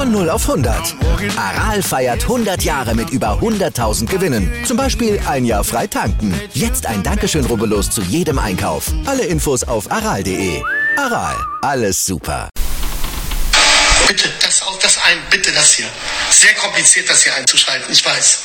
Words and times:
Von 0.00 0.12
0 0.12 0.30
auf 0.30 0.48
100. 0.48 0.94
Aral 1.36 1.82
feiert 1.82 2.22
100 2.22 2.62
Jahre 2.62 2.94
mit 2.94 3.10
über 3.10 3.38
100.000 3.38 4.06
Gewinnen. 4.06 4.50
Zum 4.64 4.78
Beispiel 4.78 5.20
ein 5.28 5.44
Jahr 5.44 5.62
frei 5.62 5.86
tanken. 5.86 6.32
Jetzt 6.54 6.86
ein 6.86 7.02
Dankeschön, 7.02 7.44
rubbellos 7.44 7.90
zu 7.90 8.00
jedem 8.00 8.38
Einkauf. 8.38 8.84
Alle 9.04 9.26
Infos 9.26 9.62
auf 9.62 9.92
aral.de. 9.92 10.62
Aral, 10.96 11.36
alles 11.60 12.02
super. 12.02 12.48
Bitte, 14.08 14.30
das, 14.40 14.62
das 14.80 14.96
ein, 15.04 15.18
bitte 15.28 15.52
das 15.52 15.74
hier. 15.74 15.88
Sehr 16.30 16.54
kompliziert, 16.54 17.10
das 17.10 17.22
hier 17.22 17.34
einzuschalten, 17.34 17.92
ich 17.92 18.02
weiß. 18.02 18.38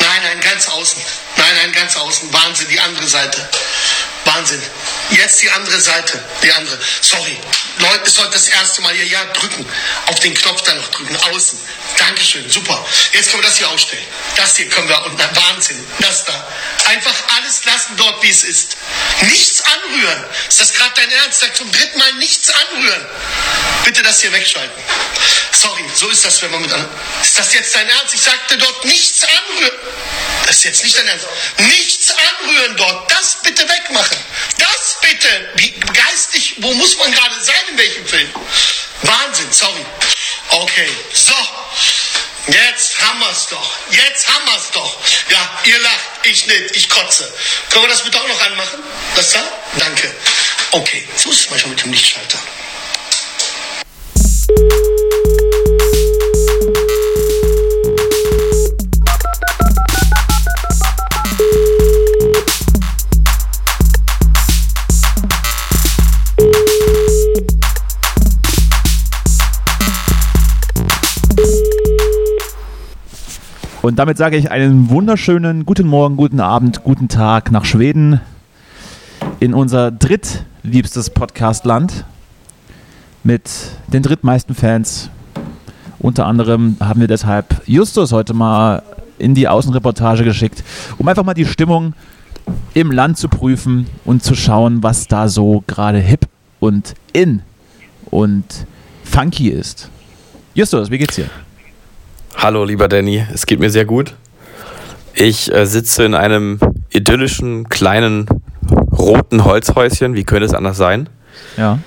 Nein, 0.00 0.22
nein, 0.24 0.40
ganz 0.40 0.68
außen. 0.68 1.00
Nein, 1.36 1.54
nein, 1.62 1.72
ganz 1.72 1.96
außen. 1.96 2.32
Wahnsinn, 2.32 2.66
die 2.68 2.80
andere 2.80 3.06
Seite. 3.06 3.48
Wahnsinn. 4.24 4.62
Jetzt 5.10 5.42
die 5.42 5.50
andere 5.50 5.80
Seite. 5.80 6.22
Die 6.42 6.52
andere. 6.52 6.78
Sorry. 7.00 7.38
Leute, 7.78 8.04
es 8.04 8.14
sollte 8.14 8.32
das 8.32 8.48
erste 8.48 8.82
Mal 8.82 8.94
hier. 8.94 9.06
Ja, 9.06 9.24
drücken. 9.26 9.66
Auf 10.06 10.20
den 10.20 10.34
Knopf 10.34 10.62
da 10.62 10.74
noch 10.74 10.88
drücken. 10.88 11.16
Außen. 11.16 11.58
Dankeschön. 11.98 12.48
Super. 12.48 12.84
Jetzt 13.12 13.30
können 13.30 13.42
wir 13.42 13.48
das 13.48 13.58
hier 13.58 13.68
ausstellen. 13.68 14.04
Das 14.36 14.56
hier 14.56 14.68
können 14.68 14.88
wir. 14.88 15.04
Und 15.06 15.18
Wahnsinn. 15.18 15.86
Das 16.00 16.24
da. 16.24 16.46
Einfach 16.86 17.14
alles 17.36 17.64
lassen 17.64 17.96
dort, 17.96 18.22
wie 18.22 18.30
es 18.30 18.44
ist. 18.44 18.76
Nichts 19.22 19.62
anrühren. 19.62 20.24
Ist 20.48 20.60
das 20.60 20.72
gerade 20.72 20.92
dein 20.96 21.10
Ernst? 21.10 21.40
Sag 21.40 21.56
zum 21.56 21.70
dritten 21.70 21.98
Mal 21.98 22.12
nichts 22.14 22.50
anrühren. 22.50 23.06
Bitte 23.84 24.02
das 24.02 24.20
hier 24.20 24.32
wegschalten. 24.32 24.82
Sorry, 25.52 25.84
so 25.94 26.08
ist 26.08 26.24
das, 26.24 26.42
wenn 26.42 26.50
man 26.50 26.62
mit 26.62 26.72
anderen. 26.72 26.92
Ist 27.22 27.38
das 27.38 27.52
jetzt 27.54 27.74
dein 27.74 27.88
Ernst? 27.88 28.14
Ich 28.14 28.20
sagte 28.20 28.58
dort 28.58 28.84
nichts 28.84 29.24
anrühren. 29.24 29.78
Das 30.46 30.56
ist 30.56 30.64
jetzt 30.64 30.84
nicht 30.84 30.96
dein 30.96 31.06
Ernst. 31.08 31.26
Nichts 31.58 32.12
anrühren 32.12 32.76
dort. 32.76 33.10
Das 33.10 33.36
bitte 33.42 33.68
wegmachen. 33.68 34.13
Das 34.58 34.96
bitte. 35.00 35.50
Wie 35.56 35.70
geistig, 35.70 36.56
wo 36.58 36.72
muss 36.74 36.96
man 36.98 37.12
gerade 37.12 37.40
sein, 37.42 37.54
in 37.70 37.78
welchem 37.78 38.06
Film? 38.06 38.28
Wahnsinn, 39.02 39.52
sorry. 39.52 39.84
Okay, 40.50 40.88
so. 41.12 41.34
Jetzt 42.46 43.00
haben 43.00 43.20
wir's 43.20 43.46
doch. 43.48 43.70
Jetzt 43.90 44.28
haben 44.28 44.44
wir's 44.46 44.70
doch. 44.72 44.96
Ja, 45.30 45.60
ihr 45.64 45.78
lacht, 45.78 45.98
ich 46.24 46.46
nicht, 46.46 46.76
ich 46.76 46.88
kotze. 46.90 47.32
Können 47.70 47.84
wir 47.84 47.88
das 47.88 48.02
bitte 48.02 48.20
auch 48.20 48.28
noch 48.28 48.40
anmachen? 48.42 48.82
Das 49.16 49.30
da? 49.30 49.42
Danke. 49.78 50.14
Okay, 50.72 51.08
so 51.16 51.30
ist 51.30 51.40
es 51.40 51.50
manchmal 51.50 51.70
mit 51.70 51.82
dem 51.82 51.92
Lichtschalter. 51.92 52.38
Und 73.84 73.98
damit 73.98 74.16
sage 74.16 74.38
ich 74.38 74.50
einen 74.50 74.88
wunderschönen 74.88 75.66
guten 75.66 75.86
Morgen, 75.86 76.16
guten 76.16 76.40
Abend, 76.40 76.84
guten 76.84 77.08
Tag 77.08 77.52
nach 77.52 77.66
Schweden 77.66 78.18
in 79.40 79.52
unser 79.52 79.90
drittliebstes 79.90 81.10
Podcastland 81.10 82.06
mit 83.24 83.42
den 83.88 84.02
drittmeisten 84.02 84.54
Fans. 84.54 85.10
Unter 85.98 86.24
anderem 86.24 86.78
haben 86.80 86.98
wir 87.00 87.08
deshalb 87.08 87.60
Justus 87.66 88.12
heute 88.12 88.32
mal 88.32 88.82
in 89.18 89.34
die 89.34 89.48
Außenreportage 89.48 90.24
geschickt, 90.24 90.64
um 90.96 91.06
einfach 91.06 91.22
mal 91.22 91.34
die 91.34 91.44
Stimmung 91.44 91.92
im 92.72 92.90
Land 92.90 93.18
zu 93.18 93.28
prüfen 93.28 93.86
und 94.06 94.22
zu 94.22 94.34
schauen, 94.34 94.82
was 94.82 95.08
da 95.08 95.28
so 95.28 95.62
gerade 95.66 95.98
hip 95.98 96.26
und 96.58 96.94
in 97.12 97.42
und 98.06 98.64
funky 99.02 99.50
ist. 99.50 99.90
Justus, 100.54 100.90
wie 100.90 100.96
geht's 100.96 101.16
dir? 101.16 101.28
Hallo, 102.36 102.64
lieber 102.64 102.88
Danny. 102.88 103.24
Es 103.32 103.46
geht 103.46 103.60
mir 103.60 103.70
sehr 103.70 103.84
gut. 103.84 104.14
Ich 105.14 105.52
äh, 105.52 105.66
sitze 105.66 106.04
in 106.04 106.14
einem 106.14 106.58
idyllischen, 106.90 107.68
kleinen, 107.68 108.26
roten 108.92 109.44
Holzhäuschen. 109.44 110.14
Wie 110.14 110.24
könnte 110.24 110.44
es 110.44 110.54
anders 110.54 110.76
sein? 110.76 111.08
Ja. 111.56 111.78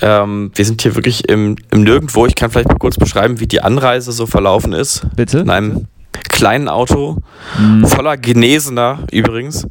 Ähm, 0.00 0.52
wir 0.54 0.64
sind 0.64 0.82
hier 0.82 0.94
wirklich 0.94 1.28
im, 1.28 1.56
im 1.70 1.82
Nirgendwo. 1.82 2.26
Ich 2.26 2.34
kann 2.34 2.50
vielleicht 2.50 2.68
mal 2.68 2.78
kurz 2.78 2.96
beschreiben, 2.96 3.40
wie 3.40 3.46
die 3.46 3.62
Anreise 3.62 4.12
so 4.12 4.26
verlaufen 4.26 4.72
ist. 4.72 5.06
Bitte? 5.16 5.38
In 5.38 5.50
einem 5.50 5.86
kleinen 6.28 6.68
Auto, 6.68 7.18
Mhm. 7.58 7.86
voller 7.86 8.16
Genesener 8.16 9.00
übrigens, 9.10 9.66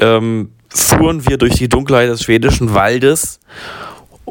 ähm, 0.00 0.50
fuhren 0.68 1.26
wir 1.28 1.36
durch 1.38 1.54
die 1.54 1.68
Dunkelheit 1.68 2.08
des 2.08 2.22
schwedischen 2.22 2.72
Waldes 2.74 3.40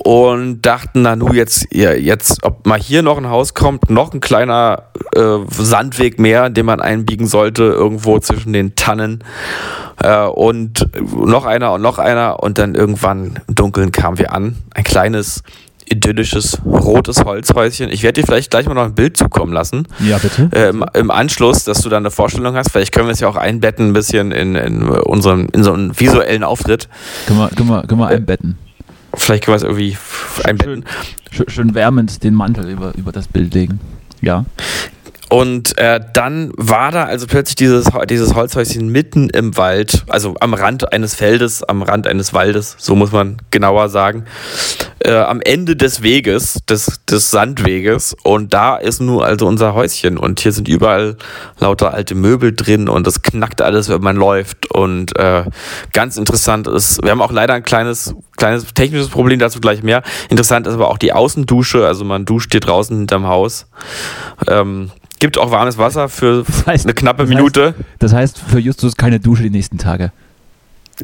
und 0.04 0.62
dachten, 0.64 1.04
na 1.04 1.16
nu, 1.16 1.32
jetzt, 1.34 1.68
ja, 1.72 1.94
jetzt, 1.94 2.44
ob 2.44 2.66
mal 2.66 2.80
hier 2.80 3.04
noch 3.04 3.18
ein 3.18 3.30
Haus 3.30 3.54
kommt, 3.54 3.90
noch 3.90 4.14
ein 4.14 4.20
kleiner 4.20 4.84
äh, 5.16 5.38
Sandweg 5.50 6.20
mehr, 6.20 6.50
den 6.50 6.66
man 6.66 6.82
einbiegen 6.82 7.28
sollte, 7.28 7.64
irgendwo 7.64 8.18
zwischen 8.20 8.52
den 8.54 8.76
Tannen. 8.76 9.24
Äh, 10.02 10.26
und 10.26 10.88
noch 11.14 11.46
einer 11.46 11.74
und 11.74 11.82
noch 11.82 12.00
einer. 12.00 12.42
Und 12.42 12.58
dann 12.58 12.74
irgendwann 12.74 13.40
im 13.48 13.56
Dunkeln 13.56 13.92
kamen 13.92 14.18
wir 14.18 14.34
an. 14.34 14.56
Ein 14.74 14.84
kleines, 14.84 15.44
idyllisches, 15.88 16.60
rotes 16.66 17.24
Holzhäuschen. 17.24 17.90
Ich 17.92 18.02
werde 18.02 18.22
dir 18.22 18.26
vielleicht 18.26 18.50
gleich 18.50 18.66
mal 18.66 18.74
noch 18.74 18.86
ein 18.86 18.96
Bild 18.96 19.18
zukommen 19.18 19.54
lassen. 19.54 19.88
Ja, 20.00 20.18
bitte. 20.18 20.50
Äh, 20.52 20.70
im, 20.70 20.84
Im 20.94 21.12
Anschluss, 21.12 21.64
dass 21.64 21.82
du 21.82 21.90
dann 21.90 22.04
eine 22.04 22.12
Vorstellung 22.12 22.56
hast. 22.56 22.72
Vielleicht 22.72 22.92
können 22.92 23.06
wir 23.08 23.14
es 23.14 23.20
ja 23.20 23.28
auch 23.28 23.36
einbetten 23.36 23.90
ein 23.90 23.94
bisschen 23.94 24.32
in, 24.32 24.56
in, 24.56 24.90
unseren, 24.90 25.48
in 25.50 25.64
so 25.64 25.74
einen 25.74 26.00
visuellen 26.00 26.44
Auftritt. 26.44 26.90
Können 27.28 27.40
wir, 27.40 27.50
können 27.50 27.70
wir, 27.70 27.84
können 27.84 28.00
wir 28.00 28.08
einbetten. 28.08 28.58
Vielleicht 29.14 29.48
es 29.56 29.64
irgendwie 29.64 29.98
einbetten. 30.44 30.86
Schön, 31.32 31.50
schön 31.50 31.76
wärmend 31.76 32.24
den 32.24 32.34
Mantel 32.34 32.70
über, 32.70 32.94
über 32.96 33.12
das 33.12 33.28
Bild 33.28 33.54
legen. 33.54 33.80
Ja. 34.22 34.46
Und 35.32 35.78
äh, 35.78 36.02
dann 36.12 36.52
war 36.58 36.92
da 36.92 37.06
also 37.06 37.26
plötzlich 37.26 37.56
dieses, 37.56 37.88
dieses 38.10 38.36
Holzhäuschen 38.36 38.90
mitten 38.90 39.30
im 39.30 39.56
Wald, 39.56 40.04
also 40.10 40.36
am 40.42 40.54
Rand 40.54 40.92
eines 40.92 41.16
Feldes, 41.16 41.64
am 41.64 41.84
Rand 41.84 42.06
eines 42.06 42.34
Waldes, 42.34 42.76
so 42.78 42.98
muss 42.98 43.14
man 43.14 43.38
genauer 43.50 43.88
sagen, 43.88 44.26
äh, 45.00 45.14
am 45.14 45.40
Ende 45.40 45.78
des 45.78 46.02
Weges, 46.02 46.60
des, 46.68 47.00
des 47.10 47.32
Sandweges. 47.32 48.14
Und 48.24 48.54
da 48.54 48.76
ist 48.76 49.00
nun 49.00 49.24
also 49.24 49.48
unser 49.48 49.74
Häuschen. 49.74 50.18
Und 50.18 50.42
hier 50.42 50.52
sind 50.52 50.68
überall 50.68 51.16
lauter 51.60 51.94
alte 51.94 52.14
Möbel 52.14 52.54
drin 52.54 52.90
und 52.90 53.08
es 53.08 53.22
knackt 53.22 53.62
alles, 53.62 53.88
wenn 53.88 54.02
man 54.02 54.18
läuft. 54.18 54.70
Und 54.70 55.18
äh, 55.18 55.46
ganz 55.94 56.18
interessant 56.18 56.68
ist, 56.68 57.02
wir 57.04 57.12
haben 57.12 57.22
auch 57.22 57.32
leider 57.32 57.54
ein 57.54 57.64
kleines, 57.64 58.16
kleines 58.36 58.66
technisches 58.74 59.08
Problem, 59.08 59.40
dazu 59.40 59.62
gleich 59.62 59.82
mehr. 59.82 60.04
Interessant 60.28 60.68
ist 60.68 60.74
aber 60.74 60.90
auch 60.90 60.98
die 60.98 61.14
Außendusche, 61.14 61.88
also 61.88 62.04
man 62.04 62.26
duscht 62.26 62.52
hier 62.52 62.60
draußen 62.60 62.98
hinterm 62.98 63.28
Haus. 63.28 63.68
Ähm, 64.46 64.92
Gibt 65.22 65.38
auch 65.38 65.52
warmes 65.52 65.78
Wasser 65.78 66.10
für 66.10 66.44
heißt- 66.66 66.84
eine 66.86 66.94
knappe 66.94 67.24
das 67.24 67.30
Minute. 67.30 67.68
Heißt, 67.68 67.76
das 68.00 68.14
heißt 68.14 68.40
für 68.40 68.60
Justus 68.60 68.96
keine 68.98 69.20
Dusche 69.20 69.44
die 69.44 69.52
nächsten 69.52 69.78
Tage. 69.78 70.12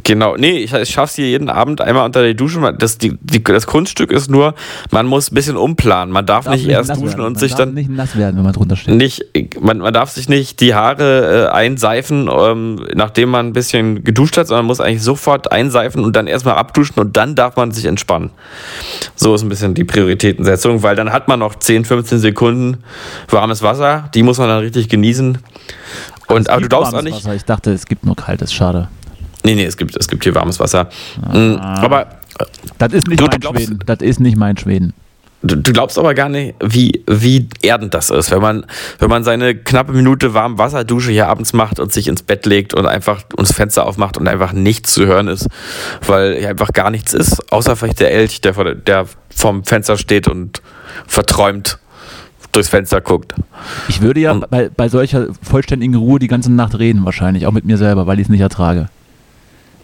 Genau, 0.04 0.36
nee, 0.36 0.58
ich, 0.60 0.74
ich 0.74 0.90
schaff's 0.90 1.16
hier 1.16 1.28
jeden 1.28 1.50
Abend 1.50 1.82
einmal 1.82 2.06
unter 2.06 2.24
die 2.24 2.36
Dusche. 2.36 2.76
Das, 2.78 2.98
die, 2.98 3.18
die, 3.22 3.44
das 3.44 3.68
Kunststück 3.68 4.12
ist 4.12 4.30
nur, 4.30 4.54
man 4.92 5.06
muss 5.06 5.32
ein 5.32 5.36
bisschen 5.36 5.58
umplanen. 5.58 6.14
Man 6.14 6.26
darf, 6.26 6.48
nicht 6.48 6.68
erst 6.68 6.92
duschen 6.92 7.06
werden. 7.08 7.22
und 7.22 7.34
Man 7.34 7.36
sich 7.40 7.52
darf 7.52 7.60
dann 7.60 7.74
nicht 7.74 7.90
nass 7.90 8.16
werden, 8.16 8.38
wenn 8.38 8.44
man 8.44 8.54
drunter 8.54 8.76
steht. 8.76 8.96
nicht, 8.96 9.26
man, 9.60 9.80
man 9.80 9.94
darf 9.94 10.10
sich 10.12 10.30
nicht 10.30 10.60
die 10.60 10.74
Haare 10.74 11.48
äh, 11.48 11.54
einseifen, 11.54 12.30
ähm, 12.32 12.86
nachdem 12.94 13.30
man 13.30 13.48
ein 13.48 13.54
bisschen 13.54 14.04
geduscht 14.04 14.38
hat, 14.38 14.48
sondern 14.48 14.66
muss 14.66 14.80
eigentlich 14.80 15.04
sofort 15.04 15.52
einseifen 15.52 16.04
und 16.04 16.16
dann 16.16 16.28
erstmal 16.28 16.56
abduschen 16.56 17.00
und 17.00 17.18
dann 17.18 17.36
darf 17.36 17.56
man 17.56 17.72
sich 17.72 17.86
entspannen. 17.86 18.32
So 19.16 19.36
ist 19.36 19.42
ein 19.44 19.50
bisschen 19.50 19.74
die 19.74 19.84
Prioritätensetzung, 19.84 20.84
weil 20.84 20.96
dann 20.96 21.12
hat 21.12 21.28
man 21.28 21.40
noch 21.40 21.56
10, 21.56 21.86
15 21.86 22.20
Sekunden 22.20 22.78
warmes 23.30 23.62
Wasser, 23.62 24.10
die 24.14 24.24
muss 24.24 24.38
man 24.38 24.48
dann 24.48 24.60
richtig 24.60 24.90
genießen. 24.90 25.38
Und, 26.28 26.42
Es 26.42 26.50
aber 26.50 26.62
du 26.62 26.68
glaubst 26.68 26.94
auch 26.94 27.02
nicht. 27.02 27.16
Wasser. 27.16 27.36
Ich 27.36 27.46
dachte, 27.46 27.72
es 27.72 27.86
gibt 27.86 28.06
nur 28.06 28.16
kaltes, 28.16 28.54
schade. 28.54 28.90
Nee, 29.44 29.56
nee, 29.56 29.66
es 29.66 29.78
gibt, 29.78 29.96
es 29.96 30.08
gibt 30.08 30.24
hier 30.24 30.36
warmes 30.36 30.60
Wasser. 30.60 30.90
Mm, 31.32 31.56
Aber 31.60 32.08
Das 32.78 32.94
ist 32.94 33.08
nicht 33.08 33.20
Du- 33.20 33.26
du 33.26 33.32
mein 33.32 33.40
glaubst- 33.40 33.62
Schweden. 33.64 33.80
Das 33.86 34.00
ist 34.00 34.20
nicht 34.20 34.38
mein 34.38 34.58
Schweden. 34.58 34.94
Du, 35.44 35.56
du 35.56 35.72
glaubst 35.72 36.00
aber 36.00 36.16
gar 36.16 36.30
nicht, 36.30 36.56
wie, 36.64 37.04
wie 37.08 37.48
erdend 37.62 37.94
das 37.94 38.10
ist, 38.10 38.32
wenn 38.32 38.42
man, 38.42 38.66
wenn 38.98 39.10
man 39.10 39.24
seine 39.24 39.56
knappe 39.56 39.94
Minute 39.94 40.34
warm 40.34 40.58
Wasserdusche 40.58 41.12
hier 41.12 41.28
abends 41.28 41.54
macht 41.54 41.80
und 41.80 41.94
sich 41.94 42.08
ins 42.08 42.24
Bett 42.24 42.46
legt 42.48 42.74
und 42.74 42.88
einfach 42.88 43.22
uns 43.38 43.54
Fenster 43.54 43.86
aufmacht 43.86 44.18
und 44.18 44.28
einfach 44.28 44.52
nichts 44.52 44.94
zu 44.94 45.06
hören 45.06 45.28
ist, 45.28 45.48
weil 46.06 46.38
hier 46.40 46.50
einfach 46.50 46.74
gar 46.74 46.90
nichts 46.90 47.14
ist, 47.14 47.52
außer 47.54 47.76
vielleicht 47.76 48.00
der 48.00 48.12
Elch, 48.12 48.42
der, 48.42 48.56
vor 48.56 48.74
der, 48.74 49.06
vorm 49.34 49.64
Fenster 49.64 49.96
steht 49.98 50.28
und 50.28 50.62
verträumt 51.06 51.78
durchs 52.52 52.70
Fenster 52.70 53.00
guckt. 53.02 53.36
Ich 53.90 54.02
würde 54.02 54.20
ja 54.20 54.34
bei, 54.34 54.70
bei 54.76 54.90
solcher 54.90 55.28
vollständigen 55.44 55.96
Ruhe 55.96 56.18
die 56.20 56.28
ganze 56.28 56.52
Nacht 56.52 56.78
reden, 56.80 57.06
wahrscheinlich, 57.06 57.46
auch 57.46 57.52
mit 57.52 57.64
mir 57.66 57.78
selber, 57.78 58.08
weil 58.08 58.18
ich 58.20 58.26
es 58.26 58.30
nicht 58.30 58.42
ertrage. 58.42 58.90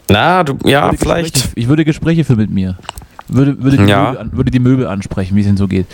Na, 0.10 0.44
du, 0.44 0.58
ja, 0.66 0.86
würde 0.86 0.98
vielleicht. 0.98 1.34
Gespräche, 1.34 1.54
ich 1.60 1.68
würde 1.68 1.86
Gespräche 1.86 2.24
führen 2.24 2.40
mit 2.40 2.52
mir. 2.52 2.78
Würde, 3.30 3.64
würde, 3.64 3.78
die 3.78 3.84
Ja. 3.86 4.12
Möbel, 4.12 4.30
würde 4.34 4.52
die 4.52 4.60
Möbel 4.60 4.88
ansprechen, 4.88 5.36
wie 5.36 5.42
es 5.42 5.48
ihnen 5.48 5.58
so 5.58 5.68
geht. 5.68 5.88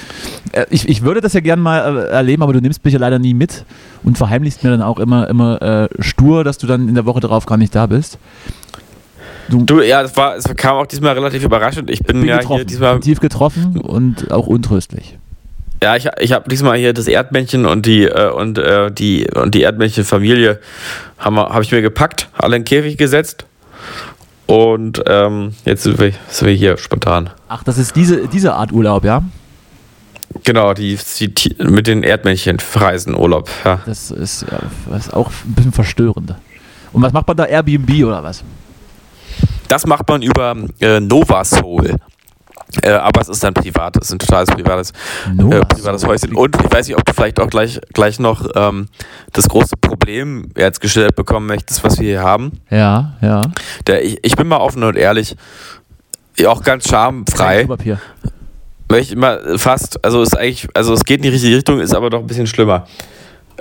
Äh, 0.52 0.66
Ich, 0.72 0.90
ich 0.90 1.04
würde 1.04 1.22
das 1.22 1.34
ja 1.34 1.40
gern 1.42 1.60
mal 1.60 1.98
äh, 1.98 2.10
erleben, 2.10 2.42
aber 2.44 2.54
du 2.54 2.60
nimmst 2.60 2.84
mich 2.84 2.94
ja 2.94 3.00
leider 3.00 3.20
nie 3.20 3.34
mit 3.36 3.66
und 4.04 4.18
verheimlichst 4.18 4.64
mir 4.64 4.72
dann 4.72 4.82
auch 4.82 5.00
immer, 5.00 5.28
immer 5.30 5.62
äh, 5.62 5.88
stur, 6.00 6.44
dass 6.44 6.58
du 6.58 6.66
dann 6.68 6.90
in 6.90 6.96
der 6.96 7.06
Woche 7.06 7.20
darauf 7.20 7.46
gar 7.46 7.58
nicht 7.58 7.74
da 7.76 7.86
bist. 7.86 8.18
Du, 9.48 9.82
ja, 9.82 10.02
es, 10.04 10.16
war, 10.16 10.36
es 10.36 10.44
kam 10.56 10.76
auch 10.78 10.86
diesmal 10.86 11.14
relativ 11.14 11.44
überraschend. 11.44 11.90
Ich 11.90 12.04
bin, 12.04 12.20
Bin 12.20 12.30
ja 12.30 12.40
hier 12.40 12.66
diesmal. 12.66 13.00
tief 13.00 13.20
getroffen 13.20 13.78
und 13.80 14.32
auch 14.32 14.46
untröstlich. 14.48 15.18
Ja, 15.82 15.96
ich, 15.96 16.08
ich 16.20 16.34
habe 16.34 16.50
diesmal 16.50 16.78
hier 16.78 16.94
das 16.94 17.08
Erdmännchen 17.08 17.66
und 17.66 17.86
die 17.86 18.04
äh, 18.04 18.30
und 18.32 18.58
äh, 18.58 18.92
die 18.92 19.28
und 19.34 19.56
die 19.56 19.62
Erdmännchenfamilie 19.62 20.60
habe 21.18 21.64
ich 21.64 21.72
mir 21.72 21.82
gepackt, 21.82 22.28
alle 22.38 22.58
in 22.58 22.62
den 22.64 22.66
Käfig 22.66 22.98
gesetzt. 22.98 23.46
Und 24.50 25.04
ähm, 25.06 25.54
jetzt 25.64 25.84
sind 25.84 26.00
wir, 26.00 26.12
sind 26.28 26.48
wir 26.48 26.56
hier 26.56 26.76
spontan. 26.78 27.30
Ach, 27.50 27.64
das 27.64 27.78
ist 27.78 27.96
diese, 27.96 28.28
diese 28.28 28.56
Art 28.56 28.72
Urlaub, 28.72 29.06
ja? 29.06 29.22
Genau, 30.44 30.74
die, 30.74 30.98
die, 31.20 31.56
mit 31.60 31.86
den 31.86 32.02
Erdmännchen 32.02 32.58
reisen 32.74 33.16
Urlaub. 33.16 33.48
Ja. 33.64 33.80
Das 33.86 34.10
ist, 34.10 34.48
ja, 34.52 34.60
das 34.90 35.06
ist 35.06 35.14
auch 35.14 35.30
ein 35.46 35.54
bisschen 35.54 35.72
verstörend. 35.72 36.34
Und 36.92 37.02
was 37.04 37.14
macht 37.14 37.28
man 37.28 37.38
da? 37.38 37.46
Airbnb 37.46 38.04
oder 38.04 38.24
was? 38.24 38.44
Das 39.68 39.86
macht 39.86 40.10
man 40.10 40.24
über 40.24 40.56
äh, 40.80 41.00
Novasol. 41.00 41.98
Äh, 42.84 42.92
aber 42.92 43.22
es 43.22 43.30
ist 43.30 43.44
dann 43.44 43.54
privat, 43.54 43.98
es 43.98 44.08
ist 44.08 44.14
ein 44.14 44.20
totales 44.20 44.50
privates, 44.50 44.92
äh, 45.28 45.34
Novasol. 45.34 45.66
privates 45.66 46.06
Häuschen. 46.06 46.36
Und 46.36 46.56
ich 46.56 46.72
weiß 46.72 46.88
nicht, 46.88 46.98
ob 46.98 47.04
du 47.06 47.14
vielleicht 47.14 47.40
auch 47.40 47.50
gleich, 47.50 47.80
gleich 47.94 48.20
noch 48.20 48.46
ähm, 48.56 48.88
das 49.34 49.50
große 49.50 49.76
Problem 49.82 50.50
jetzt 50.56 50.80
gestellt 50.80 51.16
bekommen 51.16 51.48
möchtest, 51.48 51.84
was 51.84 52.00
wir 52.00 52.08
hier 52.08 52.22
haben. 52.24 52.60
Ja, 52.70 53.14
ja. 53.22 53.42
Der, 53.88 54.04
ich, 54.06 54.20
ich 54.24 54.36
bin 54.36 54.48
mal 54.48 54.58
offen 54.58 54.84
und 54.84 54.96
ehrlich, 54.98 55.36
auch 56.46 56.64
ganz 56.64 56.88
schamfrei. 56.88 57.66
Klopapier. 57.66 58.00
Möchte 58.92 59.14
immer 59.14 59.40
fast, 59.58 60.04
also 60.06 60.22
ist 60.22 60.38
eigentlich, 60.38 60.68
also 60.74 60.94
es 60.94 61.04
geht 61.04 61.18
in 61.18 61.24
die 61.24 61.30
richtige 61.30 61.56
Richtung, 61.58 61.80
ist 61.80 61.94
aber 61.94 62.10
doch 62.10 62.20
ein 62.20 62.28
bisschen 62.28 62.48
schlimmer. 62.48 62.86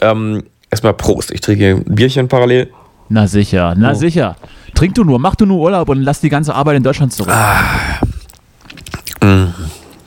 Ähm, 0.00 0.44
erstmal 0.70 0.94
Prost, 0.94 1.30
ich 1.32 1.40
trinke 1.40 1.82
ein 1.86 1.94
Bierchen 1.94 2.28
parallel. 2.28 2.70
Na 3.08 3.26
sicher, 3.26 3.74
na 3.76 3.92
Oh. 3.92 3.94
sicher. 3.94 4.36
Trink 4.74 4.94
du 4.94 5.02
nur, 5.02 5.18
mach 5.18 5.34
du 5.34 5.44
nur 5.46 5.58
Urlaub 5.60 5.88
und 5.88 6.02
lass 6.02 6.20
die 6.20 6.28
ganze 6.28 6.54
Arbeit 6.54 6.76
in 6.76 6.82
Deutschland 6.82 7.12
zurück. 7.12 7.32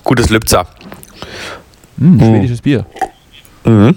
Gutes 0.03 0.29
Lübzer. 0.29 0.65
Hm, 1.97 2.19
schwedisches 2.19 2.61
Bier. 2.61 2.85
Mhm. 3.65 3.95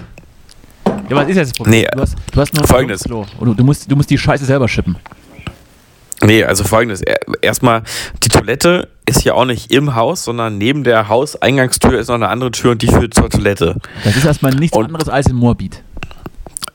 Ja, 1.09 1.17
was 1.17 1.29
ist 1.29 1.37
jetzt 1.37 1.51
das 1.51 1.57
Problem? 1.57 1.81
Nee, 1.81 1.89
du, 1.95 2.01
hast, 2.01 2.17
du 2.33 2.41
hast 2.41 2.55
nur 2.55 2.63
ein 2.65 2.69
folgendes. 2.69 3.05
Klo. 3.05 3.25
Und 3.39 3.59
du, 3.59 3.65
musst, 3.65 3.91
du 3.91 3.97
musst 3.97 4.11
die 4.11 4.19
Scheiße 4.19 4.45
selber 4.45 4.69
schippen. 4.69 4.97
Nee, 6.23 6.45
also 6.45 6.65
folgendes. 6.65 7.03
Er- 7.03 7.19
Erstmal, 7.43 7.83
die 8.23 8.29
Toilette 8.29 8.89
ist 9.07 9.25
ja 9.25 9.35
auch 9.35 9.45
nicht 9.45 9.71
im 9.71 9.95
Haus, 9.95 10.25
sondern 10.25 10.57
neben 10.57 10.83
der 10.85 11.09
Hauseingangstür 11.09 11.99
ist 11.99 12.09
noch 12.09 12.15
eine 12.15 12.29
andere 12.29 12.51
Tür 12.51 12.71
und 12.73 12.81
die 12.83 12.87
führt 12.89 13.13
zur 13.15 13.29
Toilette. 13.29 13.77
Das 14.05 14.17
ist 14.17 14.25
erstmal 14.25 14.55
nichts 14.55 14.77
Und- 14.77 14.87
anderes 14.87 15.09
als 15.09 15.27
in 15.27 15.37
Moabit. 15.37 15.83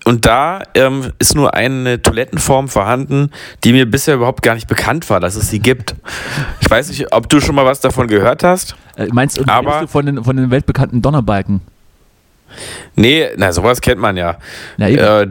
Und 0.09 0.25
da 0.25 0.63
ähm, 0.73 1.13
ist 1.19 1.35
nur 1.35 1.53
eine 1.53 2.01
Toilettenform 2.01 2.67
vorhanden, 2.67 3.29
die 3.63 3.73
mir 3.73 3.85
bisher 3.85 4.15
überhaupt 4.15 4.41
gar 4.41 4.55
nicht 4.55 4.67
bekannt 4.67 5.07
war, 5.11 5.19
dass 5.19 5.35
es 5.35 5.51
sie 5.51 5.59
gibt. 5.59 5.93
Ich 6.61 6.67
weiß 6.67 6.89
nicht, 6.89 7.13
ob 7.13 7.29
du 7.29 7.39
schon 7.39 7.53
mal 7.53 7.63
was 7.63 7.79
davon 7.79 8.07
gehört 8.07 8.43
hast. 8.43 8.75
Äh, 8.97 9.05
meinst 9.11 9.37
du, 9.37 9.43
Aber- 9.45 9.81
du 9.81 9.87
von 9.87 10.07
den, 10.07 10.23
von 10.23 10.35
den 10.35 10.49
weltbekannten 10.49 11.03
Donnerbalken? 11.03 11.61
Nee, 12.95 13.27
na, 13.37 13.53
sowas 13.53 13.81
kennt 13.81 14.01
man 14.01 14.17
ja. 14.17 14.37
Äh, 14.79 15.27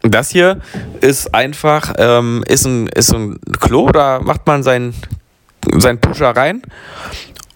das 0.00 0.30
hier 0.30 0.62
ist 1.02 1.34
einfach, 1.34 1.92
ähm, 1.98 2.42
ist, 2.48 2.64
ein, 2.64 2.88
ist 2.88 3.12
ein 3.12 3.38
Klo, 3.60 3.90
da 3.92 4.20
macht 4.20 4.46
man 4.46 4.62
seinen 4.62 4.94
sein 5.76 6.00
Pusher 6.00 6.30
rein 6.30 6.62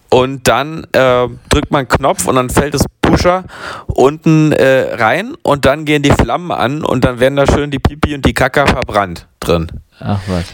und 0.09 0.47
dann 0.47 0.85
äh, 0.91 1.27
drückt 1.49 1.71
man 1.71 1.79
einen 1.79 1.87
Knopf 1.87 2.27
und 2.27 2.35
dann 2.35 2.49
fällt 2.49 2.73
das 2.73 2.85
Pusher 3.01 3.43
unten 3.87 4.51
äh, 4.51 4.95
rein 4.95 5.35
und 5.43 5.65
dann 5.65 5.85
gehen 5.85 6.03
die 6.03 6.11
Flammen 6.11 6.51
an 6.51 6.83
und 6.83 7.05
dann 7.05 7.19
werden 7.19 7.35
da 7.35 7.45
schön 7.45 7.71
die 7.71 7.79
Pipi 7.79 8.15
und 8.15 8.25
die 8.25 8.33
Kacke 8.33 8.65
verbrannt 8.67 9.27
drin. 9.39 9.67
Ach 9.99 10.21
was. 10.27 10.45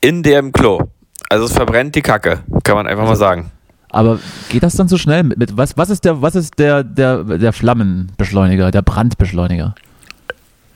In 0.00 0.22
dem 0.22 0.52
Klo. 0.52 0.80
Also 1.28 1.46
es 1.46 1.52
verbrennt 1.52 1.94
die 1.94 2.02
Kacke, 2.02 2.40
kann 2.64 2.76
man 2.76 2.86
einfach 2.86 3.04
mal 3.04 3.16
sagen. 3.16 3.50
Aber 3.90 4.18
geht 4.48 4.62
das 4.62 4.74
dann 4.74 4.88
so 4.88 4.98
schnell? 4.98 5.22
Mit, 5.22 5.38
mit, 5.38 5.56
was, 5.56 5.76
was 5.76 5.90
ist, 5.90 6.04
der, 6.04 6.20
was 6.20 6.34
ist 6.34 6.58
der, 6.58 6.84
der, 6.84 7.24
der 7.24 7.52
Flammenbeschleuniger, 7.52 8.70
der 8.70 8.82
Brandbeschleuniger? 8.82 9.74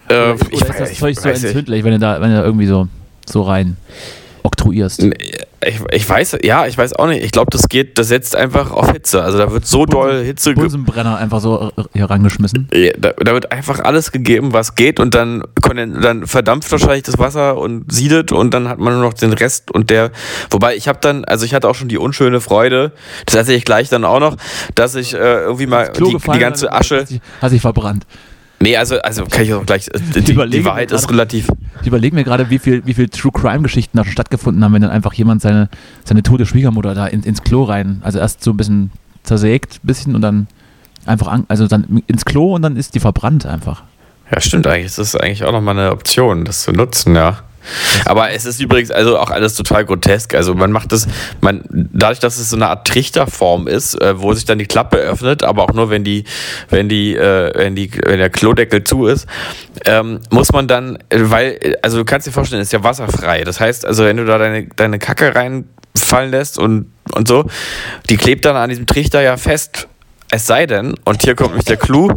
Äh, 0.08 0.14
Oder, 0.14 0.32
oder 0.32 0.70
ist 0.70 0.80
das 0.80 0.90
ich 0.90 0.98
Zeug 0.98 1.18
so 1.18 1.28
entzündlich, 1.28 1.84
wenn 1.84 1.92
du 1.92 1.98
da, 1.98 2.20
wenn 2.20 2.30
du 2.30 2.36
da 2.36 2.44
irgendwie 2.44 2.66
so, 2.66 2.88
so 3.28 3.42
rein 3.42 3.76
oktroyierst? 4.42 5.06
Ich, 5.66 5.78
ich 5.92 6.08
weiß, 6.08 6.38
ja, 6.42 6.66
ich 6.66 6.78
weiß 6.78 6.94
auch 6.94 7.06
nicht. 7.06 7.22
Ich 7.22 7.32
glaube, 7.32 7.50
das 7.50 7.68
geht, 7.68 7.98
das 7.98 8.08
setzt 8.08 8.34
einfach 8.34 8.70
auf 8.70 8.92
Hitze. 8.92 9.22
Also 9.22 9.36
da 9.36 9.52
wird 9.52 9.66
so 9.66 9.84
doll 9.84 10.24
Hitze 10.24 10.54
Bunsenbrenner 10.54 11.18
einfach 11.18 11.40
so 11.40 11.70
äh, 11.76 11.82
hier 11.92 12.08
rangeschmissen. 12.08 12.68
Ja, 12.72 12.92
da, 12.98 13.12
da 13.12 13.32
wird 13.32 13.52
einfach 13.52 13.80
alles 13.80 14.10
gegeben, 14.10 14.54
was 14.54 14.74
geht 14.74 14.98
und 14.98 15.14
dann, 15.14 15.42
können, 15.60 16.00
dann 16.00 16.26
verdampft 16.26 16.72
wahrscheinlich 16.72 17.02
das 17.02 17.18
Wasser 17.18 17.58
und 17.58 17.92
siedet 17.92 18.32
und 18.32 18.54
dann 18.54 18.68
hat 18.68 18.78
man 18.78 18.94
nur 18.94 19.02
noch 19.02 19.12
den 19.12 19.34
Rest 19.34 19.70
und 19.70 19.90
der, 19.90 20.12
wobei 20.48 20.76
ich 20.76 20.88
habe 20.88 20.98
dann, 21.02 21.26
also 21.26 21.44
ich 21.44 21.52
hatte 21.52 21.68
auch 21.68 21.74
schon 21.74 21.88
die 21.88 21.98
unschöne 21.98 22.40
Freude, 22.40 22.92
das 23.26 23.34
erzähle 23.34 23.58
ich 23.58 23.64
gleich 23.64 23.90
dann 23.90 24.06
auch 24.06 24.20
noch, 24.20 24.36
dass 24.74 24.94
ich 24.94 25.12
äh, 25.12 25.18
irgendwie 25.18 25.66
mal 25.66 25.92
die, 25.92 26.16
die 26.16 26.38
ganze 26.38 26.72
Asche, 26.72 27.06
hat 27.42 27.50
sich 27.50 27.60
verbrannt. 27.60 28.06
Nee, 28.62 28.76
also, 28.76 29.00
also 29.00 29.24
kann 29.26 29.42
ich 29.42 29.52
auch 29.54 29.64
gleich, 29.66 29.88
äh, 29.88 29.98
die, 30.16 30.22
die 30.22 30.64
Wahrheit 30.64 30.90
mir 30.90 30.96
ist 30.96 31.02
gerade- 31.02 31.14
relativ, 31.14 31.48
Ich 31.80 31.86
überlege 31.86 32.14
mir 32.14 32.24
gerade, 32.24 32.50
wie 32.50 32.58
viel, 32.58 32.84
wie 32.86 32.94
viel 32.94 33.08
True 33.08 33.32
Crime 33.32 33.62
Geschichten 33.62 33.96
da 33.96 34.04
schon 34.04 34.12
stattgefunden 34.12 34.62
haben, 34.64 34.72
wenn 34.74 34.82
dann 34.82 34.90
einfach 34.90 35.12
jemand 35.14 35.42
seine, 35.42 35.68
seine 36.04 36.22
tote 36.22 36.46
Schwiegermutter 36.46 36.94
da 36.94 37.06
in, 37.06 37.22
ins 37.22 37.42
Klo 37.42 37.64
rein, 37.64 38.00
also 38.04 38.18
erst 38.18 38.42
so 38.44 38.50
ein 38.52 38.56
bisschen 38.56 38.90
zersägt, 39.22 39.80
bisschen 39.82 40.14
und 40.14 40.22
dann 40.22 40.46
einfach, 41.06 41.28
an, 41.28 41.44
also 41.48 41.66
dann 41.66 42.02
ins 42.06 42.24
Klo 42.24 42.54
und 42.54 42.62
dann 42.62 42.76
ist 42.76 42.94
die 42.94 43.00
verbrannt 43.00 43.46
einfach. 43.46 43.82
ja 44.30 44.40
stimmt 44.40 44.66
eigentlich, 44.66 44.94
das 44.94 44.98
ist 45.14 45.16
eigentlich 45.20 45.44
auch 45.44 45.52
nochmal 45.52 45.78
eine 45.78 45.92
Option, 45.92 46.44
das 46.44 46.62
zu 46.62 46.72
nutzen, 46.72 47.14
ja. 47.16 47.38
Aber 48.04 48.30
es 48.30 48.46
ist 48.46 48.60
übrigens 48.60 48.90
also 48.90 49.18
auch 49.18 49.30
alles 49.30 49.54
total 49.54 49.84
grotesk. 49.84 50.34
Also 50.34 50.54
man 50.54 50.72
macht 50.72 50.92
das, 50.92 51.06
man, 51.40 51.62
dadurch, 51.70 52.18
dass 52.18 52.38
es 52.38 52.50
so 52.50 52.56
eine 52.56 52.68
Art 52.68 52.86
Trichterform 52.86 53.66
ist, 53.66 54.00
äh, 54.00 54.20
wo 54.20 54.32
sich 54.32 54.44
dann 54.44 54.58
die 54.58 54.66
Klappe 54.66 54.98
öffnet, 54.98 55.42
aber 55.42 55.64
auch 55.64 55.72
nur 55.72 55.90
wenn 55.90 56.04
die, 56.04 56.24
wenn 56.68 56.88
die, 56.88 57.16
äh, 57.16 57.52
wenn 57.54 57.74
die, 57.74 57.90
wenn 58.04 58.18
der 58.18 58.30
Klodeckel 58.30 58.84
zu 58.84 59.06
ist, 59.06 59.26
ähm, 59.84 60.20
muss 60.30 60.52
man 60.52 60.68
dann, 60.68 60.98
weil, 61.10 61.76
also 61.82 61.98
du 61.98 62.04
kannst 62.04 62.26
dir 62.26 62.32
vorstellen, 62.32 62.62
es 62.62 62.68
ist 62.68 62.72
ja 62.72 62.84
wasserfrei. 62.84 63.44
Das 63.44 63.60
heißt, 63.60 63.86
also 63.86 64.04
wenn 64.04 64.16
du 64.16 64.24
da 64.24 64.38
deine, 64.38 64.66
deine 64.76 64.98
Kacke 64.98 65.34
reinfallen 65.34 66.30
lässt 66.30 66.58
und, 66.58 66.92
und 67.12 67.28
so, 67.28 67.46
die 68.08 68.16
klebt 68.16 68.44
dann 68.44 68.56
an 68.56 68.68
diesem 68.68 68.86
Trichter 68.86 69.20
ja 69.22 69.36
fest. 69.36 69.88
Es 70.32 70.46
sei 70.46 70.66
denn, 70.66 70.94
und 71.04 71.22
hier 71.22 71.34
kommt 71.34 71.50
nämlich 71.50 71.64
der 71.64 71.76
Clou, 71.76 72.12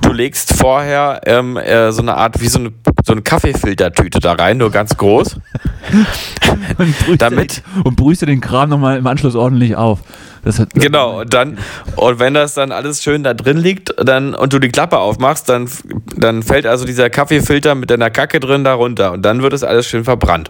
du 0.00 0.12
legst 0.12 0.54
vorher 0.54 1.20
ähm, 1.26 1.56
äh, 1.56 1.90
so 1.90 2.02
eine 2.02 2.14
Art, 2.16 2.40
wie 2.40 2.46
so 2.46 2.60
eine, 2.60 2.72
so 3.04 3.12
eine 3.12 3.22
Kaffeefiltertüte 3.22 4.20
da 4.20 4.34
rein, 4.34 4.58
nur 4.58 4.70
ganz 4.70 4.96
groß. 4.96 5.36
Und 6.78 6.98
brühst 7.00 7.20
Damit- 7.22 7.62
den, 7.74 7.82
und 7.82 7.96
brühst 7.96 8.22
den 8.22 8.40
Kram 8.40 8.68
nochmal 8.70 8.98
im 8.98 9.06
Anschluss 9.06 9.34
ordentlich 9.34 9.76
auf. 9.76 10.00
Das 10.44 10.58
hat, 10.58 10.70
Genau, 10.74 11.20
und 11.20 11.34
dann, 11.34 11.58
und 11.96 12.18
wenn 12.20 12.34
das 12.34 12.54
dann 12.54 12.72
alles 12.72 13.02
schön 13.02 13.22
da 13.22 13.34
drin 13.34 13.56
liegt, 13.58 13.92
dann, 13.98 14.34
und 14.34 14.52
du 14.52 14.58
die 14.58 14.68
Klappe 14.68 14.98
aufmachst, 14.98 15.48
dann, 15.48 15.68
dann 16.16 16.42
fällt 16.42 16.66
also 16.66 16.84
dieser 16.84 17.10
Kaffeefilter 17.10 17.74
mit 17.74 17.90
deiner 17.90 18.10
Kacke 18.10 18.40
drin 18.40 18.64
da 18.64 18.74
runter 18.74 19.12
und 19.12 19.22
dann 19.22 19.42
wird 19.42 19.52
es 19.52 19.62
alles 19.64 19.86
schön 19.86 20.04
verbrannt. 20.04 20.48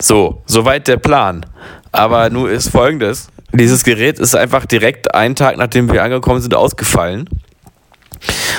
So, 0.00 0.42
soweit 0.46 0.88
der 0.88 0.96
Plan. 0.96 1.46
Aber 1.92 2.30
nun 2.30 2.48
ist 2.48 2.70
folgendes: 2.70 3.28
Dieses 3.52 3.82
Gerät 3.84 4.18
ist 4.18 4.34
einfach 4.34 4.66
direkt 4.66 5.14
einen 5.14 5.34
Tag, 5.34 5.56
nachdem 5.56 5.90
wir 5.90 6.02
angekommen 6.02 6.40
sind, 6.40 6.54
ausgefallen. 6.54 7.28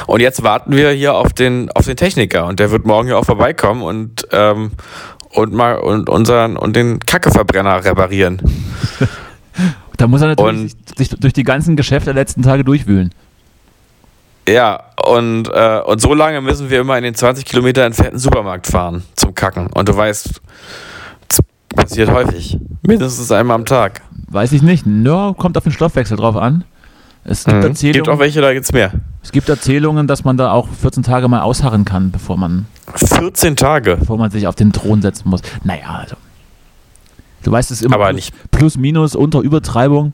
Und 0.07 0.21
jetzt 0.21 0.41
warten 0.43 0.75
wir 0.75 0.91
hier 0.91 1.13
auf 1.13 1.33
den, 1.33 1.69
auf 1.71 1.85
den 1.85 1.97
Techniker 1.97 2.45
und 2.47 2.59
der 2.59 2.71
wird 2.71 2.85
morgen 2.85 3.07
hier 3.07 3.17
auch 3.17 3.25
vorbeikommen 3.25 3.81
und, 3.83 4.27
ähm, 4.31 4.71
und 5.31 5.53
mal 5.53 5.75
und 5.77 6.09
unseren 6.09 6.57
und 6.57 6.75
den 6.75 6.99
Kackeverbrenner 6.99 7.83
reparieren. 7.85 8.41
Da 9.97 10.07
muss 10.07 10.21
er 10.21 10.29
natürlich 10.29 10.71
Und- 10.73 10.97
sich, 10.97 11.09
sich 11.09 11.19
durch 11.19 11.33
die 11.33 11.43
ganzen 11.43 11.75
Geschäfte 11.75 12.05
der 12.05 12.13
letzten 12.13 12.41
Tage 12.41 12.63
durchwühlen. 12.63 13.13
Ja, 14.47 14.81
und, 15.05 15.49
äh, 15.49 15.81
und 15.85 15.99
so 15.99 16.13
lange 16.13 16.39
müssen 16.39 16.69
wir 16.69 16.79
immer 16.79 16.97
in 16.97 17.03
den 17.03 17.15
20 17.15 17.43
Kilometer 17.43 17.83
entfernten 17.83 18.17
Supermarkt 18.17 18.65
fahren 18.65 19.03
zum 19.17 19.35
Kacken. 19.35 19.67
Und 19.67 19.89
du 19.89 19.97
weißt, 19.97 20.39
das 21.27 21.39
passiert 21.75 22.09
häufig. 22.11 22.57
Mindestens 22.87 23.29
einmal 23.33 23.55
am 23.55 23.65
Tag. 23.65 24.01
Weiß 24.31 24.51
ich 24.51 24.61
nicht. 24.61 24.85
Ja, 24.85 25.33
kommt 25.37 25.57
auf 25.57 25.63
den 25.63 25.71
Stoffwechsel 25.71 26.17
drauf 26.17 26.35
an. 26.35 26.63
Es 27.25 27.43
gibt, 27.43 27.57
Mhm. 27.57 27.63
Erzählungen, 27.63 27.93
Gibt 28.03 28.09
auch 28.09 28.19
welche, 28.19 28.41
da 28.41 28.53
gibt's 28.53 28.71
mehr. 28.71 28.93
es 29.23 29.31
gibt 29.31 29.49
Erzählungen, 29.49 30.07
dass 30.07 30.23
man 30.23 30.37
da 30.37 30.51
auch 30.51 30.67
14 30.81 31.03
Tage 31.03 31.27
mal 31.27 31.41
ausharren 31.41 31.83
kann, 31.85 32.11
bevor 32.11 32.37
man, 32.37 32.65
14 32.95 33.55
Tage. 33.55 33.97
bevor 33.97 34.17
man 34.17 34.31
sich 34.31 34.47
auf 34.47 34.55
den 34.55 34.71
Thron 34.71 35.01
setzen 35.01 35.29
muss. 35.29 35.41
Naja, 35.63 35.89
also. 36.01 36.15
Du 37.43 37.51
weißt 37.51 37.71
es 37.71 37.81
immer 37.81 37.95
Aber 37.95 38.05
plus, 38.05 38.15
nicht- 38.15 38.51
plus 38.51 38.77
minus 38.77 39.15
unter 39.15 39.41
Übertreibung. 39.41 40.13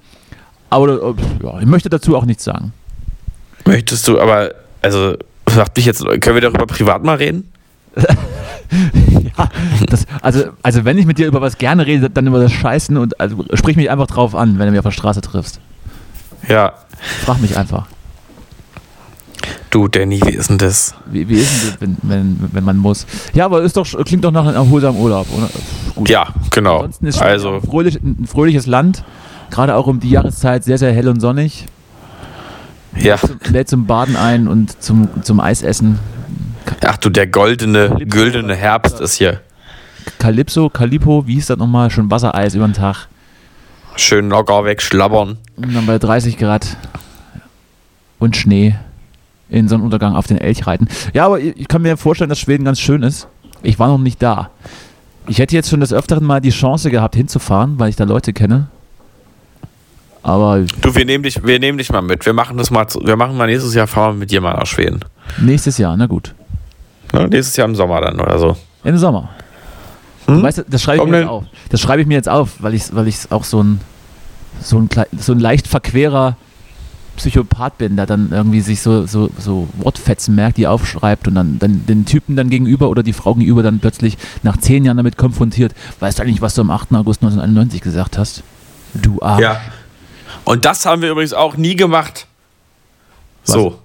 Aber 0.69 0.89
äh, 0.89 1.13
ja, 1.45 1.59
ich 1.59 1.65
möchte 1.65 1.89
dazu 1.89 2.17
auch 2.17 2.25
nichts 2.25 2.43
sagen. 2.43 2.73
Möchtest 3.65 4.07
du 4.07 4.19
aber, 4.19 4.51
also, 4.81 5.15
sagt 5.49 5.77
mich 5.77 5.85
jetzt, 5.85 6.03
können 6.05 6.35
wir 6.35 6.41
darüber 6.41 6.65
privat 6.67 7.03
mal 7.03 7.15
reden? 7.17 7.51
ja, 9.37 9.49
das, 9.87 10.05
also, 10.21 10.43
also 10.63 10.85
wenn 10.85 10.97
ich 10.97 11.05
mit 11.05 11.17
dir 11.17 11.27
über 11.27 11.41
was 11.41 11.57
gerne 11.57 11.85
rede, 11.85 12.09
dann 12.09 12.27
über 12.27 12.39
das 12.39 12.51
Scheißen 12.51 12.97
und 12.97 13.19
also 13.19 13.43
sprich 13.53 13.75
mich 13.75 13.89
einfach 13.89 14.07
drauf 14.07 14.35
an, 14.35 14.59
wenn 14.59 14.65
du 14.65 14.71
mich 14.71 14.79
auf 14.79 14.85
der 14.85 14.91
Straße 14.91 15.21
triffst. 15.21 15.59
Ja. 16.47 16.73
Frag 17.23 17.41
mich 17.41 17.57
einfach. 17.57 17.87
Du, 19.69 19.87
Danny, 19.87 20.21
wie 20.23 20.31
ist 20.31 20.49
denn 20.49 20.57
das? 20.57 20.95
Wie, 21.05 21.27
wie 21.27 21.35
ist 21.35 21.51
denn 21.51 21.69
das, 21.69 21.81
wenn, 21.81 21.97
wenn, 22.03 22.49
wenn 22.53 22.63
man 22.63 22.77
muss? 22.77 23.05
Ja, 23.33 23.45
aber 23.45 23.61
ist 23.61 23.75
doch, 23.75 23.85
klingt 24.05 24.23
doch 24.23 24.31
nach 24.31 24.45
einem 24.45 24.55
erholsamen 24.55 24.99
Urlaub, 24.99 25.27
oder? 25.35 25.49
Gut. 25.95 26.09
Ja, 26.09 26.27
genau. 26.51 26.77
Ansonsten 26.77 27.07
ist 27.07 27.21
also 27.21 27.55
ein, 27.55 27.61
fröhlich, 27.61 27.95
ein 28.01 28.25
fröhliches 28.25 28.67
Land, 28.67 29.03
gerade 29.51 29.75
auch 29.75 29.87
um 29.87 29.99
die 29.99 30.09
Jahreszeit 30.09 30.63
sehr, 30.63 30.77
sehr 30.77 30.93
hell 30.93 31.09
und 31.09 31.19
sonnig. 31.19 31.65
Ja. 32.97 33.17
Lädt 33.49 33.67
zum 33.67 33.85
Baden 33.85 34.15
ein 34.15 34.47
und 34.47 34.81
zum, 34.81 35.09
zum 35.23 35.39
Eisessen. 35.39 35.99
Ach 36.85 36.97
du, 36.97 37.09
der 37.09 37.27
goldene, 37.27 37.97
güldene 38.07 38.55
Herbst 38.55 38.99
ist 38.99 39.15
hier. 39.15 39.41
Calypso, 40.19 40.69
Calippo, 40.69 41.25
wie 41.27 41.35
hieß 41.35 41.47
das 41.47 41.57
nochmal? 41.57 41.89
Schon 41.89 42.09
Wassereis 42.11 42.55
über 42.55 42.67
den 42.67 42.73
Tag. 42.73 43.07
Schön 43.95 44.29
locker 44.29 44.65
wegschlabbern. 44.65 45.37
Und 45.55 45.73
dann 45.75 45.85
bei 45.85 45.97
30 45.97 46.37
Grad 46.37 46.77
und 48.19 48.35
Schnee 48.35 48.75
in 49.49 49.67
Sonnenuntergang 49.67 50.15
auf 50.15 50.27
den 50.27 50.37
Elch 50.37 50.67
reiten. 50.67 50.87
Ja, 51.13 51.25
aber 51.25 51.39
ich 51.39 51.67
kann 51.67 51.81
mir 51.81 51.97
vorstellen, 51.97 52.29
dass 52.29 52.39
Schweden 52.39 52.65
ganz 52.65 52.79
schön 52.79 53.03
ist. 53.03 53.27
Ich 53.63 53.79
war 53.79 53.87
noch 53.87 53.97
nicht 53.97 54.21
da. 54.21 54.49
Ich 55.27 55.39
hätte 55.39 55.55
jetzt 55.55 55.69
schon 55.69 55.79
des 55.79 55.93
Öfteren 55.93 56.23
mal 56.23 56.41
die 56.41 56.49
Chance 56.51 56.91
gehabt, 56.91 57.15
hinzufahren, 57.15 57.79
weil 57.79 57.89
ich 57.89 57.95
da 57.95 58.03
Leute 58.03 58.33
kenne. 58.33 58.67
Aber 60.23 60.65
Du, 60.81 60.95
wir 60.95 61.05
nehmen 61.05 61.23
dich, 61.23 61.43
wir 61.43 61.59
nehmen 61.59 61.77
dich 61.77 61.91
mal 61.91 62.01
mit. 62.01 62.25
Wir 62.25 62.33
machen 62.33 62.57
das 62.57 62.71
mal, 62.71 62.85
wir 63.03 63.15
machen 63.15 63.37
mal 63.37 63.45
nächstes 63.47 63.73
Jahr 63.75 63.87
fahren 63.87 64.15
wir 64.15 64.19
mit 64.21 64.31
dir 64.31 64.41
mal 64.41 64.53
nach 64.55 64.65
Schweden. 64.65 64.99
nächstes 65.39 65.77
Jahr, 65.77 65.95
na 65.97 66.07
gut. 66.07 66.33
Ne? 67.15 67.27
Nächstes 67.29 67.55
Jahr 67.55 67.67
im 67.67 67.75
Sommer 67.75 68.01
dann 68.01 68.19
oder 68.19 68.37
so. 68.37 68.55
Im 68.83 68.97
Sommer. 68.97 69.29
Hm? 70.27 70.43
Weißt 70.43 70.59
du, 70.59 70.63
das 70.67 70.81
schreibe 70.81 71.03
ich 71.03 71.09
mir 71.09 71.17
jetzt 71.17 71.23
denn? 71.23 71.29
auf. 71.29 71.43
Das 71.69 71.81
schreibe 71.81 72.01
ich 72.01 72.07
mir 72.07 72.15
jetzt 72.15 72.29
auf, 72.29 72.51
weil 72.59 72.73
ich, 72.73 72.95
weil 72.95 73.07
ich 73.07 73.31
auch 73.31 73.43
so 73.43 73.61
ein, 73.61 73.79
so 74.61 74.79
ein, 74.79 74.89
so 75.17 75.31
ein 75.33 75.39
leicht 75.39 75.67
verquerer 75.67 76.37
Psychopath 77.17 77.77
bin, 77.77 77.95
der 77.95 78.05
dann 78.05 78.29
irgendwie 78.31 78.61
sich 78.61 78.81
so, 78.81 79.05
so, 79.05 79.29
so 79.37 79.67
Wortfetzen 79.77 80.35
merkt, 80.35 80.57
die 80.57 80.67
aufschreibt 80.67 81.27
und 81.27 81.35
dann, 81.35 81.59
dann 81.59 81.85
den 81.85 82.05
Typen 82.05 82.35
dann 82.35 82.49
gegenüber 82.49 82.89
oder 82.89 83.03
die 83.03 83.13
Frau 83.13 83.35
gegenüber 83.35 83.63
dann 83.63 83.79
plötzlich 83.79 84.17
nach 84.43 84.57
zehn 84.57 84.83
Jahren 84.83 84.97
damit 84.97 85.17
konfrontiert. 85.17 85.73
Weißt 85.99 86.19
du 86.19 86.23
eigentlich, 86.23 86.41
was 86.41 86.55
du 86.55 86.61
am 86.61 86.71
8. 86.71 86.93
August 86.93 87.21
1991 87.21 87.81
gesagt 87.81 88.17
hast? 88.17 88.43
Du 88.93 89.21
Arsch. 89.21 89.41
Ja. 89.41 89.61
Und 90.43 90.65
das 90.65 90.85
haben 90.85 91.01
wir 91.01 91.11
übrigens 91.11 91.33
auch 91.33 91.57
nie 91.57 91.75
gemacht. 91.75 92.27
So. 93.43 93.79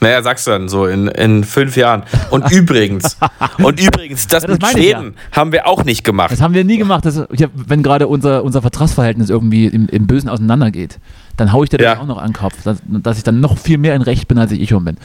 Naja, 0.00 0.22
sagst 0.22 0.46
du 0.46 0.52
dann 0.52 0.68
so 0.68 0.86
in, 0.86 1.08
in 1.08 1.42
fünf 1.44 1.76
Jahren. 1.76 2.04
Und 2.30 2.50
übrigens, 2.52 3.16
und 3.58 3.80
übrigens, 3.80 4.26
das, 4.28 4.44
Ja, 4.44 4.48
das 4.48 4.58
mit 4.58 4.66
Schweden 4.68 5.14
haben 5.32 5.50
wir 5.52 5.66
auch 5.66 5.84
nicht 5.84 6.04
gemacht. 6.04 6.30
Das 6.30 6.40
haben 6.40 6.54
wir 6.54 6.64
nie 6.64 6.78
gemacht. 6.78 7.04
Das, 7.04 7.16
hab, 7.18 7.50
wenn 7.54 7.82
gerade 7.82 8.06
unser, 8.06 8.44
unser 8.44 8.62
Vertragsverhältnis 8.62 9.28
irgendwie 9.28 9.66
im, 9.66 9.88
im 9.88 10.06
Bösen 10.06 10.28
auseinandergeht, 10.28 10.98
dann 11.36 11.52
haue 11.52 11.64
ich 11.64 11.70
dir 11.70 11.80
Ja. 11.80 11.92
das 11.94 12.00
auch 12.02 12.06
noch 12.06 12.18
an 12.18 12.28
den 12.30 12.34
Kopf, 12.34 12.54
dass, 12.64 12.78
dass 12.84 13.16
ich 13.18 13.24
dann 13.24 13.40
noch 13.40 13.58
viel 13.58 13.78
mehr 13.78 13.94
in 13.94 14.02
Recht 14.02 14.28
bin, 14.28 14.38
als 14.38 14.50
ich 14.52 14.68
schon 14.68 14.84
bin. 14.84 14.96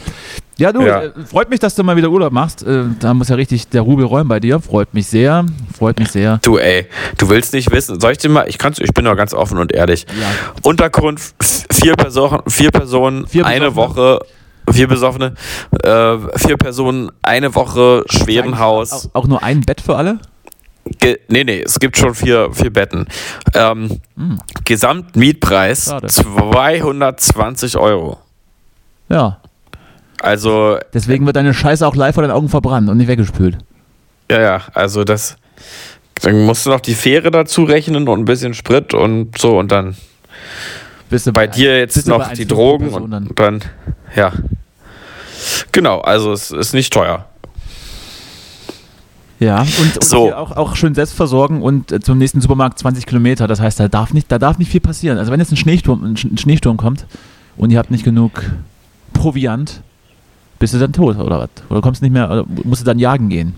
Ja, 0.57 0.71
du, 0.71 0.81
Ja. 0.81 1.03
Äh, 1.03 1.11
freut 1.25 1.49
mich, 1.49 1.59
dass 1.59 1.73
du 1.75 1.83
mal 1.83 1.95
wieder 1.95 2.09
Urlaub 2.09 2.31
machst. 2.31 2.61
Äh, 2.63 2.83
da 2.99 3.13
muss 3.15 3.29
ja 3.29 3.35
richtig 3.35 3.69
der 3.69 3.81
Rubel 3.81 4.05
räumen 4.05 4.27
bei 4.27 4.39
dir. 4.39 4.59
Freut 4.59 4.93
mich 4.93 5.07
sehr. 5.07 5.45
Freut 5.75 5.97
mich 5.99 6.09
sehr. 6.09 6.37
Du, 6.43 6.57
ey, 6.59 6.85
du 7.17 7.29
willst 7.29 7.53
nicht 7.53 7.71
wissen. 7.71 7.99
Soll 7.99 8.11
ich 8.11 8.17
dir 8.19 8.29
mal, 8.29 8.47
ich 8.47 8.57
kann's, 8.59 8.77
ich 8.79 8.93
bin 8.93 9.05
doch 9.05 9.15
ganz 9.15 9.33
offen 9.33 9.57
und 9.57 9.71
ehrlich. 9.71 10.05
Ja. 10.19 10.27
Unterkunft, 10.63 11.33
vier 11.71 11.93
Personen, 11.95 12.41
vier 12.47 12.71
Personen, 12.71 13.25
Vier 13.27 13.45
eine 13.45 13.71
Besoffene. 13.71 13.95
Woche, 13.95 14.25
vier 14.71 14.87
Besoffene, 14.87 15.33
äh, 15.83 16.17
vier 16.37 16.57
Personen, 16.57 17.11
eine 17.21 17.53
Woche, 17.55 18.03
Schwedenhaus. 18.09 19.09
Auch, 19.13 19.23
auch 19.23 19.27
nur 19.27 19.43
ein 19.43 19.61
Bett 19.61 19.81
für 19.81 19.95
alle? 19.95 20.19
Ge 20.99 21.19
nee, 21.29 21.43
nee, 21.43 21.61
es 21.61 21.79
gibt 21.79 21.97
schon 21.97 22.13
vier, 22.13 22.49
vier 22.51 22.71
Betten. 22.71 23.07
Ähm, 23.53 23.99
Gesamtmietpreis 24.65 25.85
Schade. 25.85 26.07
220 26.07 27.77
Euro. 27.77 28.19
Ja. 29.09 29.39
Also, 30.21 30.77
Deswegen 30.93 31.25
wird 31.25 31.35
deine 31.35 31.53
Scheiße 31.53 31.85
auch 31.85 31.95
live 31.95 32.15
vor 32.15 32.23
deinen 32.23 32.31
Augen 32.31 32.49
verbrannt 32.49 32.89
und 32.89 32.97
nicht 32.97 33.07
weggespült. 33.07 33.57
ja, 34.29 34.41
ja, 34.41 34.61
also 34.73 35.03
das. 35.03 35.37
Dann 36.21 36.45
musst 36.45 36.65
du 36.65 36.69
noch 36.69 36.79
die 36.79 36.93
Fähre 36.93 37.31
dazu 37.31 37.63
rechnen 37.63 38.07
und 38.07 38.19
ein 38.21 38.25
bisschen 38.25 38.53
Sprit 38.53 38.93
und 38.93 39.37
so 39.37 39.57
und 39.57 39.71
dann 39.71 39.95
Bist 41.13 41.27
du 41.27 41.31
bei 41.31 41.45
dir 41.45 41.77
jetzt 41.77 41.93
bist 41.93 42.07
noch 42.07 42.27
bei 42.27 42.33
die 42.33 42.45
1,50 42.45 42.47
Drogen 42.47 42.85
Person 42.89 43.11
dann. 43.11 43.27
und 43.27 43.39
dann, 43.39 43.61
ja. 44.15 44.31
Genau, 45.71 45.99
also 46.01 46.31
es 46.31 46.49
ist 46.49 46.73
nicht 46.73 46.91
teuer. 46.91 47.25
Ja, 49.39 49.59
und, 49.61 49.69
und 49.97 50.03
So. 50.03 50.33
auch, 50.33 50.51
auch 50.55 50.75
schön 50.75 50.95
selbst 50.95 51.13
versorgen 51.13 51.61
und 51.61 51.91
äh, 51.91 51.99
zum 51.99 52.17
nächsten 52.17 52.41
Supermarkt 52.41 52.79
20 52.79 53.05
Kilometer. 53.05 53.47
Das 53.47 53.59
heißt, 53.59 53.79
da 53.79 53.87
darf 53.89 54.11
nicht, 54.13 54.31
da 54.31 54.39
darf 54.39 54.57
nicht 54.57 54.71
viel 54.71 54.79
passieren. 54.81 55.17
Also 55.19 55.31
wenn 55.31 55.39
jetzt 55.39 55.51
ein 55.51 55.57
Schneesturm, 55.57 56.03
ein 56.03 56.15
Sch- 56.15 56.31
ein 56.33 56.37
Schneesturm 56.37 56.77
kommt 56.77 57.05
und 57.57 57.69
ihr 57.71 57.77
habt 57.77 57.91
nicht 57.91 58.05
genug 58.05 58.43
Proviant, 59.13 59.81
bist 60.59 60.73
du 60.73 60.79
dann 60.79 60.93
tot 60.93 61.17
oder 61.19 61.39
was? 61.39 61.49
Oder 61.69 61.81
kommst 61.81 62.01
nicht 62.01 62.11
mehr, 62.11 62.31
oder 62.31 62.45
musst 62.63 62.81
du 62.81 62.85
dann 62.85 62.97
jagen 62.99 63.29
gehen? 63.29 63.53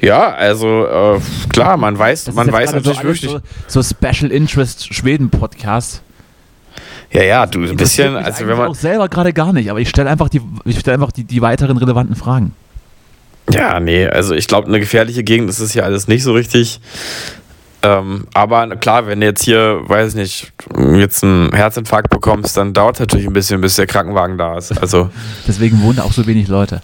Ja, 0.00 0.32
also 0.32 0.86
äh, 0.86 1.20
klar, 1.48 1.76
man 1.76 1.98
weiß, 1.98 2.24
Das 2.24 2.34
man 2.34 2.50
weiß 2.52 2.72
natürlich 2.72 2.98
so 2.98 3.04
wirklich. 3.04 3.30
So, 3.66 3.82
so 3.82 3.82
Special 3.82 4.30
Interest 4.30 4.94
Schweden 4.94 5.30
Podcast. 5.30 6.02
Ja, 7.10 7.22
ja, 7.22 7.46
du 7.46 7.60
ein 7.60 7.76
bisschen, 7.76 8.16
also 8.16 8.46
wenn 8.46 8.56
man. 8.56 8.68
auch 8.68 8.74
selber 8.74 9.08
gerade 9.08 9.32
gar 9.32 9.52
nicht, 9.52 9.70
aber 9.70 9.80
ich 9.80 9.88
stelle 9.88 10.10
einfach 10.10 10.28
die, 10.28 10.42
ich 10.64 10.78
stelle 10.78 10.94
einfach 10.94 11.10
die, 11.10 11.24
die 11.24 11.40
weiteren 11.40 11.78
relevanten 11.78 12.16
Fragen. 12.16 12.54
Ja, 13.50 13.80
nee, 13.80 14.06
also 14.06 14.34
ich 14.34 14.46
glaube, 14.46 14.68
eine 14.68 14.78
gefährliche 14.78 15.24
Gegend 15.24 15.48
ist 15.48 15.58
es 15.58 15.72
hier 15.72 15.84
alles 15.84 16.06
nicht 16.06 16.22
so 16.22 16.32
richtig. 16.32 16.80
Ähm, 17.82 18.26
aber 18.34 18.76
klar, 18.76 19.06
wenn 19.06 19.20
du 19.20 19.26
jetzt 19.26 19.44
hier, 19.44 19.80
weiß 19.84 20.14
nicht, 20.14 20.52
jetzt 20.96 21.22
einen 21.22 21.52
Herzinfarkt 21.54 22.10
bekommst, 22.10 22.56
dann 22.56 22.74
dauert 22.74 22.96
es 22.96 23.00
natürlich 23.00 23.26
ein 23.26 23.32
bisschen, 23.32 23.60
bis 23.60 23.76
der 23.76 23.86
Krankenwagen 23.86 24.36
da 24.36 24.58
ist. 24.58 24.76
Also, 24.78 25.10
Deswegen 25.46 25.80
wohnen 25.82 26.00
auch 26.00 26.12
so 26.12 26.26
wenig 26.26 26.48
Leute. 26.48 26.82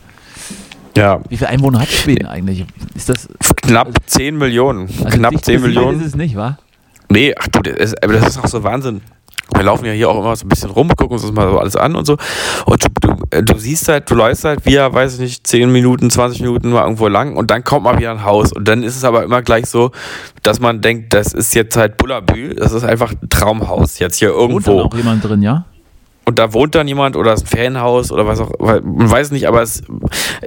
Ja, 0.97 1.21
Wie 1.29 1.37
viele 1.37 1.51
Einwohner 1.51 1.81
hat 1.81 1.89
Schweden 1.89 2.27
eigentlich? 2.27 2.65
Ist 2.95 3.09
das 3.09 3.29
knapp 3.63 3.89
10 4.07 4.37
Millionen. 4.37 4.89
also 5.05 5.17
knapp 5.17 5.33
dicht 5.33 5.45
10 5.45 5.61
besiedelt 5.61 5.77
Millionen. 5.77 6.01
Ist 6.01 6.07
es 6.09 6.15
nicht, 6.17 6.37
wa? 6.37 6.59
Nee, 7.11 7.35
ach 7.39 7.49
du, 7.49 7.61
das 7.61 7.75
ist, 7.93 8.03
aber 8.03 8.15
das 8.15 8.29
ist 8.29 8.39
auch 8.39 8.47
so 8.47 8.63
Wahnsinn. 8.63 9.01
Wir 9.55 9.63
laufen 9.63 9.85
ja 9.85 9.93
hier 9.93 10.09
auch 10.09 10.19
immer 10.19 10.35
so 10.35 10.47
ein 10.47 10.49
bisschen 10.49 10.71
rum, 10.71 10.89
gucken 10.89 11.13
uns 11.13 11.23
das 11.23 11.31
mal 11.31 11.51
so 11.51 11.59
alles 11.59 11.77
an 11.77 11.95
und 11.97 12.07
so. 12.07 12.17
Und 12.65 12.83
du, 12.83 12.89
du, 13.31 13.43
du 13.43 13.59
siehst 13.59 13.89
halt, 13.89 14.11
du 14.11 14.15
läufst 14.15 14.45
halt 14.45 14.65
wie, 14.65 14.77
weiß 14.77 15.15
ich 15.15 15.21
nicht, 15.21 15.47
10 15.47 15.71
Minuten, 15.71 16.09
20 16.11 16.41
Minuten 16.41 16.71
mal 16.71 16.83
irgendwo 16.85 17.09
lang 17.09 17.37
und 17.37 17.51
dann 17.51 17.63
kommt 17.63 17.85
mal 17.85 17.99
wieder 17.99 18.11
ein 18.11 18.25
Haus. 18.25 18.53
Und 18.53 18.67
dann 18.67 18.83
ist 18.83 18.97
es 18.97 19.05
aber 19.05 19.23
immer 19.23 19.43
gleich 19.43 19.67
so, 19.67 19.91
dass 20.43 20.61
man 20.61 20.81
denkt, 20.81 21.13
das 21.13 21.35
ist 21.35 21.55
jetzt 21.55 21.77
halt 21.77 21.99
Bullabü, 21.99 22.55
das 22.55 22.73
ist 22.73 22.85
einfach 22.85 23.13
ein 23.13 23.29
Traumhaus 23.29 23.99
jetzt 23.99 24.17
hier 24.19 24.31
Wohnt 24.35 24.67
dann 24.67 24.75
irgendwo. 24.75 24.81
auch 24.81 24.97
jemand 24.97 25.23
drin, 25.23 25.43
ja? 25.43 25.67
Und 26.27 26.39
da 26.39 26.55
wohnt 26.55 26.75
dann 26.75 26.89
jemand 26.89 27.17
oder 27.17 27.35
ist 27.35 27.43
ein 27.43 27.47
Ferienhaus 27.47 28.11
oder 28.11 28.27
was 28.27 28.41
auch, 28.41 28.51
man 28.59 29.11
weiß 29.11 29.31
nicht, 29.31 29.47
aber 29.47 29.61
es, 29.61 29.83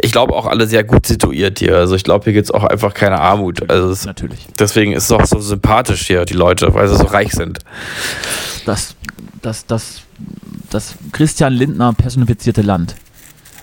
ich 0.02 0.12
glaube 0.12 0.34
auch 0.34 0.48
alle 0.48 0.66
sehr 0.66 0.84
gut 0.84 1.06
situiert 1.06 1.60
hier. 1.60 1.76
Also 1.78 1.96
ich 1.96 2.04
glaube, 2.04 2.24
hier 2.24 2.34
gibt 2.34 2.46
es 2.46 2.52
auch 2.52 2.64
einfach 2.64 2.96
keine 2.96 3.20
Armut. 3.20 3.70
Also 3.70 3.92
es, 3.92 4.06
Natürlich. 4.06 4.48
deswegen 4.58 4.94
ist 4.94 5.04
es 5.04 5.12
auch 5.12 5.26
so 5.26 5.40
sympathisch 5.40 6.08
hier, 6.08 6.26
die 6.26 6.34
Leute, 6.34 6.74
weil 6.74 6.88
sie 6.88 6.96
so 6.96 7.06
reich 7.06 7.32
sind. 7.32 7.60
Das, 8.66 8.96
das, 9.44 9.68
das, 9.68 10.02
das 10.72 10.96
Christian 11.12 11.54
Lindner 11.54 11.94
personifizierte 11.94 12.64
Land. 12.64 12.96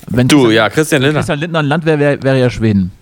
Wenn 0.06 0.28
Du, 0.28 0.36
Christian, 0.36 0.54
ja, 0.54 0.70
Christian 0.70 1.02
Lindner. 1.02 1.20
Christian 1.20 1.40
Lindner 1.40 1.58
ein 1.60 1.66
Land 1.66 1.84
wäre, 1.84 1.98
wäre 1.98 2.22
wäre 2.22 2.38
ja 2.38 2.50
Schweden. 2.50 2.92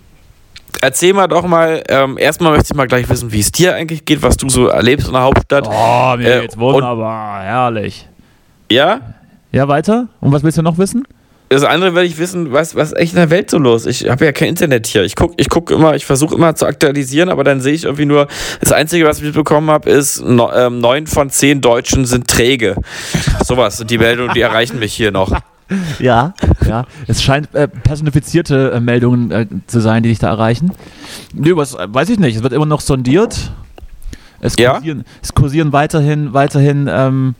Erzähl 0.81 1.13
mal 1.13 1.27
doch 1.27 1.45
mal, 1.45 1.83
ähm, 1.87 2.17
erstmal 2.17 2.53
möchte 2.53 2.73
ich 2.73 2.75
mal 2.75 2.87
gleich 2.87 3.07
wissen, 3.09 3.31
wie 3.31 3.39
es 3.39 3.51
dir 3.51 3.75
eigentlich 3.75 4.05
geht, 4.05 4.21
was 4.23 4.37
du 4.37 4.49
so 4.49 4.67
erlebst 4.67 5.07
in 5.07 5.13
der 5.13 5.21
Hauptstadt. 5.21 5.67
Oh, 5.67 6.15
mir 6.17 6.41
geht's 6.41 6.57
wunderbar, 6.57 7.43
herrlich. 7.43 8.07
Ja? 8.71 9.01
Ja, 9.51 9.67
weiter? 9.67 10.07
Und 10.19 10.31
was 10.31 10.43
willst 10.43 10.57
du 10.57 10.61
noch 10.61 10.77
wissen? 10.77 11.05
Das 11.49 11.63
andere 11.63 11.93
will 11.93 12.03
ich 12.03 12.17
wissen, 12.17 12.51
was, 12.51 12.75
was 12.75 12.93
ist 12.93 12.97
echt 12.97 13.13
in 13.13 13.17
der 13.17 13.29
Welt 13.29 13.51
so 13.51 13.59
los? 13.59 13.85
Ich 13.85 14.09
habe 14.09 14.25
ja 14.25 14.31
kein 14.31 14.49
Internet 14.49 14.87
hier. 14.87 15.03
Ich 15.03 15.15
gucke 15.15 15.35
ich 15.37 15.49
guck 15.49 15.69
immer, 15.69 15.95
ich 15.95 16.05
versuche 16.05 16.33
immer 16.33 16.55
zu 16.55 16.65
aktualisieren, 16.65 17.29
aber 17.29 17.43
dann 17.43 17.61
sehe 17.61 17.73
ich 17.73 17.83
irgendwie 17.83 18.05
nur, 18.05 18.27
das 18.59 18.71
Einzige, 18.71 19.05
was 19.05 19.19
ich 19.19 19.23
mitbekommen 19.23 19.69
habe, 19.69 19.87
ist, 19.89 20.23
ähm, 20.25 20.79
neun 20.79 21.05
von 21.05 21.29
zehn 21.29 21.61
Deutschen 21.61 22.05
sind 22.05 22.27
träge. 22.27 22.75
Sowas 23.43 23.77
sind 23.77 23.91
die 23.91 23.99
Meldungen, 23.99 24.33
die 24.33 24.41
erreichen 24.41 24.79
mich 24.79 24.93
hier 24.93 25.11
noch. 25.11 25.31
Ja. 25.97 26.33
Ja, 26.67 26.85
es 27.07 27.23
scheint 27.23 27.55
äh, 27.55 27.67
personifizierte 27.67 28.73
äh, 28.73 28.79
Meldungen 28.79 29.31
äh, 29.31 29.47
zu 29.65 29.79
sein, 29.79 30.03
die 30.03 30.09
dich 30.09 30.19
da 30.19 30.27
erreichen. 30.27 30.71
Nö, 31.33 31.55
was 31.55 31.73
äh, 31.73 31.87
weiß 31.87 32.09
ich 32.09 32.19
nicht. 32.19 32.35
Es 32.35 32.43
wird 32.43 32.53
immer 32.53 32.65
noch 32.65 32.81
sondiert. 32.81 33.51
Es 34.39 34.55
Ja? 34.59 34.73
kursieren, 34.73 35.03
es 35.21 35.33
kursieren 35.33 35.71
weiterhin, 35.71 36.33
weiterhin, 36.33 36.87
ähm, 36.91 37.35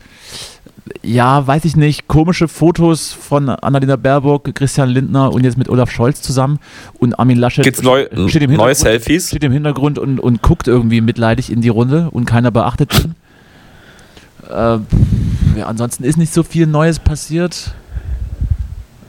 ja, 1.02 1.46
weiß 1.46 1.64
ich 1.64 1.76
nicht, 1.76 2.08
komische 2.08 2.48
Fotos 2.48 3.12
von 3.12 3.48
Annalena 3.48 3.96
Baerbock, 3.96 4.54
Christian 4.54 4.88
Lindner 4.88 5.32
und 5.32 5.44
jetzt 5.44 5.58
mit 5.58 5.68
Olaf 5.68 5.90
Scholz 5.90 6.22
zusammen 6.22 6.58
und 6.98 7.18
Armin 7.18 7.38
Laschet 7.38 7.64
Gibt's 7.64 7.82
neu, 7.82 8.06
steht 8.28 8.42
im 8.42 8.52
neue 8.52 8.68
Hintergrund, 8.68 8.76
Selfies? 8.76 9.28
steht 9.28 9.44
im 9.44 9.52
Hintergrund 9.52 9.98
und, 9.98 10.20
und 10.20 10.42
guckt 10.42 10.68
irgendwie 10.68 11.00
mitleidig 11.00 11.50
in 11.50 11.60
die 11.60 11.68
Runde 11.68 12.08
und 12.10 12.24
keiner 12.24 12.50
beachtet 12.50 13.04
ihn. 13.04 13.14
Äh, 14.48 14.78
ja, 15.58 15.66
ansonsten 15.66 16.04
ist 16.04 16.16
nicht 16.16 16.32
so 16.32 16.42
viel 16.42 16.66
Neues 16.66 16.98
passiert. 16.98 17.74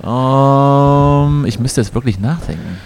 Ähm, 0.03 1.45
ich 1.45 1.59
müsste 1.59 1.81
jetzt 1.81 1.93
wirklich 1.95 2.19
nachdenken. 2.19 2.77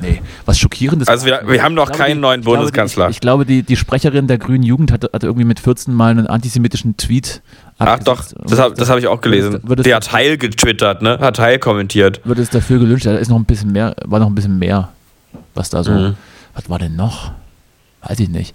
Nee, 0.00 0.22
was 0.46 0.58
schockierendes. 0.58 1.08
Also 1.08 1.26
wir, 1.26 1.42
wir 1.46 1.62
haben 1.62 1.74
noch 1.74 1.86
glaube, 1.86 1.98
keinen 1.98 2.14
die- 2.16 2.20
neuen 2.20 2.40
glaube, 2.42 2.58
Bundeskanzler. 2.58 3.06
Die, 3.06 3.10
ich, 3.10 3.16
ich 3.16 3.20
glaube, 3.20 3.44
die, 3.46 3.62
die 3.62 3.76
Sprecherin 3.76 4.26
der 4.26 4.38
Grünen 4.38 4.62
Jugend 4.62 4.92
hat, 4.92 5.04
hat 5.04 5.22
irgendwie 5.22 5.44
mit 5.44 5.60
14 5.60 5.92
Mal 5.94 6.10
einen 6.10 6.26
antisemitischen 6.26 6.96
Tweet 6.96 7.42
Ach 7.80 7.98
doch, 8.00 8.24
das 8.44 8.58
habe 8.58 8.74
hab 8.76 8.98
ich 8.98 9.06
auch 9.06 9.20
gelesen. 9.20 9.60
Wird 9.62 9.80
es, 9.80 9.84
Der 9.84 9.96
hat 9.96 10.10
Heil 10.12 10.36
getwittert, 10.36 11.00
ne? 11.00 11.18
Hat 11.20 11.38
Heil 11.38 11.58
kommentiert. 11.60 12.20
wird 12.24 12.38
es 12.40 12.50
dafür 12.50 12.80
gelünscht. 12.80 13.06
Da 13.06 13.14
ist 13.16 13.28
noch 13.28 13.36
ein 13.38 13.44
bisschen 13.44 13.70
mehr, 13.70 13.94
war 14.04 14.18
noch 14.18 14.26
ein 14.26 14.34
bisschen 14.34 14.58
mehr, 14.58 14.88
was 15.54 15.70
da 15.70 15.84
so. 15.84 15.92
Mhm. 15.92 16.14
Was 16.54 16.68
war 16.68 16.80
denn 16.80 16.96
noch? 16.96 17.30
Weiß 18.02 18.18
ich 18.18 18.28
nicht. 18.28 18.54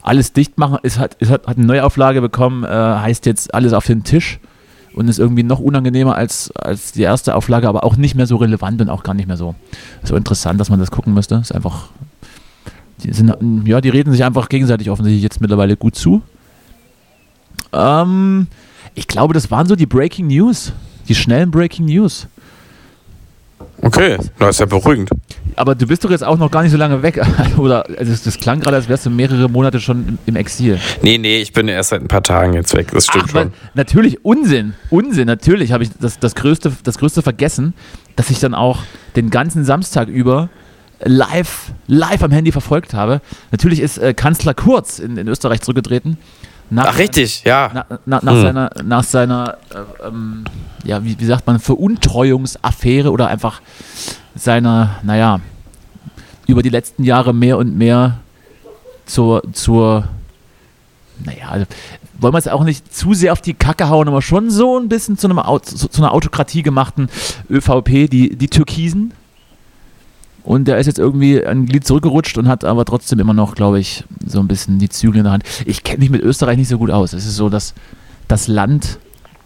Alles 0.00 0.32
dicht 0.32 0.56
machen, 0.58 0.78
ist, 0.82 0.98
hat, 0.98 1.14
ist, 1.14 1.30
hat, 1.30 1.46
hat 1.46 1.58
eine 1.58 1.66
Neuauflage 1.66 2.20
bekommen, 2.22 2.64
äh, 2.64 2.68
heißt 2.68 3.26
jetzt 3.26 3.52
alles 3.54 3.72
auf 3.74 3.84
den 3.86 4.04
Tisch 4.04 4.40
und 4.94 5.08
ist 5.08 5.18
irgendwie 5.18 5.42
noch 5.42 5.60
unangenehmer 5.60 6.14
als, 6.14 6.50
als 6.52 6.92
die 6.92 7.02
erste 7.02 7.34
Auflage, 7.34 7.68
aber 7.68 7.84
auch 7.84 7.96
nicht 7.96 8.14
mehr 8.14 8.26
so 8.26 8.36
relevant 8.36 8.80
und 8.80 8.88
auch 8.88 9.02
gar 9.02 9.14
nicht 9.14 9.26
mehr 9.26 9.36
so, 9.36 9.54
so 10.02 10.16
interessant, 10.16 10.60
dass 10.60 10.70
man 10.70 10.78
das 10.78 10.90
gucken 10.90 11.14
müsste. 11.14 11.36
Ist 11.36 11.54
einfach. 11.54 11.88
Die 13.02 13.12
sind, 13.12 13.34
ja, 13.64 13.80
die 13.80 13.88
reden 13.88 14.12
sich 14.12 14.22
einfach 14.22 14.48
gegenseitig 14.48 14.88
offensichtlich 14.90 15.22
jetzt 15.22 15.40
mittlerweile 15.40 15.76
gut 15.76 15.96
zu. 15.96 16.22
Ähm, 17.72 18.46
ich 18.94 19.08
glaube, 19.08 19.34
das 19.34 19.50
waren 19.50 19.66
so 19.66 19.74
die 19.74 19.86
Breaking 19.86 20.28
News. 20.28 20.72
Die 21.08 21.14
schnellen 21.14 21.50
Breaking 21.50 21.86
News. 21.86 22.28
Okay, 23.80 24.16
das 24.38 24.56
ist 24.56 24.60
ja 24.60 24.66
beruhigend. 24.66 25.10
Aber 25.56 25.74
du 25.74 25.86
bist 25.86 26.04
doch 26.04 26.10
jetzt 26.10 26.24
auch 26.24 26.38
noch 26.38 26.50
gar 26.50 26.62
nicht 26.62 26.72
so 26.72 26.78
lange 26.78 27.02
weg. 27.02 27.20
Oder 27.56 27.84
also 27.98 28.14
das, 28.24 28.38
klang 28.38 28.60
gerade, 28.60 28.76
als 28.76 28.88
wärst 28.88 29.06
du 29.06 29.10
mehrere 29.10 29.48
Monate 29.48 29.80
schon 29.80 30.18
im, 30.26 30.36
Exil. 30.36 30.78
Nee, 31.02 31.18
nee, 31.18 31.38
ich 31.38 31.52
bin 31.52 31.68
erst 31.68 31.90
seit 31.90 32.00
ein 32.00 32.08
paar 32.08 32.22
Tagen 32.22 32.54
jetzt 32.54 32.74
weg. 32.74 32.90
Das 32.92 33.06
stimmt 33.06 33.26
Ach, 33.28 33.30
schon. 33.30 33.52
natürlich, 33.74 34.24
Unsinn. 34.24 34.74
Unsinn, 34.90 35.26
natürlich 35.26 35.72
habe 35.72 35.84
ich 35.84 35.90
das, 36.00 36.18
das, 36.18 36.34
größte, 36.34 36.72
das 36.82 36.98
Größte 36.98 37.22
vergessen, 37.22 37.74
dass 38.16 38.30
ich 38.30 38.40
dann 38.40 38.54
auch 38.54 38.78
den 39.16 39.30
ganzen 39.30 39.64
Samstag 39.64 40.08
über 40.08 40.48
live, 41.04 41.72
live 41.86 42.22
am 42.22 42.30
Handy 42.30 42.52
verfolgt 42.52 42.94
habe. 42.94 43.20
Natürlich 43.50 43.80
ist 43.80 43.98
äh, 43.98 44.14
Kanzler 44.14 44.54
Kurz 44.54 44.98
in, 44.98 45.16
in 45.16 45.28
Österreich 45.28 45.60
zurückgetreten. 45.60 46.18
Nach, 46.72 46.86
Ach, 46.86 46.98
richtig, 46.98 47.42
ja. 47.44 47.70
Na, 47.74 47.86
na, 48.06 48.20
nach, 48.22 48.32
Hm. 48.32 48.40
seiner, 48.42 48.70
nach 48.82 49.04
seiner, 49.04 49.58
äh, 49.74 50.06
ähm, 50.08 50.44
ja, 50.84 51.04
wie, 51.04 51.20
wie 51.20 51.24
sagt 51.26 51.46
man, 51.46 51.60
Veruntreuungsaffäre 51.60 53.10
oder 53.10 53.26
einfach 53.26 53.60
seiner, 54.34 54.96
naja, 55.02 55.40
über 56.46 56.62
die 56.62 56.70
letzten 56.70 57.04
Jahre 57.04 57.34
mehr 57.34 57.58
und 57.58 57.76
mehr 57.76 58.20
zur, 59.04 59.42
zur 59.52 60.08
naja, 61.22 61.48
also, 61.50 61.66
wollen 62.18 62.32
wir 62.32 62.38
es 62.38 62.48
auch 62.48 62.64
nicht 62.64 62.94
zu 62.94 63.12
sehr 63.12 63.32
auf 63.32 63.42
die 63.42 63.52
Kacke 63.52 63.90
hauen, 63.90 64.08
aber 64.08 64.22
schon 64.22 64.48
so 64.48 64.78
ein 64.78 64.88
bisschen 64.88 65.18
zu, 65.18 65.28
einem, 65.28 65.40
zu, 65.62 65.88
zu 65.88 66.02
einer 66.02 66.14
Autokratie 66.14 66.62
gemachten 66.62 67.10
ÖVP, 67.50 68.08
die, 68.08 68.34
die 68.34 68.48
Türkisen. 68.48 69.12
Und 70.44 70.66
der 70.66 70.78
ist 70.78 70.86
jetzt 70.86 70.98
irgendwie 70.98 71.44
ein 71.44 71.66
Glied 71.66 71.86
zurückgerutscht 71.86 72.36
und 72.36 72.48
hat 72.48 72.64
aber 72.64 72.84
trotzdem 72.84 73.20
immer 73.20 73.34
noch, 73.34 73.54
glaube 73.54 73.78
ich, 73.78 74.04
so 74.26 74.40
ein 74.40 74.48
bisschen 74.48 74.78
die 74.78 74.88
Zügel 74.88 75.18
in 75.18 75.24
der 75.24 75.32
Hand. 75.32 75.44
Ich 75.66 75.84
kenne 75.84 76.00
mich 76.00 76.10
mit 76.10 76.22
Österreich 76.22 76.56
nicht 76.56 76.68
so 76.68 76.78
gut 76.78 76.90
aus. 76.90 77.12
Es 77.12 77.26
ist 77.26 77.36
so, 77.36 77.48
dass 77.48 77.74
das 78.26 78.48
Land, 78.48 78.98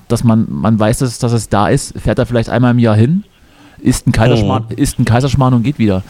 dass 0.09 0.25
man, 0.25 0.47
man 0.49 0.79
weiß, 0.79 0.99
dass, 0.99 1.19
dass 1.19 1.33
es 1.33 1.49
da 1.51 1.69
ist, 1.69 1.99
fährt 2.01 2.19
da 2.19 2.25
vielleicht 2.25 2.49
einmal 2.49 2.71
im 2.71 2.79
Jahr 2.79 2.97
hin, 2.97 3.25
isst 3.79 4.07
ein 4.07 4.13
Kaiserschmarrn, 4.13 4.67
isst 4.75 4.99
ein 4.99 5.05
Kaiserschmarrn 5.05 5.53
und 5.55 5.63
geht 5.65 5.79
wieder. 5.79 6.03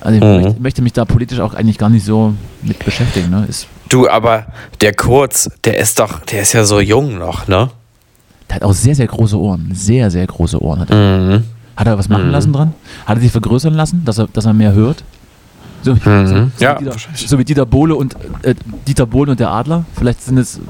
Also 0.00 0.18
ich 0.18 0.24
Mhm. 0.24 0.42
möchte, 0.42 0.60
möchte 0.60 0.82
mich 0.82 0.92
da 0.92 1.04
politisch 1.04 1.40
auch 1.40 1.54
eigentlich 1.54 1.78
gar 1.78 1.88
nicht 1.90 2.04
so 2.04 2.34
mit 2.62 2.78
beschäftigen. 2.84 3.30
Ne? 3.30 3.46
Ist, 3.48 3.66
Du, 3.88 4.08
aber 4.08 4.46
der 4.80 4.94
Kurz, 4.94 5.50
der 5.64 5.78
ist 5.78 5.98
doch, 5.98 6.20
der 6.20 6.42
ist 6.42 6.52
ja 6.54 6.64
so 6.64 6.80
jung 6.80 7.18
noch, 7.18 7.46
ne? 7.48 7.70
der 8.48 8.56
hat 8.56 8.62
auch 8.62 8.72
sehr, 8.72 8.94
sehr 8.94 9.06
große 9.06 9.38
Ohren. 9.38 9.70
Sehr, 9.74 10.10
sehr 10.10 10.26
große 10.26 10.60
Ohren 10.62 10.80
hat 10.80 10.90
er. 10.90 11.18
Mhm. 11.38 11.44
Hat 11.76 11.86
er 11.86 11.98
was 11.98 12.08
machen 12.08 12.30
lassen 12.30 12.52
dran? 12.52 12.74
Hat 13.06 13.16
er 13.18 13.20
sich 13.22 13.32
vergrößern 13.32 13.74
lassen, 13.74 14.04
dass 14.04 14.18
er, 14.18 14.28
dass 14.28 14.44
er 14.44 14.52
mehr 14.52 14.72
hört? 14.72 15.04
So, 15.84 15.94
so, 15.96 16.10
Mhm. 16.10 16.26
so, 16.56 16.64
Ja, 16.64 16.78
wie 16.78 16.84
Dieter, 16.84 16.96
so 17.14 17.38
wie 17.38 17.44
Dieter 17.44 17.66
Bohle 17.66 17.96
und 17.96 18.14
äh, 18.42 18.54
Dieter 18.86 19.04
Bohlen 19.06 19.30
und 19.30 19.40
der 19.40 19.50
Adler. 19.50 19.84
Vielleicht 19.96 20.22
sind 20.22 20.38
es, 20.38 20.60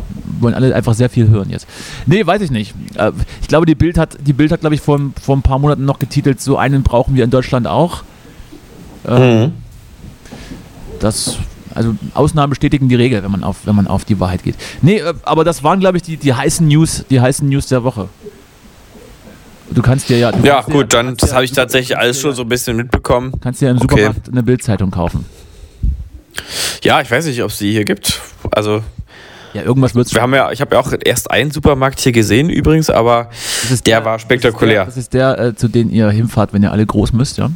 wollen 0.40 0.54
alle 0.54 0.74
einfach 0.74 0.94
sehr 0.94 1.10
viel 1.10 1.28
hören 1.28 1.50
jetzt. 1.50 1.66
Nee, 2.06 2.24
weiß 2.26 2.40
ich 2.40 2.50
nicht. 2.50 2.74
Äh, 2.94 3.12
ich 3.42 3.48
glaube, 3.48 3.66
die 3.66 3.74
Bild 3.74 3.98
hat, 3.98 4.16
die 4.26 4.32
Bild 4.32 4.52
hat, 4.52 4.60
glaube 4.60 4.74
ich, 4.74 4.80
vor, 4.80 4.98
vor 5.20 5.36
ein 5.36 5.42
paar 5.42 5.58
Monaten 5.58 5.84
noch 5.84 5.98
getitelt, 5.98 6.40
so 6.40 6.56
einen 6.56 6.82
brauchen 6.82 7.14
wir 7.14 7.24
in 7.24 7.30
Deutschland 7.30 7.66
auch. 7.66 8.04
Äh, 9.06 9.46
Mhm. 9.46 9.52
Das, 11.00 11.36
also 11.74 11.94
Ausnahmen 12.14 12.50
bestätigen 12.50 12.88
die 12.88 12.94
Regel, 12.94 13.22
wenn 13.24 13.30
man 13.32 13.42
auf, 13.44 13.66
wenn 13.66 13.74
man 13.74 13.88
auf 13.88 14.04
die 14.04 14.20
Wahrheit 14.20 14.44
geht. 14.44 14.54
Nee, 14.82 14.98
äh, 14.98 15.14
aber 15.24 15.44
das 15.44 15.62
waren, 15.64 15.80
glaube 15.80 15.96
ich, 15.96 16.02
die, 16.04 16.16
die 16.16 16.32
heißen 16.32 16.66
News, 16.66 17.04
die 17.10 17.20
heißen 17.20 17.48
News 17.48 17.66
der 17.66 17.82
Woche. 17.84 18.08
Du 19.70 19.80
kannst 19.82 20.08
dir 20.08 20.18
ja. 20.18 20.30
Ja, 20.42 20.54
kannst 20.56 20.68
dir- 20.68 20.72
gut, 20.72 20.92
dann, 20.92 21.16
das 21.16 21.32
habe 21.34 21.44
ich 21.44 21.52
tatsächlich 21.52 21.96
alles 21.96 22.20
schon 22.20 22.34
so 22.34 22.42
ein 22.42 22.48
bisschen 22.48 22.76
mitbekommen. 22.76 23.32
Kannst 23.40 23.60
dir 23.60 23.70
im 23.70 23.76
Okay. 23.76 23.86
Supermarkt 23.90 24.28
eine 24.30 24.42
Bildzeitung 24.42 24.90
kaufen. 24.90 25.24
Ja, 26.82 27.00
ich 27.00 27.10
weiß 27.10 27.26
nicht, 27.26 27.42
ob 27.42 27.50
es 27.50 27.58
die 27.58 27.70
hier 27.72 27.84
gibt. 27.84 28.20
Also, 28.50 28.82
Ja, 29.54 29.62
irgendwas 29.62 29.94
wird's 29.94 30.14
wir 30.14 30.22
haben 30.22 30.34
ja, 30.34 30.50
ich 30.50 30.60
habe 30.60 30.74
ja 30.74 30.80
auch 30.80 30.92
erst 31.04 31.30
einen 31.30 31.50
Supermarkt 31.50 32.00
hier 32.00 32.12
gesehen 32.12 32.48
übrigens, 32.50 32.88
aber 32.90 33.28
Das 33.62 33.70
ist 33.70 33.86
der 33.86 34.04
war 34.04 34.18
spektakulär. 34.18 34.84
Das 34.86 34.96
ist 34.96 35.12
der, 35.14 35.36
das 35.36 35.38
ist 35.38 35.38
der 35.40 35.48
äh, 35.48 35.54
zu 35.56 35.68
dem 35.68 35.90
ihr 35.90 36.10
hinfahrt, 36.10 36.52
wenn 36.52 36.62
ihr 36.62 36.72
alle 36.72 36.86
groß 36.86 37.12
müsst, 37.12 37.38
ja? 37.38 37.50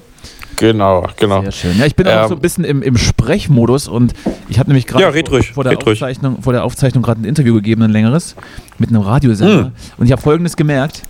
genau, 0.56 1.06
genau. 1.18 1.42
Sehr 1.42 1.52
schön. 1.52 1.78
Ja, 1.78 1.84
ich 1.86 1.96
bin 1.96 2.06
auch 2.06 2.22
Ähm, 2.22 2.28
so 2.28 2.34
ein 2.34 2.40
bisschen 2.40 2.64
im, 2.64 2.82
im 2.82 2.96
Sprechmodus 2.96 3.88
und 3.88 4.14
ich 4.48 4.58
habe 4.58 4.68
nämlich 4.70 4.86
gerade 4.86 5.04
Ja, 5.04 5.12
vor, 5.12 5.42
vor, 5.42 5.64
der. 5.64 5.76
Aufzeichnung, 5.78 6.42
vor 6.42 6.52
der 6.52 6.64
Aufzeichnung 6.64 7.02
gerade 7.02 7.20
ein 7.22 7.24
Interview 7.24 7.54
gegeben, 7.54 7.82
ein 7.82 7.90
längeres, 7.90 8.36
mit 8.78 8.90
einem 8.90 9.00
Radiosender. 9.02 9.64
Hm. 9.66 9.72
Und 9.98 10.06
ich 10.06 10.12
habe 10.12 10.22
folgendes 10.22 10.56
gemerkt. 10.56 11.02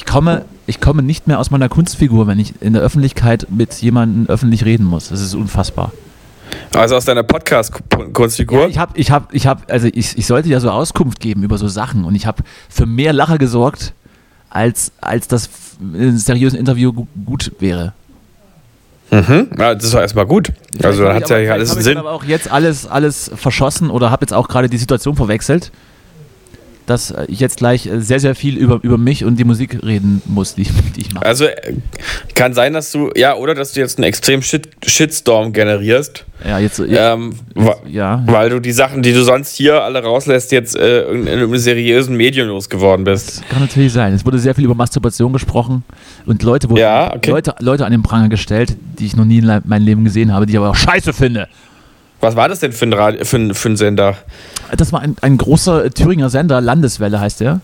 Ich 0.00 0.06
komme, 0.06 0.46
ich 0.66 0.80
komme 0.80 1.02
nicht 1.02 1.26
mehr 1.26 1.38
aus 1.38 1.50
meiner 1.50 1.68
Kunstfigur, 1.68 2.26
wenn 2.26 2.38
ich 2.38 2.54
in 2.62 2.72
der 2.72 2.80
Öffentlichkeit 2.80 3.46
mit 3.50 3.74
jemandem 3.74 4.26
öffentlich 4.32 4.64
reden 4.64 4.84
muss. 4.86 5.10
Das 5.10 5.20
ist 5.20 5.34
unfassbar. 5.34 5.92
Also 6.74 6.96
aus 6.96 7.04
deiner 7.04 7.22
Podcast-Kunstfigur. 7.22 8.62
Ja, 8.62 8.66
ich 8.68 8.78
habe, 8.78 8.92
ich 8.98 9.10
habe, 9.10 9.26
ich 9.32 9.46
habe, 9.46 9.62
also 9.70 9.88
ich, 9.92 10.16
ich 10.16 10.26
sollte 10.26 10.48
ja 10.48 10.58
so 10.58 10.70
Auskunft 10.70 11.20
geben 11.20 11.42
über 11.42 11.58
so 11.58 11.68
Sachen 11.68 12.04
und 12.06 12.14
ich 12.14 12.24
habe 12.26 12.42
für 12.70 12.86
mehr 12.86 13.12
Lacher 13.12 13.36
gesorgt, 13.36 13.92
als, 14.48 14.90
als 15.02 15.28
das 15.28 15.50
in 15.80 15.94
einem 16.00 16.16
seriösen 16.18 16.58
Interview 16.58 16.92
gu- 16.94 17.06
gut 17.26 17.52
wäre. 17.58 17.92
mhm. 19.10 19.48
ja, 19.58 19.74
das 19.74 19.92
war 19.92 20.00
erstmal 20.00 20.24
gut. 20.26 20.50
Also 20.82 21.02
Vielleicht 21.02 21.24
hat 21.24 21.30
hab 21.30 21.38
ich 21.38 21.46
ja 21.46 21.52
alles 21.52 21.70
einen 21.70 21.76
hab 21.76 21.78
ich 21.78 21.84
Sinn. 21.84 21.94
dann 21.96 22.06
aber 22.06 22.12
auch 22.16 22.24
jetzt 22.24 22.50
alles, 22.50 22.86
alles 22.86 23.30
verschossen 23.34 23.90
oder 23.90 24.10
habe 24.10 24.22
jetzt 24.24 24.32
auch 24.32 24.48
gerade 24.48 24.70
die 24.70 24.78
Situation 24.78 25.14
verwechselt, 25.14 25.70
dass 26.90 27.10
äh, 27.12 27.24
ich 27.28 27.40
jetzt 27.40 27.56
gleich 27.58 27.86
äh, 27.86 28.00
sehr, 28.00 28.20
sehr 28.20 28.34
viel 28.34 28.56
über, 28.58 28.80
über 28.82 28.98
mich 28.98 29.24
und 29.24 29.36
die 29.36 29.44
Musik 29.44 29.78
reden 29.84 30.20
muss, 30.26 30.54
die, 30.54 30.64
die 30.96 31.00
ich 31.00 31.14
mache. 31.14 31.24
Also 31.24 31.46
äh, 31.46 31.74
kann 32.34 32.52
sein, 32.52 32.72
dass 32.72 32.90
du, 32.90 33.10
ja, 33.16 33.34
oder 33.36 33.54
dass 33.54 33.72
du 33.72 33.80
jetzt 33.80 33.98
einen 33.98 34.04
extremen 34.04 34.42
Shit 34.42 34.68
Shitstorm 34.84 35.52
generierst, 35.52 36.24
Ja, 36.46 36.58
jetzt, 36.58 36.78
ja, 36.80 37.14
ähm, 37.14 37.34
wa 37.54 37.76
ja, 37.88 38.22
weil 38.26 38.50
du 38.50 38.60
die 38.60 38.72
Sachen, 38.72 39.02
die 39.02 39.12
du 39.12 39.22
sonst 39.22 39.54
hier 39.54 39.82
alle 39.82 40.02
rauslässt, 40.02 40.52
jetzt 40.52 40.76
äh, 40.76 41.02
in, 41.10 41.26
in 41.26 41.38
einem 41.38 41.56
seriösen 41.56 42.16
Medium 42.16 42.48
losgeworden 42.48 43.04
bist. 43.04 43.42
kann 43.48 43.60
natürlich 43.60 43.92
sein. 43.92 44.12
Es 44.12 44.26
wurde 44.26 44.38
sehr 44.38 44.54
viel 44.54 44.64
über 44.64 44.74
Masturbation 44.74 45.32
gesprochen 45.32 45.84
und 46.26 46.42
Leute 46.42 46.68
wurden, 46.68 46.80
Ja, 46.80 47.14
okay. 47.14 47.30
Leute, 47.30 47.54
Leute 47.60 47.86
an 47.86 47.92
den 47.92 48.02
Pranger 48.02 48.28
gestellt, 48.28 48.76
die 48.98 49.06
ich 49.06 49.16
noch 49.16 49.24
nie 49.24 49.38
in 49.38 49.46
meinem 49.64 49.84
Leben 49.84 50.04
gesehen 50.04 50.32
habe, 50.32 50.46
die 50.46 50.52
ich 50.52 50.58
aber 50.58 50.70
auch 50.70 50.76
scheiße 50.76 51.12
finde. 51.12 51.48
Was 52.20 52.36
war 52.36 52.48
das 52.48 52.60
denn 52.60 52.72
für 52.72 52.86
ein, 52.86 52.92
Radio, 52.92 53.24
für 53.24 53.36
ein, 53.36 53.54
für 53.54 53.70
ein 53.70 53.76
Sender? 53.76 54.16
Das 54.76 54.92
war 54.92 55.00
ein, 55.00 55.16
ein 55.22 55.38
großer 55.38 55.90
Thüringer 55.90 56.30
Sender, 56.30 56.60
Landeswelle 56.60 57.18
heißt 57.18 57.40
der. 57.40 57.60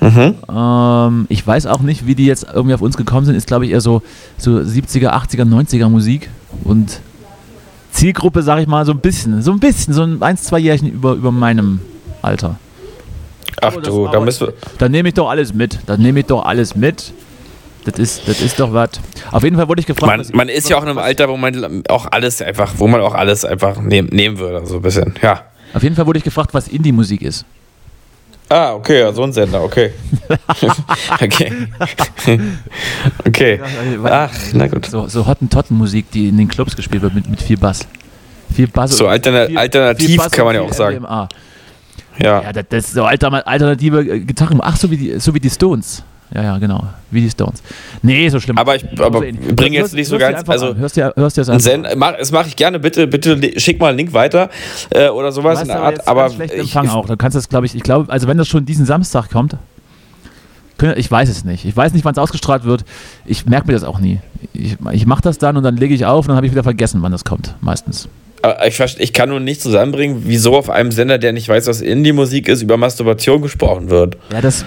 Mhm. 0.00 0.34
Ähm, 0.48 1.26
ich 1.28 1.46
weiß 1.46 1.66
auch 1.66 1.80
nicht, 1.80 2.06
wie 2.06 2.14
die 2.14 2.26
jetzt 2.26 2.46
irgendwie 2.52 2.74
auf 2.74 2.82
uns 2.82 2.96
gekommen 2.96 3.26
sind. 3.26 3.34
Ist, 3.34 3.46
glaube 3.46 3.66
ich, 3.66 3.72
eher 3.72 3.80
so, 3.80 4.02
so 4.38 4.52
70er, 4.52 5.10
80er, 5.10 5.44
90er 5.44 5.88
Musik. 5.88 6.28
Und 6.62 7.00
Zielgruppe, 7.90 8.42
sage 8.42 8.62
ich 8.62 8.68
mal, 8.68 8.84
so 8.84 8.92
ein 8.92 9.00
bisschen, 9.00 9.42
so 9.42 9.52
ein 9.52 9.60
bisschen, 9.60 9.94
so 9.94 10.02
ein 10.02 10.22
eins, 10.22 10.44
zwei 10.44 10.58
Jährchen 10.58 10.90
über, 10.90 11.14
über 11.14 11.32
meinem 11.32 11.80
Alter. 12.22 12.56
Ach 13.60 13.74
das 13.74 13.84
du, 13.84 14.08
da 14.08 14.20
müssen 14.20 14.48
wir. 14.48 14.54
Dann 14.78 14.92
nehme 14.92 15.08
ich 15.08 15.14
doch 15.14 15.30
alles 15.30 15.54
mit. 15.54 15.78
Dann 15.86 16.02
nehme 16.02 16.20
ich 16.20 16.26
doch 16.26 16.44
alles 16.44 16.74
mit. 16.76 17.12
Das 17.84 17.98
ist, 17.98 18.26
das 18.26 18.40
ist 18.40 18.58
doch 18.58 18.72
was. 18.72 18.90
Auf 19.30 19.42
jeden 19.44 19.56
Fall 19.56 19.68
wurde 19.68 19.80
ich 19.80 19.86
gefragt. 19.86 20.16
Man, 20.16 20.26
man 20.32 20.48
ist 20.48 20.68
ja 20.70 20.76
auch 20.78 20.82
in 20.82 20.88
einem 20.88 20.98
Alter, 20.98 21.28
wo 21.28 21.36
man 21.36 21.82
auch 21.88 22.06
alles 22.10 22.40
einfach, 22.40 22.72
wo 22.78 22.86
man 22.86 23.00
auch 23.00 23.14
alles 23.14 23.44
einfach 23.44 23.80
nehm, 23.80 24.06
nehmen 24.06 24.38
würde, 24.38 24.66
so 24.66 24.76
ein 24.76 24.82
bisschen. 24.82 25.14
Ja. 25.22 25.42
Auf 25.74 25.82
jeden 25.82 25.94
Fall 25.94 26.06
wurde 26.06 26.18
ich 26.18 26.24
gefragt, 26.24 26.54
was 26.54 26.68
Indie-Musik 26.68 27.22
ist. 27.22 27.44
Ah, 28.48 28.74
okay, 28.74 29.00
ja, 29.00 29.12
so 29.12 29.22
ein 29.22 29.32
Sender, 29.32 29.62
okay. 29.62 29.92
okay. 31.20 31.52
okay. 33.26 33.60
Ach, 34.04 34.30
na 34.52 34.66
gut. 34.66 34.86
So, 34.86 35.08
so 35.08 35.26
Hottentotten-Musik, 35.26 36.10
die 36.10 36.28
in 36.28 36.36
den 36.38 36.48
Clubs 36.48 36.76
gespielt 36.76 37.02
wird 37.02 37.14
mit, 37.14 37.28
mit 37.28 37.40
viel 37.40 37.56
Bass. 37.56 37.86
Viel 38.54 38.68
Bass. 38.68 38.96
So 38.96 39.08
alterna- 39.08 39.46
viel- 39.46 39.58
alternativ 39.58 40.06
viel 40.06 40.18
Bass 40.18 40.30
kann 40.30 40.44
man 40.44 40.54
ja 40.54 40.60
auch 40.62 40.72
sagen. 40.72 40.96
MDMA. 40.98 41.28
Ja. 42.18 42.42
Ja, 42.42 42.52
das, 42.52 42.64
ist 42.70 42.92
so 42.94 43.04
alter, 43.04 43.46
alternative 43.46 44.20
Gitarren. 44.20 44.60
Ach, 44.62 44.76
so 44.76 44.90
wie 44.90 44.96
die, 44.96 45.18
so 45.18 45.34
wie 45.34 45.40
die 45.40 45.50
Stones. 45.50 46.04
Ja, 46.32 46.42
ja, 46.42 46.58
genau. 46.58 46.84
Wie 47.10 47.20
die 47.20 47.30
Stones. 47.30 47.62
Nee, 48.02 48.28
so 48.28 48.40
schlimm. 48.40 48.58
Aber 48.58 48.74
ich 48.76 48.84
aber 49.00 49.20
bringe 49.20 49.76
jetzt 49.76 49.94
nicht 49.94 50.08
so 50.08 50.18
ganz. 50.18 50.48
Also, 50.48 50.74
hörst 50.74 50.96
dir, 50.96 51.12
hörst 51.16 51.36
dir 51.36 51.44
das 51.44 51.62
Zen, 51.62 51.86
mach, 51.96 52.16
das 52.16 52.32
mache 52.32 52.48
ich 52.48 52.56
gerne. 52.56 52.78
Bitte, 52.80 53.06
bitte 53.06 53.60
schick 53.60 53.78
mal 53.80 53.88
einen 53.88 53.98
Link 53.98 54.12
weiter 54.12 54.50
äh, 54.90 55.08
oder 55.08 55.30
sowas 55.32 55.60
in 55.62 55.68
der 55.68 55.80
Art. 55.82 56.08
Aber 56.08 56.28
ich, 56.28 56.52
Empfang 56.52 56.88
auch. 56.88 57.06
Du 57.06 57.16
kannst 57.16 57.36
das, 57.36 57.48
glaube 57.48 57.66
ich, 57.66 57.74
ich 57.74 57.82
glaube, 57.82 58.10
also 58.12 58.26
wenn 58.26 58.38
das 58.38 58.48
schon 58.48 58.64
diesen 58.64 58.86
Samstag 58.86 59.30
kommt, 59.30 59.56
können- 60.78 60.98
ich 60.98 61.10
weiß 61.10 61.28
es 61.28 61.44
nicht. 61.44 61.64
Ich 61.64 61.76
weiß 61.76 61.92
nicht, 61.92 62.04
wann 62.04 62.12
es 62.12 62.18
ausgestrahlt 62.18 62.64
wird. 62.64 62.84
Ich 63.24 63.46
merke 63.46 63.66
mir 63.68 63.74
das 63.74 63.84
auch 63.84 64.00
nie. 64.00 64.18
Ich, 64.52 64.76
ich 64.92 65.06
mache 65.06 65.22
das 65.22 65.38
dann 65.38 65.56
und 65.56 65.62
dann 65.62 65.76
lege 65.76 65.94
ich 65.94 66.04
auf 66.04 66.24
und 66.24 66.28
dann 66.30 66.36
habe 66.36 66.46
ich 66.46 66.52
wieder 66.52 66.64
vergessen, 66.64 67.00
wann 67.02 67.12
das 67.12 67.24
kommt. 67.24 67.54
Meistens. 67.60 68.08
aber 68.42 68.66
ich, 68.66 68.80
ich 68.98 69.12
kann 69.12 69.28
nur 69.28 69.40
nicht 69.40 69.60
zusammenbringen, 69.62 70.22
wieso 70.26 70.56
auf 70.56 70.68
einem 70.70 70.90
Sender, 70.90 71.18
der 71.18 71.32
nicht 71.32 71.48
weiß, 71.48 71.66
was 71.68 71.80
Indie-Musik 71.80 72.48
ist, 72.48 72.62
über 72.62 72.76
Masturbation 72.76 73.40
gesprochen 73.42 73.88
wird. 73.90 74.16
Ja, 74.32 74.40
das 74.40 74.64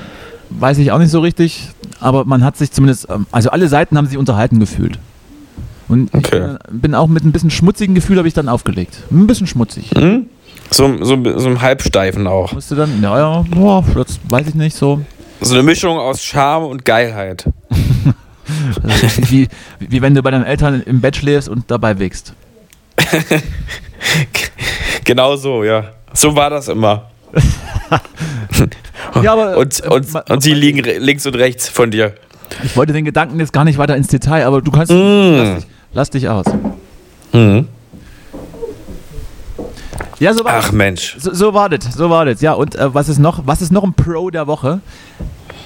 weiß 0.50 0.78
ich 0.80 0.92
auch 0.92 1.00
nicht 1.00 1.12
so 1.12 1.20
richtig, 1.20 1.70
aber 2.00 2.26
man 2.26 2.44
hat 2.44 2.58
sich 2.58 2.72
zumindest, 2.72 3.08
ähm, 3.10 3.26
also 3.32 3.50
alle 3.50 3.68
Seiten 3.68 3.98
haben 3.98 4.08
sich 4.08 4.18
unterhalten 4.18 4.60
gefühlt. 4.60 5.00
Und 5.88 6.14
Okay. 6.14 6.20
ich 6.26 6.70
bin, 6.70 6.82
bin 6.82 6.96
auch 6.96 7.08
mit 7.08 7.24
ein 7.24 7.32
bisschen 7.32 7.50
schmutzigen 7.50 7.96
Gefühl 7.96 8.18
habe 8.18 8.28
ich 8.28 8.34
dann 8.34 8.50
aufgelegt. 8.50 9.04
Ein 9.12 9.28
bisschen 9.28 9.48
schmutzig. 9.48 9.92
Hm? 9.96 10.28
So, 10.70 10.98
so, 11.04 11.40
so 11.40 11.48
einem 11.48 11.62
Halbsteifen 11.62 12.28
auch. 12.28 12.52
Musste 12.52 12.76
dann, 12.76 13.02
ja, 13.02 13.18
ja, 13.18 13.46
boah, 13.50 13.84
das 13.96 14.20
weiß 14.30 14.48
ich 14.48 14.56
nicht 14.56 14.76
so. 14.76 15.02
So 15.40 15.54
eine 15.54 15.64
Mischung 15.64 15.98
aus 15.98 16.22
Charme 16.24 16.66
und 16.66 16.84
Geilheit. 16.84 17.46
Also, 18.84 19.08
wie, 19.30 19.48
wie 19.80 20.02
wenn 20.02 20.16
du 20.16 20.22
bei 20.24 20.32
deinen 20.32 20.46
Eltern 20.46 20.82
im 20.86 21.00
Bett 21.02 21.16
schläfst 21.18 21.48
und 21.50 21.70
dabei 21.70 22.00
wächst. 22.00 22.34
Genau 25.04 25.36
so, 25.36 25.64
ja. 25.64 25.86
So 26.14 26.36
war 26.36 26.50
das 26.50 26.68
immer. 26.68 27.10
Ja, 29.22 29.34
aber 29.34 29.58
Und, 29.58 29.84
äh, 29.84 29.88
und, 29.90 30.14
ma- 30.14 30.24
und 30.30 30.42
sie 30.44 30.54
liegen 30.54 30.80
links 30.80 31.26
und 31.26 31.36
rechts 31.36 31.70
von 31.70 31.92
dir. 31.92 32.14
ich 32.64 32.76
wollte 32.76 32.94
den 32.94 33.06
Gedanken 33.06 33.40
jetzt 33.40 33.54
gar 33.54 33.64
nicht 33.64 33.78
weiter 33.78 33.96
ins 33.96 34.08
Detail, 34.08 34.46
aber 34.46 34.62
du 34.62 34.72
kannst. 34.72 34.92
Mm. 34.92 34.96
Lass, 34.96 35.56
dich, 35.56 35.68
lass 35.94 36.10
dich 36.12 36.30
aus. 36.30 36.46
Mhm. 37.34 37.68
Ja, 40.20 40.34
so 40.34 40.44
war 40.44 40.54
Ach 40.56 40.72
Mensch. 40.72 41.16
So, 41.20 41.34
so 41.34 41.54
war 41.54 41.70
das, 41.70 41.94
so 41.94 42.10
war 42.10 42.26
das. 42.26 42.42
Ja, 42.42 42.54
und 42.54 42.76
äh, 42.76 42.94
was 42.94 43.08
ist 43.10 43.20
noch? 43.20 43.46
Was 43.46 43.62
ist 43.62 43.72
noch 43.72 43.84
ein 43.84 43.94
Pro 43.94 44.30
der 44.32 44.48
Woche? 44.48 44.80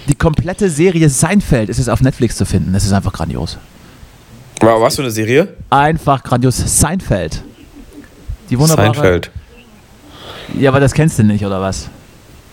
Die 0.10 0.15
komplette 0.15 0.70
Serie 0.70 1.08
Seinfeld 1.10 1.70
ist 1.70 1.78
jetzt 1.78 1.89
auf 1.89 2.02
Netflix 2.02 2.36
zu 2.36 2.46
finden. 2.46 2.74
Das 2.74 2.84
ist 2.84 2.91
einfach 2.91 3.13
grandios. 3.13 3.58
War 4.60 4.82
was 4.82 4.96
für 4.96 5.04
eine 5.04 5.12
Serie? 5.12 5.54
Einfach 5.70 6.22
grandios. 6.24 6.58
Seinfeld. 6.80 7.44
Die 8.50 8.60
wunderbare. 8.60 8.94
Seinfeld. 8.94 9.32
Ja, 10.60 10.70
aber 10.72 10.80
das 10.82 10.94
kennst 10.94 11.17
du 11.17 11.24
nicht, 11.24 11.46
oder 11.46 11.62
was? 11.62 11.88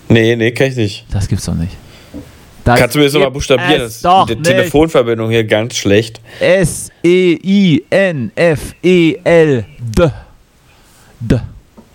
Nee, 0.08 0.36
nee, 0.36 0.50
kenn 0.52 0.70
ich 0.70 0.76
nicht. 0.76 1.06
Das 1.10 1.28
gibt's 1.28 1.44
doch 1.46 1.54
nicht. 1.54 1.76
Das 2.64 2.78
Kannst 2.78 2.94
du 2.94 2.98
mir 2.98 3.06
das 3.06 3.14
nochmal 3.14 3.30
buchstabieren? 3.30 3.82
es 3.82 4.00
Das 4.00 4.02
doch 4.02 4.28
ist 4.28 4.34
die 4.34 4.40
nicht. 4.40 4.50
Telefonverbindung 4.50 5.30
hier 5.30 5.44
ganz 5.44 5.76
schlecht. 5.76 6.20
S-E-I-N-F-E-L. 8.38 9.64
D. 9.80 10.10
D. 11.20 11.40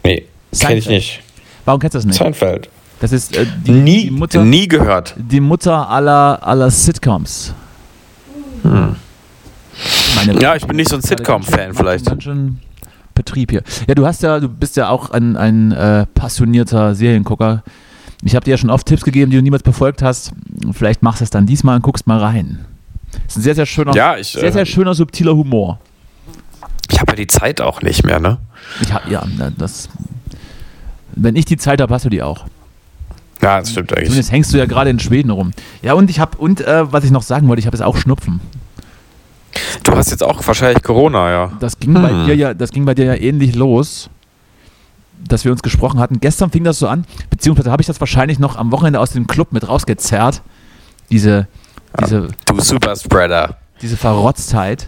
Nee, 0.03 0.25
kenn 0.59 0.77
ich 0.77 0.87
nicht. 0.89 1.21
Warum 1.65 1.79
kennst 1.79 1.93
du 1.95 1.99
das 1.99 2.05
nicht? 2.05 2.17
Seinfeld. 2.17 2.69
Das 2.99 3.11
ist 3.11 3.35
äh, 3.37 3.45
die, 3.65 3.71
Nie, 3.71 4.03
die 4.05 4.11
Mutter. 4.11 4.43
nie 4.43 4.67
gehört. 4.67 5.13
die 5.17 5.39
Mutter 5.39 5.89
aller, 5.89 6.39
aller 6.41 6.69
Sitcoms. 6.71 7.53
Meine 8.63 8.95
Hm. 10.33 10.39
Ja, 10.39 10.55
ich 10.55 10.65
bin 10.65 10.77
nicht 10.77 10.89
so 10.89 10.95
ein 10.95 11.01
Sitcom-Fan 11.01 11.73
vielleicht. 11.73 12.05
Ganz 12.05 12.23
schön 12.23 12.59
Betrieb 13.15 13.51
hier. 13.51 13.61
Ja, 13.87 13.95
du 13.95 14.05
hast 14.07 14.23
ja, 14.23 14.39
du 14.39 14.47
bist 14.49 14.75
ja 14.77 14.89
auch 14.89 15.11
ein, 15.11 15.35
ein 15.37 15.71
äh, 15.71 16.05
passionierter 16.15 16.95
Seriengucker. 16.95 17.63
Ich 18.25 18.35
habe 18.35 18.45
dir 18.45 18.51
ja 18.51 18.57
schon 18.57 18.69
oft 18.69 18.87
Tipps 18.87 19.03
gegeben, 19.03 19.31
die 19.31 19.37
du 19.37 19.43
niemals 19.43 19.63
befolgt 19.63 20.01
hast. 20.01 20.31
Vielleicht 20.71 21.03
machst 21.03 21.19
du 21.21 21.23
es 21.25 21.29
dann 21.29 21.45
diesmal 21.45 21.75
und 21.75 21.81
guckst 21.81 22.07
mal 22.07 22.19
rein. 22.19 22.65
ist 23.27 23.37
ein 23.37 23.41
sehr, 23.41 23.55
sehr 23.55 23.65
schöner, 23.65 23.93
Ja, 23.95 24.17
ich, 24.17 24.29
sehr, 24.29 24.51
sehr 24.51 24.61
äh, 24.61 24.65
schöner, 24.65 24.93
subtiler 24.93 25.35
Humor. 25.35 25.79
Ich 26.91 26.99
habe 26.99 27.11
ja 27.11 27.15
die 27.17 27.27
Zeit 27.27 27.59
auch 27.59 27.81
nicht 27.81 28.03
mehr, 28.05 28.19
ne? 28.19 28.37
Ich 28.81 28.93
hab, 28.93 29.09
ja, 29.09 29.23
das. 29.57 29.89
Wenn 31.15 31.35
ich 31.35 31.45
die 31.45 31.57
Zeit 31.57 31.81
habe, 31.81 31.93
hast 31.93 32.05
du 32.05 32.09
die 32.09 32.21
auch. 32.23 32.45
Ja, 33.41 33.59
das 33.59 33.71
stimmt 33.71 33.91
eigentlich. 33.91 34.07
Zumindest 34.07 34.31
hängst 34.31 34.53
du 34.53 34.57
ja 34.57 34.65
gerade 34.65 34.89
in 34.89 34.99
Schweden 34.99 35.29
rum. 35.29 35.51
Ja, 35.81 35.93
und 35.93 36.09
ich 36.09 36.19
habe, 36.19 36.37
und 36.37 36.61
äh, 36.61 36.91
was 36.91 37.03
ich 37.03 37.11
noch 37.11 37.23
sagen 37.23 37.47
wollte, 37.49 37.59
ich 37.59 37.65
habe 37.65 37.75
jetzt 37.75 37.83
auch 37.85 37.97
Schnupfen. 37.97 38.39
Du 39.83 39.91
hast 39.95 40.11
jetzt 40.11 40.23
auch 40.23 40.45
wahrscheinlich 40.47 40.81
Corona, 40.81 41.29
ja. 41.29 41.51
Das 41.59 41.77
ging, 41.77 41.93
bei 41.93 42.09
Hm. 42.09 42.25
dir 42.25 42.35
ja, 42.35 42.53
das 42.53 42.71
ging 42.71 42.85
bei 42.85 42.95
dir 42.95 43.05
ja 43.05 43.15
ähnlich 43.15 43.53
los, 43.55 44.09
dass 45.27 45.45
wir 45.45 45.51
uns 45.51 45.61
gesprochen 45.63 45.99
hatten. 45.99 46.19
Gestern 46.19 46.51
fing 46.51 46.63
das 46.63 46.79
so 46.79 46.87
an, 46.87 47.05
beziehungsweise 47.29 47.71
habe 47.71 47.81
ich 47.81 47.87
das 47.87 47.99
wahrscheinlich 47.99 48.39
noch 48.39 48.55
am 48.55 48.71
Wochenende 48.71 48.99
aus 48.99 49.11
dem 49.11 49.27
Club 49.27 49.51
mit 49.51 49.67
rausgezerrt. 49.67 50.41
Diese, 51.09 51.47
diese, 51.99 52.29
Du 52.45 52.59
Superspreader. 52.59 53.57
diese 53.81 53.97
Verrotztheit. 53.97 54.87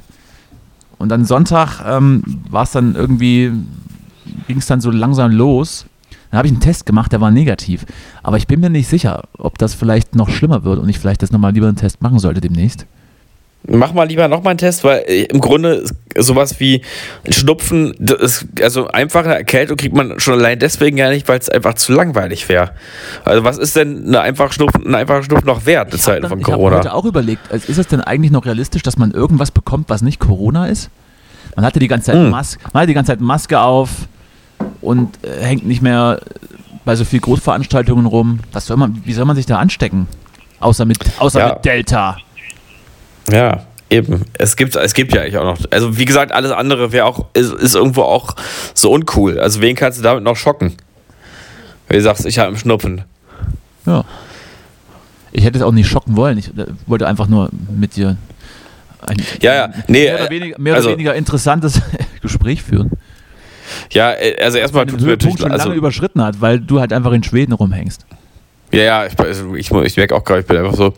Und 0.97 1.09
dann 1.09 1.25
Sonntag 1.25 1.81
ähm, 1.85 2.23
war 2.49 2.63
es 2.63 2.71
dann 2.71 2.95
irgendwie, 2.95 3.51
ging 4.47 4.57
es 4.57 4.65
dann 4.65 4.81
so 4.81 4.91
langsam 4.91 5.31
los. 5.31 5.85
Dann 6.31 6.37
habe 6.37 6.47
ich 6.47 6.53
einen 6.53 6.61
Test 6.61 6.85
gemacht, 6.85 7.11
der 7.11 7.21
war 7.21 7.31
negativ. 7.31 7.85
Aber 8.23 8.37
ich 8.37 8.47
bin 8.47 8.59
mir 8.59 8.69
nicht 8.69 8.87
sicher, 8.87 9.23
ob 9.37 9.57
das 9.57 9.73
vielleicht 9.73 10.15
noch 10.15 10.29
schlimmer 10.29 10.63
wird 10.63 10.79
und 10.79 10.89
ich 10.89 10.97
vielleicht 10.99 11.21
das 11.21 11.31
nochmal 11.31 11.53
lieber 11.53 11.67
einen 11.67 11.75
Test 11.75 12.01
machen 12.01 12.19
sollte 12.19 12.41
demnächst. 12.41 12.85
Mach 13.67 13.93
mal 13.93 14.03
lieber 14.03 14.27
nochmal 14.27 14.51
einen 14.51 14.57
Test, 14.59 14.83
weil 14.83 15.03
äh, 15.07 15.23
im 15.23 15.39
Grunde 15.41 15.83
sowas 16.17 16.59
wie 16.59 16.81
Schnupfen, 17.29 17.95
das 17.99 18.19
ist, 18.21 18.47
also 18.61 18.87
einfache 18.87 19.33
Erkältung 19.33 19.75
kriegt 19.77 19.95
man 19.95 20.19
schon 20.19 20.35
allein 20.35 20.59
deswegen 20.59 20.97
ja 20.97 21.09
nicht, 21.09 21.27
weil 21.27 21.39
es 21.39 21.49
einfach 21.49 21.73
zu 21.73 21.91
langweilig 21.93 22.47
wäre. 22.47 22.71
Also 23.23 23.43
was 23.43 23.57
ist 23.57 23.75
denn 23.75 24.05
eine 24.07 24.21
einfache 24.21 24.53
Schnupfen, 24.53 24.85
ein 24.87 24.95
einfacher 24.95 25.23
Schnupfen 25.23 25.47
noch 25.47 25.65
wert 25.65 25.93
in 25.93 25.99
Zeiten 25.99 26.27
von 26.27 26.39
ich 26.39 26.45
habe 26.45 26.55
Corona? 26.55 26.77
heute 26.77 26.93
auch 26.93 27.05
überlegt, 27.05 27.51
also 27.51 27.67
ist 27.71 27.77
es 27.77 27.87
denn 27.87 28.01
eigentlich 28.01 28.31
noch 28.31 28.45
realistisch, 28.45 28.83
dass 28.83 28.97
man 28.97 29.11
irgendwas 29.11 29.51
bekommt, 29.51 29.89
was 29.89 30.01
nicht 30.01 30.19
Corona 30.19 30.67
ist? 30.67 30.89
Man 31.55 31.65
hatte 31.65 31.79
die 31.79 31.87
ganze 31.87 32.07
Zeit, 32.11 32.15
Hm. 32.15 32.29
Mas 32.29 32.57
man 32.73 32.81
hatte 32.81 32.87
die 32.87 32.93
ganze 32.93 33.13
Zeit 33.13 33.21
Maske 33.21 33.59
auf 33.59 33.89
und 34.81 35.17
äh, 35.23 35.43
hängt 35.43 35.65
nicht 35.65 35.81
mehr 35.81 36.19
bei 36.85 36.95
so 36.95 37.03
viel 37.03 37.19
Großveranstaltungen 37.19 38.05
rum. 38.05 38.39
Was 38.53 38.67
soll 38.67 38.77
man, 38.77 39.01
wie 39.05 39.13
soll 39.13 39.25
man 39.25 39.35
sich 39.35 39.45
da 39.47 39.57
anstecken? 39.57 40.07
Außer 40.59 40.85
mit, 40.85 40.99
außer 41.19 41.39
Ja. 41.39 41.53
mit 41.55 41.65
Delta. 41.65 42.17
Ja, 43.31 43.63
eben. 43.89 44.25
Es 44.33 44.55
gibt, 44.55 44.75
es 44.75 44.93
gibt 44.93 45.13
ja 45.13 45.21
eigentlich 45.21 45.37
auch 45.37 45.43
noch. 45.43 45.59
Also 45.71 45.97
wie 45.97 46.05
gesagt, 46.05 46.31
alles 46.31 46.51
andere 46.51 46.91
wäre 46.91 47.05
auch, 47.05 47.25
ist, 47.33 47.53
ist 47.53 47.75
irgendwo 47.75 48.03
auch 48.03 48.35
so 48.73 48.91
uncool. 48.91 49.39
Also 49.39 49.61
wen 49.61 49.75
kannst 49.75 49.99
du 49.99 50.03
damit 50.03 50.23
noch 50.23 50.35
schocken? 50.35 50.75
Wenn 51.87 51.97
du 51.97 52.03
sagst, 52.03 52.25
ich 52.25 52.39
habe 52.39 52.49
einen 52.49 52.57
Schnupfen. 52.57 53.03
Ja. 53.85 54.03
Ich 55.31 55.43
hätte 55.43 55.57
es 55.57 55.63
auch 55.63 55.71
nicht 55.71 55.87
schocken 55.87 56.15
wollen. 56.15 56.37
Ich 56.37 56.47
äh, 56.57 56.65
wollte 56.87 57.07
einfach 57.07 57.27
nur 57.27 57.49
mit 57.75 57.95
dir 57.95 58.17
ein 59.01 59.17
Ja, 59.41 59.53
ja. 59.53 59.69
Nee, 59.87 60.05
mehr, 60.05 60.15
oder 60.15 60.27
äh, 60.27 60.29
weniger, 60.29 60.59
mehr 60.59 60.75
also- 60.75 60.87
oder 60.87 60.97
weniger 60.97 61.15
interessantes 61.15 61.81
Gespräch 62.21 62.63
führen. 62.63 62.91
Ja, 63.91 64.13
äh, 64.13 64.41
also 64.41 64.57
erstmal 64.57 64.85
Den 64.85 64.91
tut 64.91 65.01
mir 65.01 65.07
Höhepunkt 65.07 65.23
natürlich 65.23 65.41
schon 65.41 65.51
also, 65.51 65.67
lange 65.67 65.77
überschritten 65.77 66.23
hat, 66.23 66.41
weil 66.41 66.59
du 66.59 66.79
halt 66.79 66.93
einfach 66.93 67.11
in 67.11 67.23
Schweden 67.23 67.53
rumhängst. 67.53 68.05
Ja, 68.71 68.81
ja, 68.81 69.05
ich, 69.05 69.17
also 69.19 69.55
ich, 69.55 69.71
ich 69.71 69.97
merke 69.97 70.15
auch 70.15 70.23
gerade, 70.23 70.41
ich 70.41 70.47
bin 70.47 70.57
einfach 70.57 70.75
so, 70.75 70.93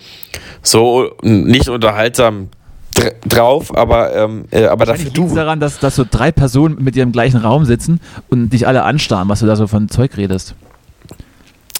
so 0.61 1.11
nicht 1.21 1.69
unterhaltsam 1.69 2.49
dr 2.95 3.11
drauf, 3.27 3.75
aber, 3.77 4.15
ähm, 4.15 4.45
äh, 4.51 4.65
aber 4.65 4.85
dafür 4.85 5.11
du. 5.11 5.33
daran, 5.33 5.59
dass, 5.59 5.79
dass 5.79 5.95
so 5.95 6.05
drei 6.09 6.31
Personen 6.31 6.83
mit 6.83 6.95
dir 6.95 7.03
im 7.03 7.11
gleichen 7.11 7.37
Raum 7.37 7.65
sitzen 7.65 7.99
und 8.29 8.49
dich 8.49 8.67
alle 8.67 8.83
anstarren, 8.83 9.29
was 9.29 9.39
du 9.41 9.45
da 9.45 9.55
so 9.55 9.67
von 9.67 9.89
Zeug 9.89 10.17
redest. 10.17 10.55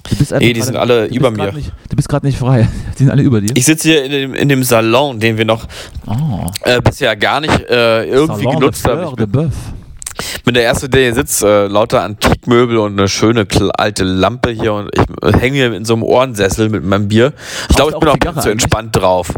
Du 0.09 0.15
bist 0.15 0.31
Nee, 0.31 0.53
die 0.53 0.61
sind 0.61 0.77
alle 0.77 1.07
über 1.07 1.31
mir. 1.31 1.51
Nicht, 1.51 1.71
du 1.89 1.95
bist 1.95 2.07
gerade 2.07 2.25
nicht 2.25 2.37
frei. 2.37 2.67
Die 2.93 3.03
sind 3.03 3.11
alle 3.11 3.23
über 3.23 3.41
dir. 3.41 3.55
Ich 3.55 3.65
sitze 3.65 3.89
hier 3.89 4.05
in 4.05 4.11
dem, 4.11 4.33
in 4.33 4.49
dem 4.49 4.63
Salon, 4.63 5.19
den 5.19 5.37
wir 5.37 5.45
noch 5.45 5.67
oh, 6.07 6.45
äh, 6.63 6.81
bisher 6.81 7.15
gar 7.15 7.41
nicht 7.41 7.59
äh, 7.69 8.05
irgendwie 8.05 8.43
Salon 8.43 8.59
genutzt 8.59 8.85
de 8.85 8.91
haben. 8.91 9.57
Bin, 10.45 10.53
der 10.53 10.63
Erste, 10.63 10.89
der 10.89 11.01
hier 11.01 11.13
sitzt. 11.13 11.43
Äh, 11.43 11.67
lauter 11.67 12.01
Antikmöbel 12.03 12.77
und 12.77 12.93
eine 12.99 13.07
schöne 13.07 13.45
alte 13.77 14.03
Lampe 14.03 14.51
hier 14.51 14.73
und 14.73 14.89
ich 14.93 15.01
äh, 15.23 15.37
hänge 15.37 15.55
hier 15.57 15.73
in 15.73 15.85
so 15.85 15.93
einem 15.93 16.03
Ohrensessel 16.03 16.69
mit 16.69 16.83
meinem 16.83 17.07
Bier. 17.07 17.33
Ich 17.69 17.75
glaube, 17.75 17.91
ich 17.93 17.99
bin 17.99 18.09
auch 18.09 18.13
Zigarre 18.13 18.39
zu 18.41 18.49
entspannt 18.49 18.95
drauf. 18.95 19.33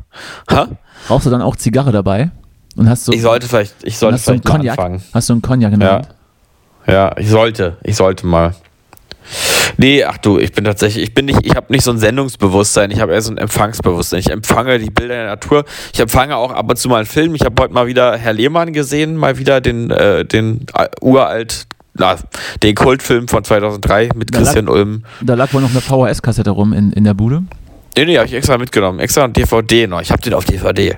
Ha? 0.51 0.67
Rauchst 1.09 1.25
du 1.25 1.29
dann 1.29 1.41
auch 1.41 1.55
Zigarre 1.55 1.91
dabei? 1.91 2.31
Und 2.75 2.87
hast 2.89 3.05
so, 3.05 3.11
Ich 3.11 3.21
sollte 3.21 3.47
vielleicht, 3.47 3.75
ich 3.83 3.97
sollte 3.97 4.15
hast 4.15 4.25
so 4.25 4.31
einen 4.31 4.41
vielleicht 4.41 4.53
mal 4.53 4.57
Cognac? 4.59 4.79
anfangen. 4.79 5.03
Hast 5.13 5.29
du 5.29 5.33
einen 5.33 5.41
Cognac 5.41 5.73
in 5.73 5.79
der 5.79 5.89
Ja. 5.89 5.95
Hand? 5.95 6.07
Ja, 6.87 7.11
ich 7.17 7.29
sollte. 7.29 7.77
Ich 7.83 7.95
sollte 7.95 8.25
mal. 8.25 8.55
Nee, 9.77 10.03
ach 10.03 10.17
du, 10.17 10.39
ich 10.39 10.51
bin 10.51 10.65
tatsächlich, 10.65 11.03
ich 11.05 11.13
bin 11.13 11.25
nicht, 11.25 11.39
ich 11.45 11.55
habe 11.55 11.71
nicht 11.71 11.83
so 11.83 11.91
ein 11.91 11.97
Sendungsbewusstsein, 11.99 12.91
ich 12.91 12.99
habe 12.99 13.13
eher 13.13 13.21
so 13.21 13.31
ein 13.31 13.37
Empfangsbewusstsein. 13.37 14.19
Ich 14.19 14.29
empfange 14.29 14.77
die 14.79 14.89
Bilder 14.89 15.15
der 15.15 15.25
Natur. 15.27 15.65
Ich 15.93 15.99
empfange 15.99 16.35
auch 16.35 16.51
ab 16.51 16.69
und 16.69 16.77
zu 16.77 16.89
mal 16.89 16.97
einen 16.97 17.05
Film. 17.05 17.35
Ich 17.35 17.41
habe 17.41 17.61
heute 17.61 17.73
mal 17.73 17.87
wieder 17.87 18.17
Herr 18.17 18.33
Lehmann 18.33 18.73
gesehen, 18.73 19.15
mal 19.15 19.37
wieder 19.37 19.61
den, 19.61 19.89
äh, 19.91 20.25
den 20.25 20.65
äh, 20.73 20.87
uralt, 21.01 21.65
na, 21.93 22.15
den 22.63 22.75
Kultfilm 22.75 23.27
von 23.27 23.43
2003 23.43 24.09
mit 24.15 24.33
Da 24.33 24.39
lag- 24.39 24.45
Christian 24.45 24.67
Ulm. 24.69 25.03
Da 25.21 25.35
lag 25.35 25.53
wohl 25.53 25.61
noch 25.61 25.71
eine 25.71 25.81
VHS-Kassette 25.81 26.49
rum 26.51 26.73
in, 26.73 26.91
in 26.91 27.03
der 27.03 27.13
Bude. 27.13 27.43
Nee, 27.97 28.05
nee, 28.05 28.17
habe 28.17 28.27
ich 28.27 28.33
extra 28.33 28.57
mitgenommen. 28.57 28.99
Extra 28.99 29.23
ein 29.25 29.33
DVD 29.33 29.87
noch. 29.87 30.01
Ich 30.01 30.11
habe 30.11 30.21
den 30.21 30.33
auf 30.33 30.45
DVD. 30.45 30.95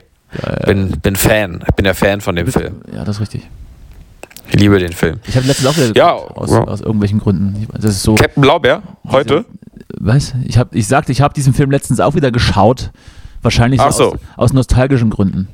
Bin, 0.65 0.91
bin 1.01 1.15
Fan. 1.17 1.63
Ich 1.67 1.75
bin 1.75 1.83
der 1.83 1.95
Fan 1.95 2.21
von 2.21 2.35
dem 2.35 2.47
Film. 2.47 2.81
Ja, 2.93 3.03
das 3.03 3.17
ist 3.17 3.21
richtig. 3.21 3.49
Ich 4.53 4.59
liebe 4.59 4.77
den 4.79 4.91
Film. 4.91 5.19
Ich 5.27 5.35
habe 5.37 5.47
letztens 5.47 5.67
auch 5.69 5.77
wieder 5.77 5.95
Ja, 5.95 6.13
geguckt, 6.17 6.37
aus, 6.37 6.51
ja. 6.51 6.63
aus 6.65 6.81
irgendwelchen 6.81 7.19
Gründen. 7.19 7.67
Das 7.73 7.85
ist 7.85 8.03
so. 8.03 8.15
Captain 8.15 8.41
Blaubeer, 8.41 8.81
heute? 9.09 9.45
Was? 9.97 10.33
Ich, 10.45 10.57
hab, 10.57 10.75
ich 10.75 10.87
sagte, 10.87 11.11
ich 11.11 11.21
habe 11.21 11.33
diesen 11.33 11.53
Film 11.53 11.71
letztens 11.71 11.99
auch 11.99 12.15
wieder 12.15 12.31
geschaut, 12.31 12.91
Wahrscheinlich 13.43 13.81
so 13.81 13.89
so. 13.91 14.11
aus, 14.13 14.19
aus 14.37 14.53
nostalgischen 14.53 15.09
Gründen. 15.09 15.47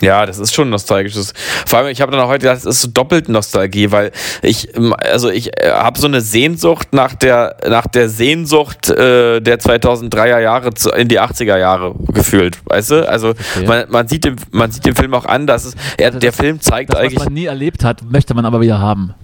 Ja, 0.00 0.26
das 0.26 0.38
ist 0.38 0.54
schon 0.54 0.70
nostalgisch. 0.70 1.14
Das, 1.14 1.32
vor 1.66 1.78
allem, 1.78 1.88
ich 1.88 2.00
habe 2.00 2.10
dann 2.12 2.20
auch 2.20 2.28
heute 2.28 2.40
gedacht, 2.40 2.56
das 2.56 2.64
ist 2.64 2.82
so 2.82 2.88
doppelt 2.88 3.28
Nostalgie, 3.28 3.90
weil 3.90 4.10
ich, 4.40 4.74
ähm, 4.74 4.94
also 4.98 5.28
ich 5.30 5.56
äh, 5.60 5.70
habe 5.70 6.00
so 6.00 6.06
eine 6.06 6.20
Sehnsucht 6.20 6.88
nach 6.92 7.14
der, 7.14 7.56
nach 7.68 7.86
der 7.86 8.08
Sehnsucht 8.08 8.88
äh, 8.88 9.40
der 9.40 9.60
2003er 9.60 10.40
Jahre 10.40 10.72
zu, 10.74 10.90
in 10.90 11.08
die 11.08 11.20
80er 11.20 11.58
Jahre 11.58 11.94
gefühlt, 12.12 12.58
weißt 12.64 12.90
du? 12.90 13.08
Also 13.08 13.34
man, 13.66 13.84
man, 13.90 14.08
sieht 14.08 14.24
dem, 14.24 14.36
man 14.50 14.70
sieht 14.72 14.86
dem 14.86 14.96
Film 14.96 15.14
auch 15.14 15.26
an, 15.26 15.46
dass 15.46 15.66
es, 15.66 15.74
er, 15.98 16.10
der 16.10 16.32
Film 16.32 16.60
zeigt 16.60 16.90
Das, 16.90 16.96
was 16.96 17.04
eigentlich, 17.04 17.24
man 17.24 17.34
nie 17.34 17.46
erlebt 17.46 17.84
hat, 17.84 18.02
möchte 18.02 18.34
man 18.34 18.46
aber 18.46 18.60
wieder 18.60 18.78
haben. 18.78 19.14